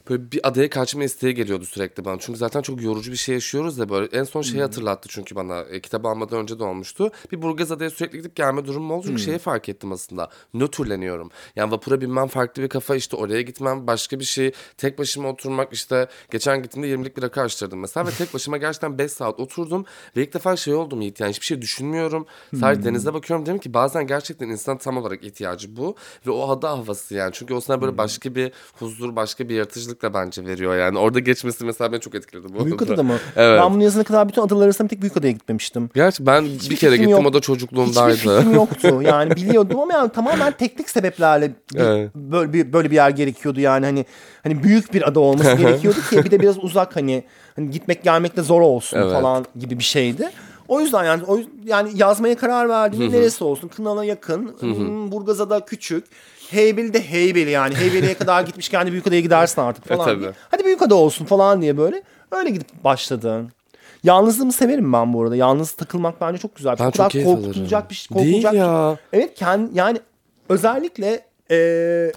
böyle 0.10 0.32
bir 0.32 0.48
adaya 0.48 0.70
kaçma 0.70 1.04
isteği 1.04 1.34
geliyordu 1.34 1.66
sürekli 1.66 2.06
bana. 2.06 2.20
Çünkü 2.20 2.40
zaten 2.40 2.62
çok 2.62 2.82
yorucu 2.82 3.12
bir 3.12 3.18
şey 3.18 3.36
yaşıyoruz 3.36 3.78
ya 3.78 3.90
böyle. 3.90 4.18
En 4.18 4.24
son 4.24 4.42
şeyi 4.42 4.62
hatırlattı 4.62 5.10
çünkü 5.12 5.36
bana. 5.36 5.62
E, 5.62 5.82
kitabı 5.82 6.08
almadan 6.08 6.40
önce 6.40 6.60
de 6.60 6.64
olmuştu. 6.64 7.12
Bir 7.32 7.42
Burgaz 7.42 7.72
adaya 7.72 7.90
sürekli 7.90 8.18
gidip 8.18 8.36
gelme 8.36 8.66
durumum 8.66 8.92
oldu. 8.92 9.06
Çünkü 9.08 9.22
şeyi 9.22 9.38
fark 9.38 9.70
ettim 9.70 9.92
aslında. 9.92 10.30
Nötrleniyorum. 10.54 11.32
Yani 11.56 11.72
vapura 11.72 12.02
binmem 12.02 12.28
farklı 12.28 12.64
bir 12.64 12.70
kafa 12.70 12.96
işte 12.96 13.16
oraya 13.16 13.42
gitmem 13.42 13.88
başka 13.88 14.20
bir 14.20 14.26
şey. 14.26 14.52
Tek 14.78 15.00
başıma 15.00 15.30
oturmak 15.30 15.74
işte 15.74 16.08
geçen 16.32 16.64
gittiğimde 16.64 16.94
20'lik 16.94 17.18
bir 17.18 17.22
rakı 17.22 17.42
açtırdım 17.42 17.80
mesela 17.80 18.08
ve 18.08 18.12
tek 18.12 18.34
başıma 18.34 18.58
gerçekten 18.58 18.98
5 18.98 19.12
saat 19.12 19.40
oturdum 19.40 19.86
ve 20.18 20.24
ilk 20.24 20.34
defa 20.34 20.56
şey 20.56 20.74
oldum 20.74 21.02
Yiğit 21.02 21.20
yani 21.20 21.30
hiçbir 21.30 21.46
şey 21.46 21.62
düşünmüyorum. 21.62 22.26
Sadece 22.60 22.84
denize 22.84 23.14
bakıyorum 23.14 23.46
dedim 23.46 23.60
ki 23.60 23.74
bazen 23.74 24.08
gerçekten 24.08 24.50
insan 24.50 24.78
tam 24.78 24.98
olarak 24.98 25.24
ihtiyacı 25.24 25.76
bu 25.76 25.96
ve 26.28 26.32
o 26.32 26.50
ada 26.50 26.70
havası 26.70 27.16
yani. 27.16 27.32
Çünkü 27.34 27.54
o 27.54 27.62
sana 27.62 27.82
böyle 27.82 27.98
başka 27.98 28.36
bir 28.36 28.52
huzur, 28.74 29.16
başka 29.16 29.50
bir 29.50 29.56
yaratıcılık 29.56 29.91
da 30.02 30.14
bence 30.14 30.46
veriyor 30.46 30.78
yani. 30.78 30.98
Orada 30.98 31.20
geçmesi 31.20 31.66
mesela 31.66 31.92
beni 31.92 32.00
çok 32.02 32.16
etkiledi 32.16 32.48
bu. 32.54 32.66
Büyükada'da 32.66 33.04
mı? 33.04 33.14
Evet. 33.36 33.60
Ben 33.64 33.74
bunu 33.74 33.84
yazana 33.84 34.04
kadar 34.04 34.30
bütün 34.30 34.42
adalar 34.42 34.66
arasında 34.66 34.86
bir 34.86 34.90
tek 34.90 35.02
Büyükada'ya 35.02 35.32
gitmemiştim. 35.34 35.90
Gerçi 35.96 36.26
ben 36.26 36.46
bir 36.70 36.76
kere 36.76 36.98
gittim 36.98 37.10
yok. 37.12 37.20
o 37.26 37.34
da 37.34 37.38
Hiçbir 37.38 37.42
çocukluğumdaydı. 37.42 38.16
fikrim 38.18 38.54
yoktu. 38.56 39.02
Yani 39.02 39.36
biliyordum 39.36 39.80
ama 39.80 39.94
yani 39.94 40.10
tamamen 40.12 40.52
teknik 40.52 40.90
sebeplerle 40.90 41.52
bir- 41.74 41.80
Evet. 41.80 42.16
böyle 42.16 42.54
bir 42.54 42.74
böyle 42.74 42.92
bir 42.92 42.96
yer 42.96 43.10
gerekiyordu 43.10 43.60
yani 43.60 43.86
hani 43.86 44.06
hani 44.44 44.64
büyük 44.64 44.94
bir 44.94 45.08
ada 45.08 45.20
olması 45.20 45.54
gerekiyordu 45.58 46.00
ki 46.10 46.24
bir 46.26 46.32
de 46.32 46.40
biraz 46.40 46.64
uzak 46.64 46.96
hani 46.96 47.24
hani 47.56 47.70
gitmek 47.70 48.04
gelmek 48.04 48.38
de 48.38 48.42
zor 48.42 48.62
olsun 48.62 48.98
Evet. 48.98 49.12
falan 49.12 49.46
gibi 49.60 49.80
bir 49.80 49.84
şeydi. 49.84 50.30
O 50.68 50.82
yüzden 50.82 51.04
yani 51.04 51.24
o 51.28 51.40
yani 51.66 51.90
yazmaya 51.96 52.36
karar 52.38 52.70
verdiğimde 52.70 53.18
neresi 53.18 53.44
olsun? 53.44 53.68
Kınalı 53.68 54.06
yakın, 54.06 54.56
hmm, 54.60 55.12
Burgazada 55.12 55.66
küçük. 55.66 56.04
Heybeli 56.54 56.94
de 56.94 57.10
Heybeli 57.12 57.50
yani. 57.50 57.76
Heybeli'ye 57.76 58.14
kadar 58.14 58.42
gitmişken 58.44 58.88
de 58.88 58.92
Büyükada'ya 58.92 59.22
gidersin 59.22 59.62
artık 59.62 59.88
falan. 59.88 60.06
tabii. 60.06 60.20
diye. 60.22 60.32
Hadi 60.52 60.66
Büyükada 60.66 60.96
olsun 60.96 61.26
falan 61.26 61.62
diye 61.62 61.78
böyle. 61.78 62.04
Öyle 62.32 62.50
gidip 62.50 62.84
başladı. 62.84 63.46
Yalnızlığımı 64.04 64.52
severim 64.54 64.94
ben 64.94 65.14
bu 65.14 65.22
arada. 65.24 65.36
Yalnız 65.36 65.72
takılmak 65.72 66.22
bence 66.22 66.38
çok 66.38 66.56
güzel. 66.56 66.76
Ben 66.80 66.86
çok 66.86 66.94
kadar 66.94 67.10
keyif 67.10 67.28
korkutulacak 67.28 67.74
alırım. 67.80 67.90
bir 67.90 67.96
şey. 67.96 68.08
Korkulacak 68.08 68.34
Değil 68.34 68.44
bir 68.44 68.50
şey- 68.50 68.60
ya. 68.60 68.98
Evet 69.14 69.34
kendi, 69.36 69.78
yani 69.78 69.98
özellikle 70.50 71.22
eee 71.50 72.12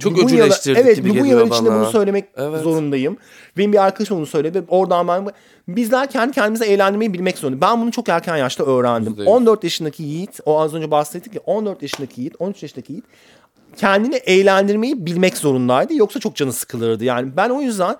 Çok 0.00 0.16
bu 0.16 0.24
öcüleştirdik 0.24 0.82
evet, 0.84 0.96
gibi 0.96 1.12
geliyor 1.12 1.40
yıl 1.40 1.46
içinde 1.50 1.70
bana. 1.70 1.80
bunu 1.80 1.90
söylemek 1.90 2.24
Evet. 2.36 2.62
zorundayım. 2.62 3.16
Benim 3.58 3.72
bir 3.72 3.84
arkadaşım 3.84 4.16
onu 4.18 4.26
söyledi 4.26 4.58
ve 4.58 4.64
oradan 4.68 5.08
ben 5.08 5.26
bizler 5.68 6.10
kendi 6.10 6.32
kendimize 6.32 6.66
eğlendirmeyi 6.66 7.12
bilmek 7.12 7.38
zorundayız. 7.38 7.62
Ben 7.62 7.82
bunu 7.82 7.90
çok 7.92 8.08
erken 8.08 8.36
yaşta 8.36 8.64
öğrendim. 8.64 9.08
Yüzde 9.10 9.22
yüz. 9.22 9.28
14 9.30 9.64
yaşındaki 9.64 10.02
Yiğit, 10.02 10.40
o 10.46 10.60
az 10.60 10.74
önce 10.74 10.90
bahsettik 10.90 11.34
ya 11.34 11.40
14 11.46 11.82
yaşındaki 11.82 12.20
Yiğit, 12.20 12.34
13 12.38 12.62
yaşındaki 12.62 12.92
Yiğit 12.92 13.04
kendini 13.74 14.14
eğlendirmeyi 14.14 15.06
bilmek 15.06 15.36
zorundaydı. 15.36 15.94
Yoksa 15.94 16.20
çok 16.20 16.36
canı 16.36 16.52
sıkılırdı. 16.52 17.04
Yani 17.04 17.36
ben 17.36 17.50
o 17.50 17.60
yüzden 17.60 17.96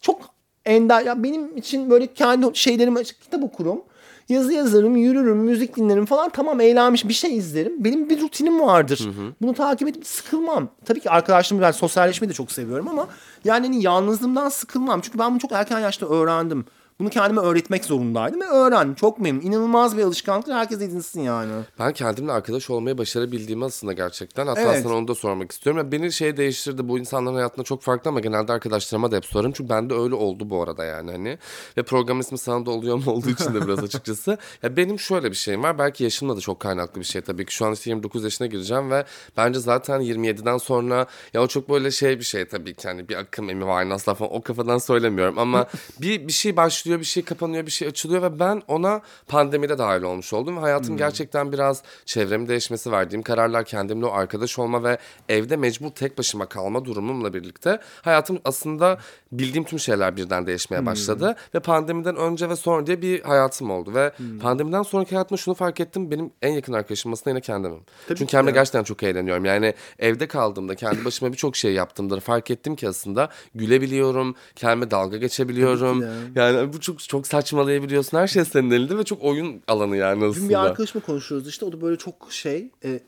çok 0.00 0.20
ender 0.64 1.02
ya 1.02 1.22
benim 1.22 1.56
için 1.56 1.90
böyle 1.90 2.14
kendi 2.14 2.46
şeylerimi 2.58 2.98
açık 2.98 3.20
kitap 3.22 3.44
okurum. 3.44 3.82
Yazı 4.28 4.52
yazarım, 4.52 4.96
yürürüm, 4.96 5.36
müzik 5.36 5.76
dinlerim 5.76 6.06
falan. 6.06 6.30
Tamam 6.30 6.60
eğlenmiş 6.60 7.08
bir 7.08 7.14
şey 7.14 7.36
izlerim. 7.36 7.84
Benim 7.84 8.10
bir 8.10 8.20
rutinim 8.20 8.60
vardır. 8.60 9.08
Bunu 9.42 9.54
takip 9.54 9.88
edip 9.88 10.06
sıkılmam. 10.06 10.68
Tabii 10.84 11.00
ki 11.00 11.10
arkadaşlarımla 11.10 11.66
ben 11.66 11.70
sosyalleşmeyi 11.70 12.28
de 12.28 12.34
çok 12.34 12.52
seviyorum 12.52 12.88
ama 12.88 13.08
yani 13.44 13.66
hani 13.66 13.82
yalnızlığımdan 13.82 14.48
sıkılmam. 14.48 15.00
Çünkü 15.00 15.18
ben 15.18 15.30
bunu 15.30 15.38
çok 15.38 15.52
erken 15.52 15.78
yaşta 15.78 16.06
öğrendim. 16.06 16.64
Bunu 17.00 17.10
kendime 17.10 17.40
öğretmek 17.40 17.84
zorundaydım 17.84 18.40
ve 18.40 18.44
öğrendim. 18.44 18.94
Çok 18.94 19.18
memnun. 19.18 19.40
İnanılmaz 19.42 19.96
bir 19.96 20.02
alışkanlık. 20.02 20.48
Herkes 20.48 20.82
edinsin 20.82 21.20
yani. 21.20 21.52
Ben 21.78 21.92
kendimle 21.92 22.32
arkadaş 22.32 22.70
olmayı 22.70 22.98
başarabildiğimi 22.98 23.64
aslında 23.64 23.92
gerçekten. 23.92 24.46
Hatta 24.46 24.60
Evet. 24.60 24.82
sana 24.82 24.94
onu 24.94 25.08
da 25.08 25.14
sormak 25.14 25.52
istiyorum. 25.52 25.78
Ya 25.78 25.92
beni 25.92 26.12
şey 26.12 26.36
değiştirdi. 26.36 26.88
Bu 26.88 26.98
insanların 26.98 27.34
hayatında 27.34 27.64
çok 27.64 27.82
farklı 27.82 28.08
ama 28.10 28.20
genelde 28.20 28.52
arkadaşlarıma 28.52 29.10
da 29.10 29.16
hep 29.16 29.24
sorarım. 29.24 29.52
Çünkü 29.52 29.70
bende 29.70 29.94
öyle 29.94 30.14
oldu 30.14 30.50
bu 30.50 30.62
arada 30.62 30.84
yani 30.84 31.10
hani. 31.10 31.38
Ve 31.76 31.82
program 31.82 32.20
ismi 32.20 32.38
sana 32.38 32.66
da 32.66 32.70
oluyor 32.70 32.96
mu 32.96 33.10
olduğu 33.12 33.30
için 33.30 33.54
de 33.54 33.66
biraz 33.66 33.78
açıkçası. 33.84 34.38
Ya 34.62 34.76
benim 34.76 34.98
şöyle 34.98 35.30
bir 35.30 35.36
şeyim 35.36 35.62
var. 35.62 35.78
Belki 35.78 36.04
yaşımla 36.04 36.36
da 36.36 36.40
çok 36.40 36.60
kaynaklı 36.60 37.00
bir 37.00 37.06
şey 37.06 37.22
tabii 37.22 37.46
ki. 37.46 37.54
Şu 37.54 37.66
an 37.66 37.72
işte 37.72 37.90
29 37.90 38.24
yaşına 38.24 38.46
gireceğim 38.46 38.90
ve 38.90 39.04
bence 39.36 39.60
zaten 39.60 40.00
27'den 40.00 40.58
sonra 40.58 41.06
ya 41.34 41.42
o 41.42 41.46
çok 41.46 41.68
böyle 41.70 41.90
şey 41.90 42.18
bir 42.18 42.24
şey 42.24 42.44
tabii 42.48 42.74
ki. 42.74 42.88
Hani 42.88 43.08
bir 43.08 43.16
akım 43.16 43.50
emi 43.50 43.66
var 43.66 43.98
falan 43.98 44.34
o 44.34 44.42
kafadan 44.42 44.78
söylemiyorum 44.78 45.38
ama 45.38 45.66
bir 46.00 46.28
bir 46.28 46.32
şey 46.32 46.56
başlıyor, 46.84 47.00
bir 47.00 47.04
şey 47.04 47.24
kapanıyor, 47.24 47.66
bir 47.66 47.70
şey 47.70 47.88
açılıyor 47.88 48.22
ve 48.22 48.38
ben 48.38 48.62
ona 48.68 49.00
pandemide 49.28 49.78
dahil 49.78 50.02
olmuş 50.02 50.32
oldum 50.32 50.56
ve 50.56 50.60
hayatım 50.60 50.96
gerçekten 50.96 51.52
biraz 51.52 51.82
çevremin 52.04 52.48
değişmesi, 52.48 52.92
verdiğim 52.92 53.22
kararlar, 53.22 53.64
kendimle 53.64 54.06
o 54.06 54.12
arkadaş 54.12 54.58
olma 54.58 54.84
ve 54.84 54.98
evde 55.28 55.56
mecbur 55.56 55.90
tek 55.90 56.18
başıma 56.18 56.46
kalma 56.46 56.84
durumumla 56.84 57.34
birlikte 57.34 57.80
hayatım 58.02 58.38
aslında 58.44 58.98
bildiğim 59.32 59.64
tüm 59.64 59.78
şeyler 59.78 60.16
birden 60.16 60.46
değişmeye 60.46 60.86
başladı 60.86 61.36
ve 61.54 61.60
pandemiden 61.60 62.16
önce 62.16 62.48
ve 62.48 62.56
sonra 62.56 62.86
diye 62.86 63.02
bir 63.02 63.22
hayatım 63.22 63.70
oldu 63.70 63.94
ve 63.94 64.12
pandemiden 64.42 64.82
sonraki 64.82 65.14
hayatımda 65.14 65.40
şunu 65.40 65.54
fark 65.54 65.80
ettim 65.80 66.10
benim 66.10 66.30
en 66.42 66.52
yakın 66.52 66.72
arkadaşım 66.72 67.12
aslında 67.12 67.30
yine 67.30 67.40
kendimim. 67.40 67.80
Çünkü 68.08 68.20
ki 68.20 68.26
kendime 68.26 68.52
gerçekten 68.52 68.84
çok 68.84 69.02
eğleniyorum. 69.02 69.44
Yani 69.44 69.74
evde 69.98 70.28
kaldığımda 70.28 70.74
kendi 70.74 71.04
başıma 71.04 71.32
birçok 71.32 71.56
şey 71.56 71.72
yaptığımda 71.72 72.20
fark 72.20 72.50
ettim 72.50 72.76
ki 72.76 72.88
aslında 72.88 73.28
gülebiliyorum, 73.54 74.34
kendime 74.56 74.90
dalga 74.90 75.16
geçebiliyorum. 75.16 76.00
Tabii 76.00 76.38
Yani 76.38 76.73
bu 76.74 76.80
çok 76.80 77.00
çok 77.00 77.26
saçmalayabiliyorsun. 77.26 78.18
Her 78.18 78.26
şey 78.26 78.44
senin 78.44 78.70
elinde 78.70 78.98
ve 78.98 79.04
çok 79.04 79.22
oyun 79.22 79.62
alanı 79.68 79.96
yani 79.96 80.20
Dün 80.20 80.30
aslında. 80.30 80.48
bir 80.48 80.54
arkadaşımla 80.54 81.04
konuşuyoruz 81.06 81.48
işte 81.48 81.64
o 81.64 81.72
da 81.72 81.80
böyle 81.80 81.96
çok 81.96 82.26
şey 82.30 82.70
e, 82.84 83.00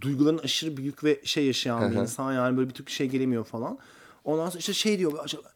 duyguların 0.00 0.38
aşırı 0.38 0.76
büyük 0.76 1.04
ve 1.04 1.20
şey 1.24 1.46
yaşayan 1.46 1.92
bir 1.92 1.96
insan 1.96 2.32
yani 2.32 2.56
böyle 2.56 2.68
bir 2.68 2.74
türlü 2.74 2.90
şey 2.90 3.06
gelemiyor 3.08 3.44
falan. 3.44 3.78
Ondan 4.24 4.46
sonra 4.46 4.58
işte 4.58 4.72
şey 4.72 4.98
diyor 4.98 5.12
acaba 5.22 5.54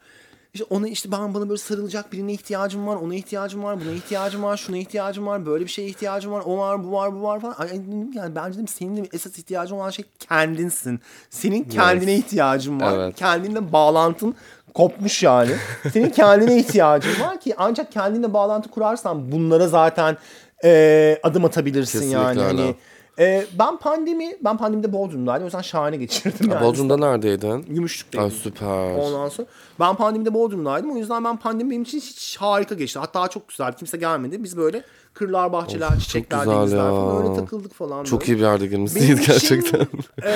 işte 0.54 0.66
ona 0.70 0.88
işte 0.88 1.12
ben 1.12 1.34
bana 1.34 1.48
böyle 1.48 1.58
sarılacak 1.58 2.12
birine 2.12 2.32
ihtiyacım 2.32 2.86
var, 2.86 2.96
ona 2.96 3.14
ihtiyacım 3.14 3.62
var, 3.62 3.80
buna 3.80 3.90
ihtiyacım 3.90 4.42
var, 4.42 4.56
şuna 4.56 4.76
ihtiyacım 4.76 5.26
var, 5.26 5.46
böyle 5.46 5.64
bir 5.64 5.70
şeye 5.70 5.88
ihtiyacım 5.88 6.32
var, 6.32 6.42
o 6.46 6.58
var, 6.58 6.84
bu 6.84 6.92
var, 6.92 7.14
bu 7.14 7.22
var 7.22 7.40
falan. 7.40 7.54
Ay, 7.58 7.68
yani 8.14 8.34
bence 8.34 8.54
dedim 8.54 8.68
senin 8.68 8.96
de 8.96 9.08
esas 9.12 9.38
ihtiyacın 9.38 9.74
olan 9.74 9.90
şey 9.90 10.04
kendinsin. 10.18 11.00
Senin 11.30 11.64
kendine 11.64 12.16
ihtiyacın 12.16 12.80
var. 12.80 12.98
Evet. 12.98 13.16
Kendinle 13.16 13.72
bağlantın 13.72 14.34
kopmuş 14.74 15.22
yani. 15.22 15.50
Senin 15.92 16.10
kendine 16.10 16.58
ihtiyacın 16.58 17.20
var 17.20 17.40
ki 17.40 17.54
ancak 17.58 17.92
kendinle 17.92 18.32
bağlantı 18.32 18.70
kurarsan 18.70 19.32
bunlara 19.32 19.68
zaten 19.68 20.16
e, 20.64 21.18
adım 21.22 21.44
atabilirsin 21.44 21.98
Kesinlikle 21.98 22.22
yani. 22.22 22.42
öyle. 22.42 22.62
Hani, 22.62 22.74
e, 23.18 23.46
ben 23.58 23.76
pandemi, 23.76 24.32
ben 24.44 24.56
pandemide 24.56 24.92
Bodrum'daydım. 24.92 25.42
O 25.42 25.46
yüzden 25.46 25.62
şahane 25.62 25.96
geçirdim 25.96 26.50
yani. 26.50 26.64
Bodrum'da 26.64 26.96
neredeydin? 26.96 27.62
Gümüşlük'teydim. 27.62 28.24
Ay 28.24 28.30
süper. 28.30 28.94
Ondan 28.94 29.28
sonra 29.28 29.48
ben 29.80 29.94
pandemide 29.94 30.34
Bodrum'daydım. 30.34 30.90
O 30.90 30.96
yüzden 30.96 31.24
ben 31.24 31.36
pandemi 31.36 31.70
benim 31.70 31.82
için 31.82 32.00
hiç 32.00 32.36
harika 32.36 32.74
geçti. 32.74 32.98
Hatta 32.98 33.28
çok 33.28 33.48
güzel. 33.48 33.72
Kimse 33.72 33.96
gelmedi. 33.96 34.44
Biz 34.44 34.56
böyle 34.56 34.82
kırlar, 35.14 35.52
bahçeler, 35.52 35.98
çiçekler, 35.98 36.38
güzel 36.38 36.56
denizler 36.56 36.78
ya. 36.78 36.90
falan 36.90 37.22
öyle 37.22 37.34
takıldık 37.40 37.74
falan. 37.74 38.04
Çok 38.04 38.20
böyle. 38.20 38.32
iyi 38.32 38.36
bir 38.36 38.42
yerde 38.42 38.66
girmişsiniz 38.66 39.20
için, 39.20 39.32
gerçekten. 39.32 39.86
e, 40.24 40.32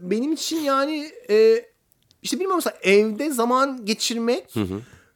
benim 0.00 0.32
için 0.32 0.60
yani 0.60 1.10
e, 1.30 1.64
işte 2.24 2.36
bilmiyorum 2.36 2.56
mesela 2.64 2.76
evde 2.82 3.30
zaman 3.30 3.84
geçirmek 3.86 4.56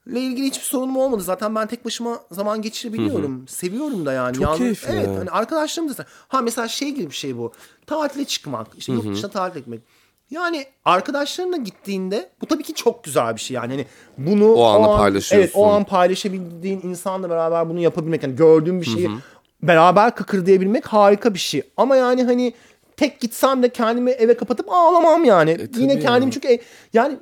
ile 0.06 0.20
ilgili 0.20 0.46
hiçbir 0.46 0.64
sorunum 0.64 0.96
olmadı. 0.96 1.22
Zaten 1.22 1.54
ben 1.54 1.66
tek 1.66 1.84
başıma 1.84 2.20
zaman 2.30 2.62
geçirebiliyorum. 2.62 3.48
Seviyorum 3.48 4.06
da 4.06 4.12
yani. 4.12 4.36
Çok 4.36 4.56
keyifli. 4.56 4.92
Evet 4.92 5.08
hani 5.08 5.30
arkadaşlarım 5.30 5.88
da 5.90 6.06
ha 6.28 6.40
mesela 6.40 6.68
şey 6.68 6.90
gibi 6.90 7.10
bir 7.10 7.14
şey 7.14 7.38
bu. 7.38 7.52
Tatile 7.86 8.24
çıkmak, 8.24 8.66
işte 8.78 8.92
yurt 8.92 9.14
dışına 9.14 9.30
tatile 9.30 9.60
gitmek. 9.60 9.80
Yani 10.30 10.66
arkadaşlarınla 10.84 11.56
gittiğinde 11.56 12.30
bu 12.40 12.46
tabii 12.46 12.62
ki 12.62 12.74
çok 12.74 13.04
güzel 13.04 13.34
bir 13.36 13.40
şey 13.40 13.54
yani. 13.54 13.72
Hani 13.72 13.86
bunu 14.18 14.52
O 14.54 14.64
anı 14.64 14.88
an- 14.88 14.96
paylaşıyorsun. 14.98 15.44
Evet 15.44 15.50
o 15.54 15.66
an 15.66 15.84
paylaşabildiğin 15.84 16.80
insanla 16.84 17.30
beraber 17.30 17.68
bunu 17.68 17.80
yapabilmek. 17.80 18.22
Yani 18.22 18.36
gördüğün 18.36 18.80
bir 18.80 18.86
şeyi 18.86 19.10
beraber 19.62 20.14
kıkırdayabilmek 20.14 20.86
harika 20.86 21.34
bir 21.34 21.38
şey. 21.38 21.62
Ama 21.76 21.96
yani 21.96 22.24
hani 22.24 22.54
tek 22.98 23.20
gitsem 23.20 23.62
de 23.62 23.68
kendimi 23.68 24.10
eve 24.10 24.36
kapatıp 24.36 24.66
ağlamam 24.70 25.24
yani. 25.24 25.50
Yine 25.76 25.92
tabii 25.94 26.02
kendimi 26.02 26.24
ya. 26.24 26.30
çünkü 26.32 26.48
e- 26.48 26.60
yani 26.92 27.18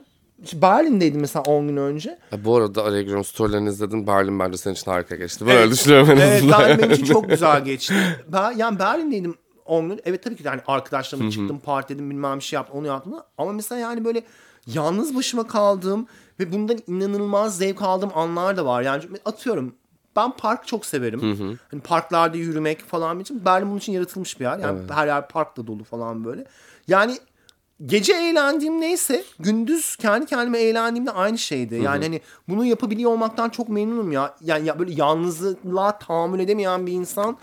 Berlin'deydim 0.54 1.20
mesela 1.20 1.42
10 1.42 1.68
gün 1.68 1.76
önce. 1.76 2.18
Ha, 2.30 2.44
bu 2.44 2.56
arada 2.56 3.00
giriyorum 3.00 3.24
storylerini 3.24 3.68
izledin. 3.68 4.06
Berlin 4.06 4.38
bence 4.40 4.56
senin 4.58 4.74
için 4.74 4.90
harika 4.90 5.16
geçti. 5.16 5.46
Ben 5.46 5.56
öyle 5.56 5.70
düşünüyorum 5.70 6.10
en 6.10 6.16
Evet 6.16 6.36
azından. 6.38 6.60
ben, 6.68 6.78
benim 6.78 6.90
için 6.90 7.04
çok 7.04 7.28
güzel 7.28 7.60
geçti. 7.64 7.94
Ben, 8.28 8.52
yani 8.56 8.78
Berlin'deydim 8.78 9.34
10 9.64 9.88
gün. 9.88 10.00
Evet 10.04 10.22
tabii 10.24 10.36
ki 10.36 10.44
de 10.44 10.48
hani 10.48 10.60
arkadaşlarımla 10.66 11.30
çıktım, 11.30 11.58
partiledim, 11.58 12.10
bilmem 12.10 12.38
bir 12.38 12.44
şey 12.44 12.56
yaptım, 12.56 12.78
onu 12.78 12.86
yaptım. 12.86 13.14
Ama 13.38 13.52
mesela 13.52 13.78
yani 13.80 14.04
böyle 14.04 14.22
yalnız 14.66 15.16
başıma 15.16 15.46
kaldığım 15.46 16.06
ve 16.40 16.52
bundan 16.52 16.78
inanılmaz 16.86 17.58
zevk 17.58 17.82
aldığım 17.82 18.10
anlar 18.14 18.56
da 18.56 18.64
var. 18.66 18.82
Yani 18.82 19.02
atıyorum 19.24 19.74
ben 20.16 20.30
park 20.30 20.66
çok 20.66 20.86
severim. 20.86 21.20
Hani 21.70 21.80
parklarda 21.80 22.36
yürümek 22.36 22.80
falan 22.80 23.20
için. 23.20 23.44
Berlin 23.44 23.68
bunun 23.68 23.78
için 23.78 23.92
yaratılmış 23.92 24.40
bir 24.40 24.44
yer. 24.44 24.58
Yani 24.58 24.80
her 24.90 25.06
yer 25.06 25.28
parkla 25.28 25.66
dolu 25.66 25.84
falan 25.84 26.24
böyle. 26.24 26.44
Yani 26.88 27.18
gece 27.86 28.12
eğlendiğim 28.12 28.80
neyse 28.80 29.24
gündüz 29.38 29.96
kendi 29.96 30.26
kendime 30.26 30.58
eğlendiğimde 30.58 31.10
aynı 31.10 31.38
şeydi. 31.38 31.74
Yani 31.74 32.04
hani 32.04 32.20
bunu 32.48 32.64
yapabiliyor 32.64 33.10
olmaktan 33.10 33.48
çok 33.48 33.68
memnunum 33.68 34.12
ya. 34.12 34.34
Yani 34.40 34.66
ya 34.66 34.78
böyle 34.78 34.92
yalnızlığa 34.92 35.98
tahammül 35.98 36.40
edemeyen 36.40 36.86
bir 36.86 36.92
insan 36.92 37.36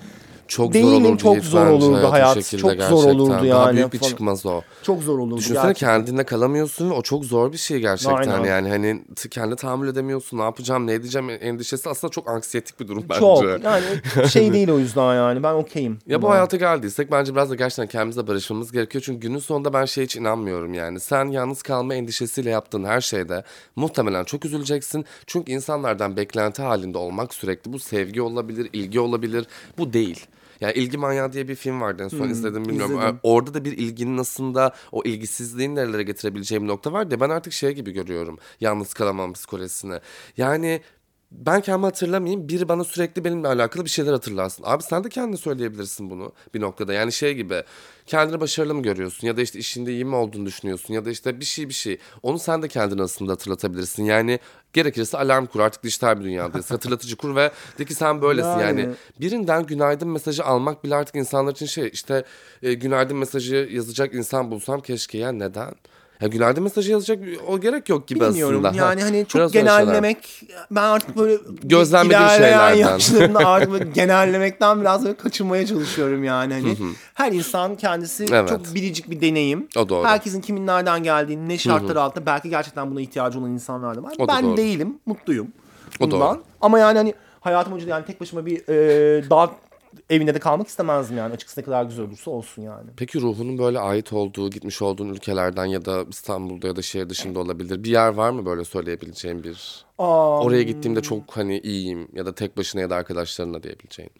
Çok 0.53 0.73
Değilim, 0.73 0.89
zor 0.89 1.01
olurdu 1.01 1.17
çok 1.17 1.43
zor 1.43 1.67
olurdu 1.67 2.11
hayat 2.11 2.35
Çok 2.35 2.59
zor 2.59 2.69
gerçekten. 2.73 2.91
olurdu 2.95 3.29
Daha 3.49 3.65
yani 3.65 3.75
büyük 3.77 3.93
bir 3.93 3.97
falan. 3.99 4.09
çıkmaz 4.09 4.45
o. 4.45 4.61
çok 4.83 5.03
zor 5.03 5.19
olurdu. 5.19 5.37
Düşünsene 5.37 5.63
gerçekten. 5.67 5.87
kendine 6.05 6.23
kalamıyorsun 6.23 6.89
ve 6.89 6.93
o 6.93 7.01
çok 7.01 7.25
zor 7.25 7.51
bir 7.51 7.57
şey 7.57 7.79
gerçekten. 7.79 8.15
Aynen. 8.15 8.43
Yani 8.43 8.69
hani 8.69 9.03
t- 9.15 9.29
kendi 9.29 9.55
tahammül 9.55 9.87
edemiyorsun. 9.87 10.37
Ne 10.37 10.41
yapacağım, 10.43 10.87
ne 10.87 10.93
edeceğim 10.93 11.29
endişesi 11.41 11.89
aslında 11.89 12.11
çok 12.11 12.29
anksiyetik 12.29 12.79
bir 12.79 12.87
durum 12.87 13.03
bence. 13.09 13.19
Çok 13.19 13.43
yani 13.63 13.83
şey 14.29 14.53
değil 14.53 14.69
o 14.69 14.79
yüzden 14.79 15.15
yani 15.15 15.43
ben 15.43 15.53
okeyim. 15.53 15.99
Ya 16.07 16.21
bu 16.21 16.25
buna. 16.25 16.31
hayata 16.33 16.57
geldiysek 16.57 17.11
bence 17.11 17.35
biraz 17.35 17.49
da 17.49 17.55
gerçekten 17.55 17.87
kendimize 17.87 18.27
barışmamız 18.27 18.71
gerekiyor. 18.71 19.03
Çünkü 19.05 19.19
günün 19.27 19.39
sonunda 19.39 19.73
ben 19.73 19.85
şey 19.85 20.03
hiç 20.03 20.15
inanmıyorum 20.15 20.73
yani. 20.73 20.99
Sen 20.99 21.25
yalnız 21.25 21.61
kalma 21.61 21.93
endişesiyle 21.95 22.49
yaptığın 22.49 22.83
her 22.83 23.01
şeyde 23.01 23.43
muhtemelen 23.75 24.23
çok 24.23 24.45
üzüleceksin. 24.45 25.05
Çünkü 25.27 25.51
insanlardan 25.51 26.17
beklenti 26.17 26.61
halinde 26.61 26.97
olmak 26.97 27.33
sürekli 27.33 27.73
bu 27.73 27.79
sevgi 27.79 28.21
olabilir, 28.21 28.69
ilgi 28.73 28.99
olabilir. 28.99 29.45
Bu 29.77 29.93
değil. 29.93 30.25
Yani 30.63 30.73
İlgi 30.73 30.97
Manyağı 30.97 31.33
diye 31.33 31.47
bir 31.47 31.55
film 31.55 31.81
vardı 31.81 32.03
en 32.03 32.07
son 32.07 32.29
izledim 32.29 32.65
bilmiyorum. 32.65 32.97
izledim. 32.97 33.19
Orada 33.23 33.53
da 33.53 33.65
bir 33.65 33.77
ilginin 33.77 34.17
aslında 34.17 34.73
o 34.91 35.03
ilgisizliğin 35.03 35.75
nerelere 35.75 36.03
getirebileceği 36.03 36.61
bir 36.61 36.67
nokta 36.67 36.93
var 36.93 37.09
diye 37.09 37.19
ben 37.19 37.29
artık 37.29 37.53
şey 37.53 37.71
gibi 37.71 37.91
görüyorum. 37.91 38.37
Yalnız 38.59 38.93
kalamam 38.93 39.33
psikolojisini. 39.33 39.99
Yani 40.37 40.81
ben 41.33 41.61
kendimi 41.61 41.85
hatırlamayayım. 41.85 42.49
Biri 42.49 42.69
bana 42.69 42.83
sürekli 42.83 43.23
benimle 43.23 43.47
alakalı 43.47 43.85
bir 43.85 43.89
şeyler 43.89 44.11
hatırlasın. 44.11 44.63
Abi 44.67 44.83
sen 44.83 45.03
de 45.03 45.09
kendine 45.09 45.37
söyleyebilirsin 45.37 46.09
bunu 46.09 46.31
bir 46.53 46.61
noktada. 46.61 46.93
Yani 46.93 47.11
şey 47.11 47.33
gibi 47.33 47.63
kendini 48.05 48.39
başarılı 48.39 48.75
mı 48.75 48.81
görüyorsun 48.81 49.27
ya 49.27 49.37
da 49.37 49.41
işte 49.41 49.59
işinde 49.59 49.91
iyi 49.91 50.05
mi 50.05 50.15
olduğunu 50.15 50.45
düşünüyorsun 50.45 50.93
ya 50.93 51.05
da 51.05 51.09
işte 51.09 51.39
bir 51.39 51.45
şey 51.45 51.69
bir 51.69 51.73
şey. 51.73 51.97
Onu 52.23 52.39
sen 52.39 52.61
de 52.61 52.67
kendine 52.67 53.01
aslında 53.01 53.31
hatırlatabilirsin. 53.31 54.03
Yani 54.03 54.39
gerekirse 54.73 55.17
alarm 55.17 55.45
kur 55.45 55.59
artık 55.59 55.83
dijital 55.83 56.19
bir 56.19 56.23
dünyadayız. 56.23 56.71
Hatırlatıcı 56.71 57.15
kur 57.15 57.35
ve 57.35 57.51
de 57.79 57.85
ki 57.85 57.95
sen 57.95 58.21
böylesin 58.21 58.59
yani. 58.59 58.81
Yani. 58.81 58.93
Birinden 59.19 59.65
günaydın 59.65 60.09
mesajı 60.09 60.45
almak 60.45 60.83
bile 60.83 60.95
artık 60.95 61.15
insanlar 61.15 61.51
için 61.51 61.65
şey 61.65 61.89
işte 61.93 62.23
e, 62.63 62.73
günaydın 62.73 63.17
mesajı 63.17 63.69
yazacak 63.71 64.13
insan 64.13 64.51
bulsam 64.51 64.81
keşke 64.81 65.17
ya 65.17 65.31
neden? 65.31 65.73
Ya 66.21 66.27
günaydın 66.27 66.63
mesajı 66.63 66.91
yazacak 66.91 67.19
o 67.47 67.59
gerek 67.59 67.89
yok 67.89 68.07
gibi 68.07 68.19
Bilmiyorum 68.19 68.65
aslında. 68.65 68.83
yani 68.85 69.01
Ha, 69.01 69.07
hani 69.07 69.25
çok 69.27 69.39
biraz 69.39 69.51
genellemek 69.51 70.41
ben 70.71 70.81
artık 70.83 71.17
böyle 71.17 71.37
Gözlemlediğim 71.63 72.29
şeylerden. 72.29 72.73
yaşlarımda 72.75 73.39
artık 73.47 73.71
böyle 73.71 73.83
genellemekten 73.93 74.81
biraz 74.81 75.05
böyle 75.05 75.17
kaçınmaya 75.17 75.65
çalışıyorum 75.65 76.23
yani 76.23 76.53
hani 76.53 76.77
her 77.13 77.31
insan 77.31 77.75
kendisi 77.75 78.25
Evet. 78.31 78.49
çok 78.49 78.75
biricik 78.75 79.09
bir 79.09 79.21
deneyim. 79.21 79.67
O 79.77 79.89
doğru. 79.89 80.07
Herkesin 80.07 80.41
kimin 80.41 80.67
nereden 80.67 81.03
geldiğini 81.03 81.49
ne 81.49 81.57
şartlar 81.57 81.95
altında 81.95 82.25
belki 82.25 82.49
gerçekten 82.49 82.91
buna 82.91 83.01
ihtiyacı 83.01 83.39
olan 83.39 83.51
insanlar 83.51 83.97
da 83.97 84.03
var. 84.03 84.13
O 84.19 84.27
da 84.27 84.33
ben 84.33 84.43
doğru. 84.43 84.57
değilim 84.57 84.97
mutluyum 85.05 85.47
O 85.99 86.03
bundan. 86.03 86.19
doğru. 86.19 86.43
Ama 86.61 86.79
yani 86.79 86.97
hani 86.97 87.13
hayatım 87.41 87.73
boyunca 87.73 87.89
yani 87.89 88.05
tek 88.05 88.21
başıma 88.21 88.45
bir 88.45 88.57
e, 88.69 89.29
dağ 89.29 89.51
evinde 90.09 90.35
de 90.35 90.39
kalmak 90.39 90.67
istemezdim 90.67 91.17
yani 91.17 91.33
açıkçası 91.33 91.61
ne 91.61 91.65
kadar 91.65 91.83
güzel 91.83 92.05
olursa 92.05 92.31
olsun 92.31 92.61
yani. 92.61 92.89
Peki 92.97 93.21
ruhunun 93.21 93.57
böyle 93.57 93.79
ait 93.79 94.13
olduğu, 94.13 94.49
gitmiş 94.49 94.81
olduğun 94.81 95.09
ülkelerden 95.09 95.65
ya 95.65 95.85
da 95.85 96.05
İstanbul'da 96.09 96.67
ya 96.67 96.75
da 96.75 96.81
şehir 96.81 97.09
dışında 97.09 97.39
olabilir. 97.39 97.83
Bir 97.83 97.91
yer 97.91 98.13
var 98.13 98.29
mı 98.29 98.45
böyle 98.45 98.63
söyleyebileceğin 98.65 99.43
bir? 99.43 99.85
Aa, 99.97 100.39
Oraya 100.43 100.63
gittiğimde 100.63 101.01
çok 101.01 101.37
hani 101.37 101.59
iyiyim 101.59 102.07
ya 102.13 102.25
da 102.25 102.35
tek 102.35 102.57
başına 102.57 102.81
ya 102.81 102.89
da 102.89 102.95
arkadaşlarına 102.95 103.63
diyebileceğin. 103.63 104.11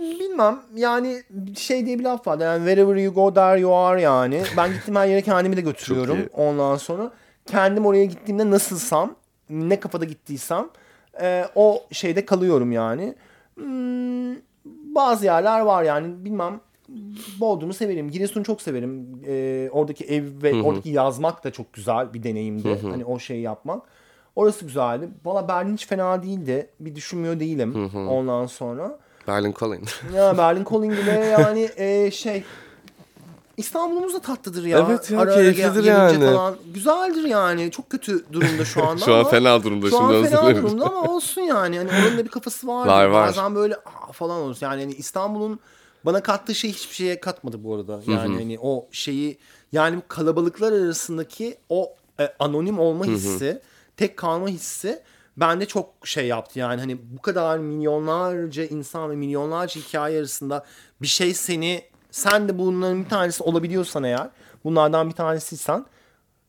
Bilmem 0.00 0.60
yani 0.74 1.22
şey 1.56 1.86
diye 1.86 1.98
bir 1.98 2.04
laf 2.04 2.26
var 2.26 2.38
yani 2.38 2.58
wherever 2.58 2.96
you 2.96 3.14
go 3.14 3.34
there 3.34 3.60
you 3.60 3.74
are 3.74 4.02
yani. 4.02 4.42
Ben 4.56 4.72
gittiğim 4.74 4.96
her 4.96 5.06
yere 5.06 5.22
kendimi 5.22 5.56
de 5.56 5.60
götürüyorum 5.60 6.18
ondan 6.32 6.76
sonra. 6.76 7.12
Kendim 7.46 7.86
oraya 7.86 8.04
gittiğimde 8.04 8.50
nasılsam 8.50 9.16
ne 9.50 9.80
kafada 9.80 10.04
gittiysem 10.04 10.68
e, 11.20 11.44
o 11.54 11.82
şeyde 11.92 12.24
kalıyorum 12.24 12.72
yani. 12.72 13.14
Hmm, 13.54 14.49
bazı 14.94 15.24
yerler 15.24 15.60
var 15.60 15.82
yani 15.82 16.24
bilmem 16.24 16.60
Bodrum'u 17.40 17.72
severim. 17.72 18.10
Giresun'u 18.10 18.44
çok 18.44 18.62
severim. 18.62 19.22
E, 19.26 19.68
oradaki 19.72 20.04
ev 20.04 20.24
ve 20.42 20.62
oradaki 20.62 20.90
yazmak 20.90 21.44
da 21.44 21.50
çok 21.52 21.72
güzel 21.72 22.14
bir 22.14 22.22
deneyimdi. 22.22 22.78
Hani 22.82 23.04
o 23.04 23.18
şeyi 23.18 23.42
yapmak. 23.42 23.82
Orası 24.36 24.64
güzeldi. 24.64 25.08
Valla 25.24 25.48
Berlin 25.48 25.74
hiç 25.74 25.86
fena 25.86 26.22
değildi. 26.22 26.70
Bir 26.80 26.94
düşünmüyor 26.94 27.40
değilim 27.40 27.90
ondan 27.94 28.46
sonra. 28.46 28.98
Berlin 29.28 29.54
Calling. 29.60 29.88
Ya 30.14 30.38
Berlin 30.38 30.64
Calling 30.70 30.92
bile 30.98 31.10
yani 31.10 31.68
e, 31.76 32.10
şey 32.10 32.44
İstanbul'umuz 33.60 34.14
da 34.14 34.20
tatlıdır 34.20 34.64
ya. 34.64 34.86
Evet 34.90 35.10
ya, 35.10 35.20
Ara 35.20 35.30
ara 35.32 35.40
keyiflidir 35.40 35.68
gelince 35.74 35.90
yani. 35.90 36.24
Falan. 36.24 36.56
Güzeldir 36.74 37.24
yani. 37.24 37.70
Çok 37.70 37.90
kötü 37.90 38.32
durumda 38.32 38.64
şu 38.64 38.84
anda 38.86 39.04
Şu 39.04 39.14
an 39.14 39.20
ama- 39.20 39.28
fena 39.30 39.62
durumda 39.62 39.90
Şu 39.90 39.98
an 39.98 40.12
şimdi 40.12 40.28
fena 40.28 40.48
özür 40.48 40.62
durumda 40.62 40.84
ama 40.86 41.02
olsun 41.14 41.40
yani. 41.42 41.78
Hani 41.78 41.90
onun 41.90 42.18
da 42.18 42.24
bir 42.24 42.30
kafası 42.30 42.66
var. 42.66 42.86
Var, 42.86 43.06
var. 43.06 43.28
Bazen 43.28 43.54
böyle 43.54 43.74
"Aa" 43.76 44.12
falan 44.12 44.40
olur. 44.40 44.56
Yani 44.60 44.80
hani 44.82 44.92
İstanbul'un 44.94 45.60
bana 46.04 46.22
kattığı 46.22 46.54
şey 46.54 46.72
hiçbir 46.72 46.94
şeye 46.94 47.20
katmadı 47.20 47.64
bu 47.64 47.74
arada. 47.74 48.00
Yani 48.06 48.34
hani 48.36 48.58
o 48.62 48.88
şeyi 48.92 49.38
yani 49.72 50.02
kalabalıklar 50.08 50.72
arasındaki 50.72 51.58
o 51.68 51.94
e, 52.20 52.34
anonim 52.38 52.78
olma 52.78 53.04
hissi, 53.04 53.60
tek 53.96 54.16
kalma 54.16 54.48
hissi 54.48 55.02
bende 55.36 55.66
çok 55.66 55.90
şey 56.04 56.26
yaptı 56.26 56.58
yani 56.58 56.80
hani 56.80 56.98
bu 57.16 57.22
kadar 57.22 57.58
milyonlarca 57.58 58.64
insan 58.64 59.10
ve 59.10 59.16
milyonlarca 59.16 59.80
hikaye 59.80 60.18
arasında 60.18 60.64
bir 61.02 61.06
şey 61.06 61.34
seni 61.34 61.82
sen 62.10 62.48
de 62.48 62.58
bunların 62.58 63.04
bir 63.04 63.08
tanesi 63.08 63.42
olabiliyorsan 63.42 64.04
eğer 64.04 64.28
bunlardan 64.64 65.08
bir 65.08 65.14
tanesiysen 65.14 65.84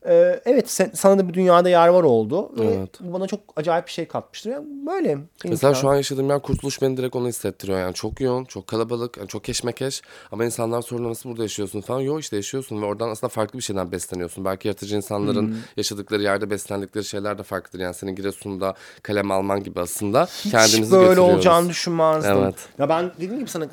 e, 0.06 0.42
evet 0.46 0.70
sen, 0.70 0.92
sana 0.96 1.18
da 1.20 1.28
bir 1.30 1.34
dünyada 1.34 1.70
yer 1.70 1.88
var 1.88 2.04
oldu 2.04 2.52
ve 2.60 2.66
Evet. 2.66 2.90
bu 3.00 3.14
bana 3.14 3.28
çok 3.28 3.40
acayip 3.56 3.86
bir 3.88 3.92
şey 3.92 4.08
katmıştır. 4.08 4.52
Yani 4.52 4.66
böyle. 4.88 5.18
Mesela 5.46 5.74
şu 5.74 5.90
an 5.90 5.96
yaşadığım 5.96 6.30
yer 6.30 6.42
kurtuluş 6.42 6.82
beni 6.82 6.98
direkt 6.98 7.16
onu 7.16 7.28
hissettiriyor. 7.28 7.80
Yani 7.80 7.94
çok 7.94 8.22
yoğun, 8.22 8.46
çok 8.46 8.68
kalabalık, 8.68 9.18
yani 9.18 9.28
çok 9.28 9.44
keşmekeş. 9.44 10.02
Ama 10.32 10.46
insanlar 10.46 10.82
sorunu 10.82 11.10
nasıl 11.10 11.30
burada 11.30 11.42
yaşıyorsun 11.44 11.82
falan. 11.82 12.00
Yok 12.00 12.20
işte 12.22 12.36
yaşıyorsun 12.36 12.82
ve 12.82 12.86
oradan 12.86 13.10
aslında 13.10 13.30
farklı 13.30 13.60
bir 13.60 13.64
şeyden 13.64 13.92
besleniyorsun. 13.92 14.46
Belki 14.46 14.68
yaratıcı 14.68 14.96
insanların 14.96 15.48
Hmm. 15.48 15.56
yaşadıkları 15.78 16.22
yerde 16.24 16.50
beslendikleri 16.50 17.06
şeyler 17.06 17.38
de 17.38 17.44
farklıdır. 17.44 17.80
Yani 17.80 17.94
senin 17.94 18.16
Giresun'da 18.16 18.74
kalem 19.04 19.32
alman 19.32 19.64
gibi 19.64 19.80
aslında 19.80 20.26
hiç 20.26 20.52
kendimizi 20.52 20.92
böyle 20.92 21.20
olacağını 21.20 21.70
düşünmezdim. 21.70 22.38
Evet. 22.38 22.56
Ya 22.78 22.90
ben 22.90 23.12
dediğim 23.16 23.40
gibi 23.40 23.50
sana 23.50 23.68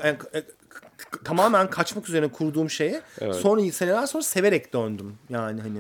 tamamen 1.25 1.71
kaçmak 1.71 2.09
üzerine 2.09 2.29
kurduğum 2.29 2.71
şeye 2.71 3.03
sonra 3.33 3.73
seneler 3.73 4.07
sonra 4.07 4.23
severek 4.23 4.75
döndüm. 4.75 5.15
Yani 5.29 5.61
hani 5.61 5.79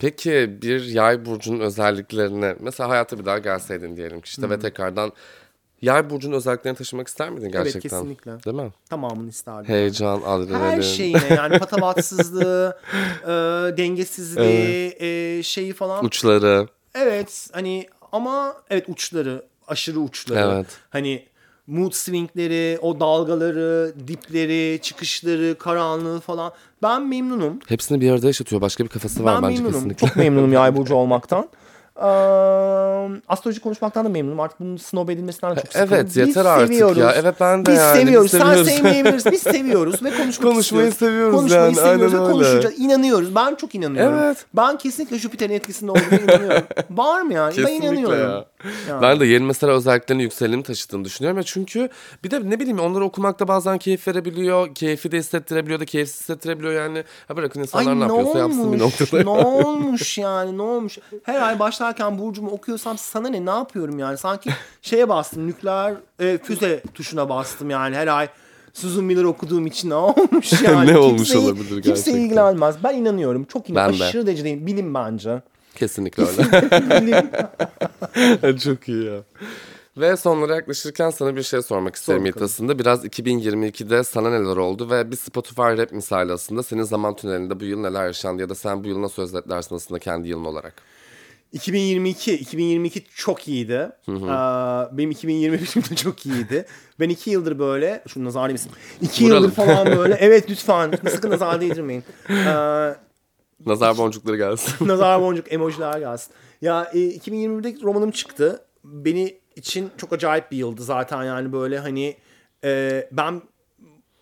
Peki 0.00 0.58
bir 0.62 0.84
yay 0.84 1.26
burcunun 1.26 1.60
özelliklerini 1.60 2.54
mesela 2.60 2.90
hayata 2.90 3.18
bir 3.18 3.24
daha 3.24 3.38
gelseydin 3.38 3.96
diyelim 3.96 4.20
ki 4.20 4.28
işte 4.28 4.50
ve 4.50 4.58
tekrardan 4.58 5.12
yay 5.82 6.10
burcunun 6.10 6.36
özelliklerini 6.36 6.78
taşımak 6.78 7.08
ister 7.08 7.30
miydin 7.30 7.52
gerçekten? 7.52 7.80
kesinlikle. 7.80 8.44
Değil 8.44 8.56
mi? 8.56 8.72
tamamını 8.90 9.28
isterdim. 9.28 9.68
Heyecan, 9.68 10.22
adrenalin. 10.22 10.76
Her 10.76 10.82
şeyine 10.82 11.34
yani 11.36 11.58
patavatsızlığı, 11.58 12.78
e, 13.22 13.28
dengesizliği, 13.76 14.96
e, 15.00 15.42
şeyi 15.42 15.72
falan. 15.72 16.04
Uçları. 16.04 16.68
Evet 16.94 17.48
hani 17.52 17.88
ama 18.12 18.56
evet 18.70 18.88
uçları 18.88 19.44
aşırı 19.68 20.00
uçları. 20.00 20.54
Evet. 20.54 20.66
Hani 20.90 21.27
mood 21.68 21.92
swingleri, 21.92 22.78
o 22.82 23.00
dalgaları, 23.00 23.92
dipleri, 24.08 24.78
çıkışları, 24.82 25.56
karanlığı 25.58 26.20
falan. 26.20 26.52
Ben 26.82 27.08
memnunum. 27.08 27.58
Hepsini 27.68 28.00
bir 28.00 28.10
arada 28.10 28.26
yaşatıyor. 28.26 28.62
Başka 28.62 28.84
bir 28.84 28.88
kafası 28.88 29.24
var 29.24 29.34
ben 29.36 29.42
bence 29.42 29.54
memnunum. 29.62 29.74
kesinlikle. 29.74 30.06
Çok 30.06 30.16
memnunum 30.16 30.52
yay 30.52 30.76
burcu 30.76 30.94
olmaktan. 31.02 31.48
Astroloji 33.28 33.60
konuşmaktan 33.60 34.04
da 34.04 34.08
memnunum. 34.08 34.40
Artık 34.40 34.60
bunun 34.60 34.76
snob 34.76 35.08
edilmesinden 35.08 35.56
de 35.56 35.60
çok 35.60 35.72
sıkıldım. 35.72 35.94
Evet, 35.94 36.16
yeter 36.16 36.44
artık 36.44 36.68
seviyoruz. 36.68 36.96
ya. 36.98 37.12
Evet, 37.16 37.34
ben 37.40 37.66
de 37.66 37.70
biz 37.70 37.78
yani, 37.78 37.94
biz 37.94 38.00
Seviyoruz. 38.04 38.30
Sen 38.30 38.38
seviyoruz. 38.38 38.68
sevmeyebiliriz. 38.68 39.26
Biz 39.32 39.42
seviyoruz 39.42 40.02
ve 40.04 40.10
konuşmak 40.10 40.52
Konuşmayı 40.52 40.88
istiyoruz. 40.88 41.14
seviyoruz 41.14 41.34
Konuşmayı 41.36 41.62
yani, 41.62 41.74
seviyoruz 41.74 42.02
aynen 42.14 42.20
ve 42.20 42.24
öyle. 42.24 42.32
konuşacağız. 42.32 42.78
İnanıyoruz. 42.78 43.34
Ben 43.34 43.54
çok 43.54 43.74
inanıyorum. 43.74 44.18
Evet. 44.18 44.46
Ben 44.54 44.78
kesinlikle 44.78 45.18
Jüpiter'in 45.18 45.54
etkisinde 45.54 45.90
olduğunu 45.90 46.20
inanıyorum. 46.24 46.66
Var 46.90 47.22
mı 47.22 47.32
yani? 47.34 47.54
Kesinlikle 47.54 47.82
ben 47.86 47.92
inanıyorum. 47.96 48.18
ya. 48.20 48.44
Yani. 48.88 49.02
Ben 49.02 49.20
de 49.20 49.26
yeni 49.26 49.44
mesela 49.44 49.72
özelliklerini 49.72 50.22
yükselim 50.22 50.62
taşıdığını 50.62 51.04
düşünüyorum. 51.04 51.38
Ya 51.38 51.42
çünkü 51.42 51.88
bir 52.24 52.30
de 52.30 52.50
ne 52.50 52.60
bileyim 52.60 52.78
onları 52.80 53.04
okumakta 53.04 53.48
bazen 53.48 53.78
keyif 53.78 54.08
verebiliyor. 54.08 54.74
Keyfi 54.74 55.12
de 55.12 55.18
hissettirebiliyor 55.18 55.80
da 55.80 55.84
keyifsiz 55.84 56.20
hissettirebiliyor 56.20 56.72
yani. 56.72 57.04
Ha 57.28 57.36
bırakın 57.36 57.60
insanlar 57.60 57.98
ne, 57.98 58.02
yapıyorsa 58.02 58.38
yapsın 58.38 58.72
bir 58.72 58.78
noktada. 58.78 59.22
ne 59.22 59.30
olmuş 59.30 60.18
yani 60.18 60.58
ne 60.58 60.62
olmuş? 60.62 60.98
Her 61.22 61.40
ay 61.42 61.58
başlarken 61.88 62.18
burcumu 62.18 62.50
okuyorsam 62.50 62.98
sana 62.98 63.28
ne 63.28 63.46
ne 63.46 63.50
yapıyorum 63.50 63.98
yani? 63.98 64.18
Sanki 64.18 64.50
şeye 64.82 65.08
bastım 65.08 65.46
nükleer 65.46 65.94
e, 66.20 66.38
füze 66.38 66.82
tuşuna 66.94 67.28
bastım 67.28 67.70
yani 67.70 67.96
her 67.96 68.06
ay. 68.06 68.28
Susan 68.72 69.04
Miller 69.04 69.24
okuduğum 69.24 69.66
için 69.66 69.90
ne 69.90 69.94
olmuş 69.94 70.62
yani? 70.62 70.92
Ne 70.92 70.98
olmuş 70.98 71.18
Kimseyi- 71.28 71.44
olabilir 71.44 71.64
gerçekten? 71.70 71.94
Kimseyi 71.94 72.16
ilgilenmez. 72.16 72.76
Ben 72.84 72.94
inanıyorum. 72.94 73.44
Çok 73.44 73.70
inan. 73.70 73.92
Ben 73.92 73.98
de. 73.98 74.04
Aşırı 74.04 74.26
derece 74.26 74.44
değil. 74.44 74.66
Bilim 74.66 74.94
bence. 74.94 75.42
Kesinlikle 75.74 76.24
öyle. 76.24 76.42
Çok 78.58 78.88
iyi 78.88 79.04
ya. 79.04 79.20
Ve 79.96 80.16
sonlara 80.16 80.54
yaklaşırken 80.54 81.10
sana 81.10 81.36
bir 81.36 81.42
şey 81.42 81.62
sormak 81.62 81.96
isterim. 81.96 82.24
Yiğit 82.26 82.42
aslında. 82.42 82.78
Biraz 82.78 83.04
2022'de 83.04 84.04
sana 84.04 84.30
neler 84.30 84.56
oldu 84.56 84.90
ve 84.90 85.10
bir 85.10 85.16
Spotify 85.16 85.62
rap 85.62 85.92
misali 85.92 86.32
aslında 86.32 86.62
senin 86.62 86.82
zaman 86.82 87.16
tünelinde 87.16 87.60
bu 87.60 87.64
yıl 87.64 87.80
neler 87.80 88.06
yaşandı 88.06 88.42
ya 88.42 88.48
da 88.48 88.54
sen 88.54 88.84
bu 88.84 88.88
yılı 88.88 89.02
nasıl 89.02 89.22
özetlersin 89.22 89.74
aslında 89.74 89.98
kendi 89.98 90.28
yılın 90.28 90.44
olarak? 90.44 90.74
2022 91.52 92.34
2022 92.34 93.04
çok 93.14 93.48
iyiydi. 93.48 93.90
Ee, 94.08 94.12
benim 94.98 95.10
2021 95.10 95.90
de 95.90 95.96
çok 95.96 96.26
iyiydi. 96.26 96.66
Ben 97.00 97.08
iki 97.08 97.30
yıldır 97.30 97.58
böyle 97.58 98.02
şunu 98.08 98.24
nazar 98.24 98.48
değmesin. 98.48 98.72
İki 99.00 99.24
Vuralım. 99.24 99.42
yıldır 99.42 99.54
falan 99.56 99.86
böyle. 99.98 100.14
Evet 100.14 100.50
lütfen 100.50 100.92
sakın 101.10 101.30
nazar 101.30 101.60
değdirmeyin. 101.60 102.04
Ee, 102.30 102.94
Nazar 103.66 103.98
boncukları 103.98 104.36
gelsin. 104.36 104.88
nazar 104.88 105.20
boncuk 105.22 105.52
emojiler 105.52 105.98
gelsin. 105.98 106.32
Ya 106.62 106.90
e, 106.94 106.98
2021'de 106.98 107.82
romanım 107.82 108.10
çıktı. 108.10 108.64
Beni 108.84 109.38
için 109.56 109.90
çok 109.96 110.12
acayip 110.12 110.50
bir 110.52 110.56
yıldı 110.56 110.82
zaten 110.82 111.24
yani 111.24 111.52
böyle 111.52 111.78
hani 111.78 112.16
e, 112.64 113.08
ben 113.12 113.42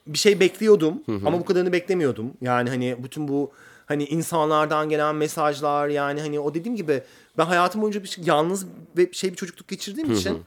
bir 0.07 0.19
şey 0.19 0.41
bekliyordum 0.41 1.03
ama 1.27 1.41
bu 1.41 1.45
kadarını 1.45 1.73
beklemiyordum. 1.73 2.33
Yani 2.41 2.71
hani 2.71 2.97
bütün 3.05 3.29
bu 3.29 3.53
hani 3.87 4.05
insanlardan 4.05 4.89
gelen 4.89 5.15
mesajlar 5.15 5.89
yani 5.89 6.21
hani 6.21 6.41
o 6.41 6.55
dediğim 6.55 6.77
gibi 6.77 7.03
ben 7.39 7.45
hayatım 7.45 7.83
boyunca 7.83 8.03
bir 8.03 8.09
şey- 8.09 8.25
yalnız 8.25 8.67
ve 8.97 9.13
şey 9.13 9.31
bir 9.31 9.37
çocukluk 9.37 9.69
geçirdiğim 9.69 10.13
için 10.13 10.43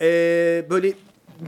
e, 0.00 0.06
böyle 0.70 0.92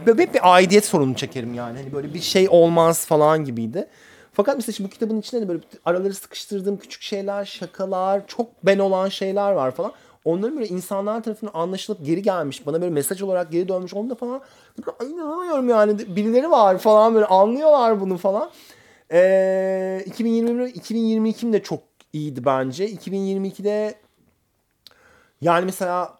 hep 0.06 0.34
bir 0.34 0.54
aidiyet 0.54 0.84
sorunu 0.84 1.14
çekerim 1.16 1.54
yani. 1.54 1.78
Hani 1.78 1.92
böyle 1.92 2.14
bir 2.14 2.20
şey 2.20 2.48
olmaz 2.50 3.06
falan 3.06 3.44
gibiydi. 3.44 3.86
Fakat 4.32 4.56
mesela 4.56 4.72
şimdi 4.72 4.88
bu 4.90 4.92
kitabın 4.94 5.20
içinde 5.20 5.40
de 5.42 5.48
böyle 5.48 5.60
araları 5.84 6.14
sıkıştırdığım 6.14 6.76
küçük 6.76 7.02
şeyler, 7.02 7.44
şakalar, 7.44 8.26
çok 8.26 8.48
ben 8.62 8.78
olan 8.78 9.08
şeyler 9.08 9.52
var 9.52 9.70
falan. 9.70 9.92
Onların 10.24 10.56
böyle 10.56 10.68
insanlar 10.68 11.22
tarafından 11.22 11.52
anlaşılıp 11.54 12.04
geri 12.06 12.22
gelmiş, 12.22 12.66
bana 12.66 12.80
böyle 12.80 12.90
mesaj 12.94 13.22
olarak 13.22 13.52
geri 13.52 13.68
dönmüş. 13.68 13.94
Onu 13.94 14.10
da 14.10 14.14
falan 14.14 14.40
böyle, 14.78 14.96
"Ay, 15.00 15.10
inanamıyorum 15.12 15.68
yani 15.68 16.16
birileri 16.16 16.50
var 16.50 16.78
falan 16.78 17.14
böyle 17.14 17.26
anlıyorlar 17.26 18.00
bunu 18.00 18.18
falan. 18.18 18.50
Ee, 19.12 20.02
2021 20.06 20.74
2022'm 20.74 21.52
de 21.52 21.62
çok 21.62 21.82
iyiydi 22.12 22.44
bence. 22.44 22.90
2022'de 22.90 23.94
yani 25.40 25.64
mesela 25.64 26.18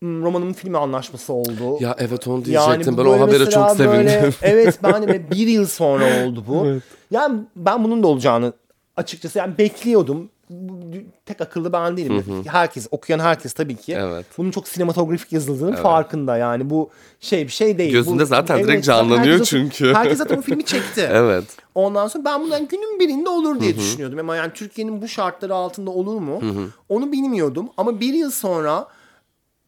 hmm, 0.00 0.22
romanımın 0.22 0.52
filmi 0.52 0.78
anlaşması 0.78 1.32
oldu. 1.32 1.76
ya 1.80 1.96
evet 1.98 2.28
onu 2.28 2.34
Yani 2.36 2.44
diyecektim. 2.44 2.96
bu 2.96 2.98
ben 2.98 3.04
o 3.04 3.20
habere 3.20 3.50
çok 3.50 3.70
sevindim. 3.70 3.92
böyle- 3.92 4.30
evet 4.42 4.78
ben 4.82 5.02
de 5.08 5.30
bir 5.30 5.46
yıl 5.46 5.66
sonra 5.66 6.24
oldu 6.26 6.44
bu. 6.48 6.66
Yani 7.10 7.40
ben 7.56 7.84
bunun 7.84 8.02
da 8.02 8.06
olacağını 8.06 8.52
açıkçası 8.96 9.38
yani 9.38 9.58
bekliyordum. 9.58 10.30
Bu- 10.52 10.82
Tek 11.26 11.40
akıllı 11.40 11.72
ben 11.72 11.96
değilim. 11.96 12.44
Herkes 12.46 12.86
okuyan 12.90 13.18
herkes 13.18 13.52
tabii 13.52 13.76
ki. 13.76 13.94
Evet. 14.00 14.26
Bunun 14.38 14.50
çok 14.50 14.68
sinematografik 14.68 15.32
yazıldığının 15.32 15.72
farkında. 15.76 16.36
Yani 16.36 16.70
bu 16.70 16.90
şey 17.20 17.42
bir 17.46 17.52
şey 17.52 17.78
değil. 17.78 17.92
Gözünde 17.92 18.22
Bu- 18.22 18.26
zaten 18.26 18.58
direkt 18.64 18.84
zaten 18.86 18.98
canlanıyor 19.08 19.32
herkes 19.32 19.48
çünkü. 19.48 19.94
Herkes 19.94 20.18
zaten 20.18 20.38
o 20.38 20.40
filmi 20.42 20.64
çekti. 20.64 21.08
evet. 21.12 21.44
Ondan 21.74 22.08
sonra 22.08 22.24
ben 22.24 22.40
bundan 22.40 22.68
günün 22.68 23.00
birinde 23.00 23.28
olur 23.28 23.60
diye 23.60 23.76
düşünüyordum. 23.76 24.18
Ama 24.18 24.36
yani 24.36 24.52
Türkiye'nin 24.54 25.02
bu 25.02 25.08
şartları 25.08 25.54
altında 25.54 25.90
olur 25.90 26.20
mu? 26.20 26.40
Onu 26.88 27.12
bilmiyordum. 27.12 27.68
Ama 27.76 28.00
bir 28.00 28.14
yıl 28.14 28.30
sonra 28.30 28.86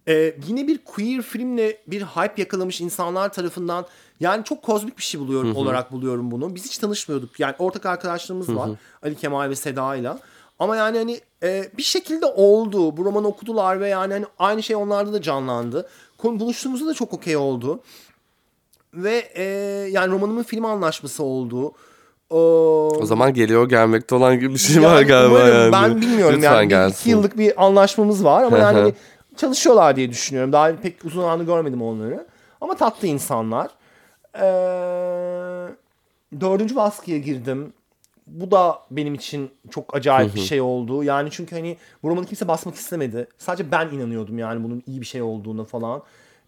e, 0.08 0.34
yine 0.46 0.66
bir 0.68 0.78
queer 0.84 1.22
filmle 1.22 1.78
bir 1.86 2.02
hype 2.02 2.34
yakalamış 2.42 2.80
insanlar 2.80 3.32
tarafından 3.32 3.86
yani 4.20 4.44
çok 4.44 4.62
kozmik 4.62 4.98
bir 4.98 5.02
şey 5.02 5.20
buluyorum 5.20 5.56
olarak 5.56 5.92
buluyorum 5.92 6.30
bunu. 6.30 6.54
Biz 6.54 6.64
hiç 6.64 6.78
tanışmıyorduk. 6.78 7.40
Yani 7.40 7.54
ortak 7.58 7.86
arkadaşlarımız 7.86 8.54
var. 8.56 8.70
Ali 9.02 9.14
Kemal 9.14 9.50
ve 9.50 9.56
Seda'yla. 9.56 10.18
Ama 10.58 10.76
yani 10.76 10.98
hani 10.98 11.20
e, 11.42 11.70
bir 11.78 11.82
şekilde 11.82 12.26
oldu. 12.26 12.96
Bu 12.96 13.04
romanı 13.04 13.26
okudular 13.28 13.80
ve 13.80 13.88
yani 13.88 14.12
hani 14.12 14.24
aynı 14.38 14.62
şey 14.62 14.76
onlarda 14.76 15.12
da 15.12 15.22
canlandı. 15.22 15.88
Konu 16.18 16.40
buluştuğumuzda 16.40 16.86
da 16.86 16.94
çok 16.94 17.12
okey 17.12 17.36
oldu. 17.36 17.80
Ve 18.94 19.28
e, 19.34 19.42
yani 19.90 20.12
romanımın 20.12 20.42
film 20.42 20.64
anlaşması 20.64 21.22
oldu. 21.22 21.72
O, 22.30 22.38
O 23.00 23.06
zaman 23.06 23.34
geliyor 23.34 23.68
gelmekte 23.68 24.14
olan 24.14 24.40
gibi 24.40 24.54
bir 24.54 24.58
şey 24.58 24.76
yani 24.82 24.86
var 24.86 25.02
galiba 25.02 25.40
yani. 25.40 25.72
Ben 25.72 26.00
bilmiyorum 26.00 26.36
Lütfen 26.36 26.54
yani. 26.54 26.64
Bir, 26.64 26.68
gelsin. 26.70 27.00
iki 27.00 27.10
yıllık 27.10 27.38
bir 27.38 27.64
anlaşmamız 27.64 28.24
var 28.24 28.42
ama 28.42 28.58
yani 28.58 28.78
hani 28.78 28.94
çalışıyorlar 29.36 29.96
diye 29.96 30.10
düşünüyorum. 30.10 30.52
Daha 30.52 30.76
pek 30.76 31.04
uzun 31.04 31.20
zamandır 31.20 31.44
görmedim 31.46 31.82
onları. 31.82 32.26
Ama 32.60 32.74
tatlı 32.76 33.08
insanlar. 33.08 33.70
Ee, 34.34 34.40
dördüncü 36.40 36.76
baskıya 36.76 37.18
girdim. 37.18 37.72
Bu 38.26 38.50
da 38.50 38.78
benim 38.90 39.14
için 39.14 39.50
çok 39.70 39.96
acayip 39.96 40.34
bir 40.34 40.40
şey 40.40 40.60
oldu. 40.60 41.04
Yani 41.04 41.28
çünkü 41.32 41.56
hani 41.56 41.76
bu 42.02 42.08
romanı 42.10 42.26
kimse 42.26 42.48
basmak 42.48 42.74
istemedi. 42.74 43.28
Sadece 43.38 43.70
ben 43.70 43.88
inanıyordum 43.88 44.38
yani 44.38 44.64
bunun 44.64 44.82
iyi 44.86 45.00
bir 45.00 45.06
şey 45.06 45.22
olduğuna 45.22 45.64
falan. 45.64 46.02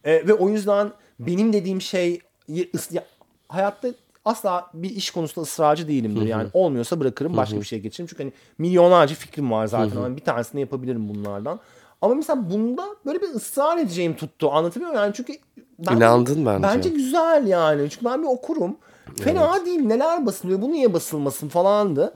Ee, 0.05 0.29
ve 0.29 0.35
o 0.35 0.49
yüzden 0.49 0.91
benim 1.20 1.53
dediğim 1.53 1.81
şey 1.81 2.20
ya, 2.49 3.05
hayatta 3.49 3.89
asla 4.24 4.70
bir 4.74 4.91
iş 4.91 5.11
konusunda 5.11 5.43
ısrarcı 5.43 5.89
değilimdir. 5.89 6.27
Yani 6.27 6.49
olmuyorsa 6.53 7.01
bırakırım 7.01 7.37
başka 7.37 7.57
bir 7.57 7.64
şeye 7.64 7.79
geçerim. 7.79 8.09
Çünkü 8.09 8.22
hani 8.22 8.33
milyonlarca 8.59 9.14
fikrim 9.14 9.51
var 9.51 9.66
zaten. 9.66 10.01
Hani 10.01 10.16
bir 10.16 10.24
tanesini 10.24 10.61
yapabilirim 10.61 11.09
bunlardan. 11.09 11.61
Ama 12.03 12.14
mesela 12.14 12.51
bunda 12.51 12.87
böyle 13.07 13.22
bir 13.22 13.29
ısrar 13.29 13.79
edeceğim 13.79 14.16
tuttu. 14.16 14.51
Anlatabiliyor 14.53 14.91
muyum? 14.91 15.05
Yani 15.05 15.14
çünkü 15.14 15.33
ben, 15.79 15.97
İnandın 15.97 16.47
bence. 16.47 16.62
Bence 16.62 16.89
güzel 16.89 17.47
yani. 17.47 17.91
Çünkü 17.91 18.05
ben 18.05 18.22
bir 18.22 18.29
okurum. 18.29 18.77
Fena 19.25 19.67
değil. 19.67 19.81
Neler 19.81 20.27
basılıyor? 20.27 20.62
Bu 20.62 20.73
niye 20.73 20.93
basılmasın 20.93 21.49
falandı. 21.49 22.14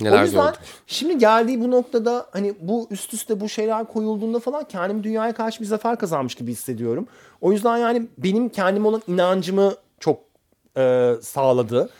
Neler 0.00 0.20
o 0.20 0.24
yüzden 0.24 0.44
gördük. 0.44 0.60
şimdi 0.86 1.18
geldiği 1.18 1.60
bu 1.60 1.70
noktada 1.70 2.26
hani 2.30 2.54
bu 2.60 2.86
üst 2.90 3.14
üste 3.14 3.40
bu 3.40 3.48
şeyler 3.48 3.84
koyulduğunda 3.84 4.38
falan 4.38 4.64
kendimi 4.64 5.04
dünyaya 5.04 5.34
karşı 5.34 5.60
bir 5.60 5.66
zafer 5.66 5.98
kazanmış 5.98 6.34
gibi 6.34 6.52
hissediyorum. 6.52 7.06
O 7.40 7.52
yüzden 7.52 7.76
yani 7.76 8.06
benim 8.18 8.48
kendime 8.48 8.88
olan 8.88 9.02
inancımı 9.06 9.74
çok 10.00 10.20
e, 10.76 11.14
sağladı. 11.22 11.90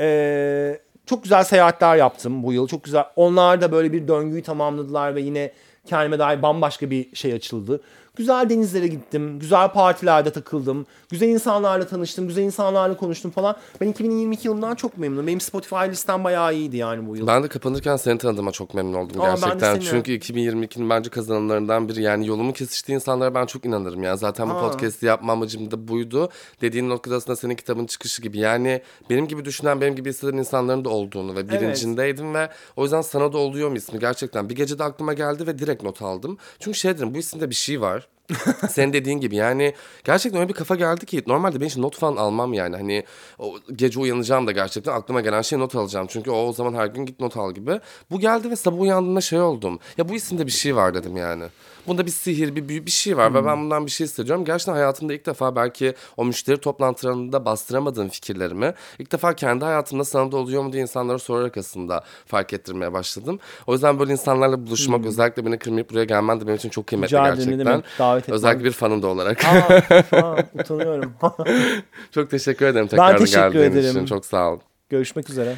E, 0.00 0.80
çok 1.06 1.22
güzel 1.22 1.44
seyahatler 1.44 1.96
yaptım 1.96 2.42
bu 2.42 2.52
yıl. 2.52 2.68
Çok 2.68 2.84
güzel. 2.84 3.04
Onlar 3.16 3.60
da 3.60 3.72
böyle 3.72 3.92
bir 3.92 4.08
döngüyü 4.08 4.42
tamamladılar 4.42 5.14
ve 5.14 5.20
yine 5.20 5.52
kendime 5.86 6.18
dair 6.18 6.42
bambaşka 6.42 6.90
bir 6.90 7.16
şey 7.16 7.32
açıldı. 7.32 7.80
Güzel 8.16 8.50
denizlere 8.50 8.86
gittim. 8.86 9.38
Güzel 9.38 9.68
partilerde 9.68 10.32
takıldım. 10.32 10.86
Güzel 11.10 11.28
insanlarla 11.28 11.86
tanıştım. 11.86 12.28
Güzel 12.28 12.42
insanlarla 12.42 12.96
konuştum 12.96 13.30
falan. 13.30 13.56
Ben 13.80 13.88
2022 13.88 14.48
yılından 14.48 14.74
çok 14.74 14.98
memnunum. 14.98 15.26
Benim 15.26 15.40
Spotify 15.40 15.74
listem 15.90 16.24
bayağı 16.24 16.54
iyiydi 16.54 16.76
yani 16.76 17.08
bu 17.08 17.16
yıl. 17.16 17.26
Ben 17.26 17.42
de 17.42 17.48
kapanırken 17.48 17.96
seni 17.96 18.18
tanıdığıma 18.18 18.52
çok 18.52 18.74
memnun 18.74 18.94
oldum 18.94 19.20
Aa, 19.20 19.26
gerçekten. 19.26 19.80
Çünkü 19.80 20.12
2022'nin 20.12 20.90
bence 20.90 21.10
kazananlarından 21.10 21.88
biri. 21.88 22.02
Yani 22.02 22.26
yolumu 22.26 22.52
kesiştiği 22.52 22.96
insanlara 22.96 23.34
ben 23.34 23.46
çok 23.46 23.64
inanırım. 23.64 24.02
Yani 24.02 24.18
zaten 24.18 24.50
bu 24.50 24.54
Aa. 24.54 24.70
podcast'i 24.70 25.06
yapma 25.06 25.32
amacım 25.32 25.70
da 25.70 25.88
buydu. 25.88 26.28
Dediğin 26.60 26.88
noktasında 26.88 27.36
senin 27.36 27.54
kitabın 27.54 27.86
çıkışı 27.86 28.22
gibi. 28.22 28.38
Yani 28.38 28.82
benim 29.10 29.28
gibi 29.28 29.44
düşünen, 29.44 29.80
benim 29.80 29.96
gibi 29.96 30.08
hisseden 30.08 30.36
insanların 30.36 30.84
da 30.84 30.88
olduğunu 30.88 31.36
ve 31.36 31.48
bilincindeydim 31.48 32.34
ve 32.34 32.48
o 32.76 32.82
yüzden 32.82 33.02
sana 33.02 33.32
da 33.32 33.38
oluyor 33.38 33.70
mu 33.70 33.76
ismi 33.76 33.98
gerçekten. 33.98 34.48
Bir 34.48 34.56
gecede 34.56 34.84
aklıma 34.84 35.12
geldi 35.12 35.46
ve 35.46 35.58
direkt 35.58 35.82
not 35.82 36.02
aldım. 36.02 36.38
Çünkü 36.60 36.78
şey 36.78 36.94
dedim 36.96 37.14
bu 37.14 37.18
isimde 37.18 37.50
bir 37.50 37.54
şey 37.54 37.80
var. 37.80 38.03
much. 38.04 38.13
Senin 38.70 38.92
dediğin 38.92 39.20
gibi 39.20 39.36
yani 39.36 39.74
gerçekten 40.04 40.40
öyle 40.40 40.48
bir 40.48 40.54
kafa 40.54 40.74
geldi 40.74 41.06
ki 41.06 41.22
normalde 41.26 41.60
ben 41.60 41.66
hiç 41.66 41.76
not 41.76 41.96
falan 41.98 42.16
almam 42.16 42.52
yani 42.52 42.76
hani 42.76 43.04
o 43.38 43.58
gece 43.76 44.00
uyanacağım 44.00 44.46
da 44.46 44.52
gerçekten 44.52 44.92
aklıma 44.92 45.20
gelen 45.20 45.42
şey 45.42 45.58
not 45.58 45.74
alacağım 45.74 46.06
çünkü 46.10 46.30
o, 46.30 46.36
o 46.36 46.52
zaman 46.52 46.74
her 46.74 46.86
gün 46.86 47.06
git 47.06 47.20
not 47.20 47.36
al 47.36 47.54
gibi. 47.54 47.80
Bu 48.10 48.20
geldi 48.20 48.50
ve 48.50 48.56
sabah 48.56 48.80
uyandığımda 48.80 49.20
şey 49.20 49.40
oldum 49.40 49.78
ya 49.98 50.08
bu 50.08 50.14
isimde 50.14 50.46
bir 50.46 50.52
şey 50.52 50.76
var 50.76 50.94
dedim 50.94 51.16
yani. 51.16 51.44
Bunda 51.86 52.06
bir 52.06 52.10
sihir 52.10 52.56
bir 52.56 52.68
büyü 52.68 52.86
bir 52.86 52.90
şey 52.90 53.16
var 53.16 53.34
ve 53.34 53.44
ben 53.44 53.62
bundan 53.62 53.86
bir 53.86 53.90
şey 53.90 54.06
hissediyorum. 54.06 54.44
Gerçekten 54.44 54.72
hayatımda 54.72 55.14
ilk 55.14 55.26
defa 55.26 55.56
belki 55.56 55.94
o 56.16 56.24
müşteri 56.24 56.58
toplantılarında 56.58 57.44
bastıramadığım 57.44 58.08
fikirlerimi 58.08 58.74
ilk 58.98 59.12
defa 59.12 59.34
kendi 59.34 59.64
hayatımda 59.64 60.04
sana 60.04 60.32
da 60.32 60.36
oluyor 60.36 60.62
mu 60.62 60.72
diye 60.72 60.82
insanlara 60.82 61.18
sorarak 61.18 61.56
aslında 61.56 62.04
fark 62.26 62.52
ettirmeye 62.52 62.92
başladım. 62.92 63.40
O 63.66 63.72
yüzden 63.72 63.98
böyle 63.98 64.12
insanlarla 64.12 64.66
buluşmak 64.66 65.06
özellikle 65.06 65.46
beni 65.46 65.58
kırmayıp 65.58 65.90
buraya 65.90 66.04
gelmen 66.04 66.40
de 66.40 66.46
benim 66.46 66.56
için 66.56 66.68
çok 66.68 66.86
kıymetli 66.86 67.16
Rica 67.16 67.28
gerçekten. 67.28 67.58
demek, 67.58 67.84
davet 68.14 68.24
etmen. 68.24 68.34
Özellikle 68.34 68.64
bir 68.64 68.72
fanın 68.72 69.02
da 69.02 69.06
olarak. 69.06 69.44
Aa, 69.44 69.80
falan, 70.02 70.38
utanıyorum. 70.60 71.12
Çok 72.10 72.30
teşekkür 72.30 72.66
ederim 72.66 72.86
tekrardan 72.86 73.18
teşekkür 73.18 73.42
geldiğin 73.42 73.70
ederim. 73.72 73.90
için. 73.90 74.06
Çok 74.06 74.26
sağ 74.26 74.52
ol. 74.52 74.58
Görüşmek 74.88 75.30
üzere. 75.30 75.54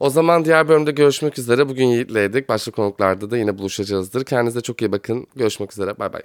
O 0.00 0.10
zaman 0.10 0.44
diğer 0.44 0.68
bölümde 0.68 0.90
görüşmek 0.90 1.38
üzere. 1.38 1.68
Bugün 1.68 1.86
Yiğit'leydik. 1.86 2.48
Başka 2.48 2.70
konuklarda 2.70 3.30
da 3.30 3.36
yine 3.36 3.58
buluşacağızdır. 3.58 4.24
Kendinize 4.24 4.60
çok 4.60 4.82
iyi 4.82 4.92
bakın. 4.92 5.26
Görüşmek 5.36 5.72
üzere. 5.72 5.98
Bay 5.98 6.12
bay. 6.12 6.22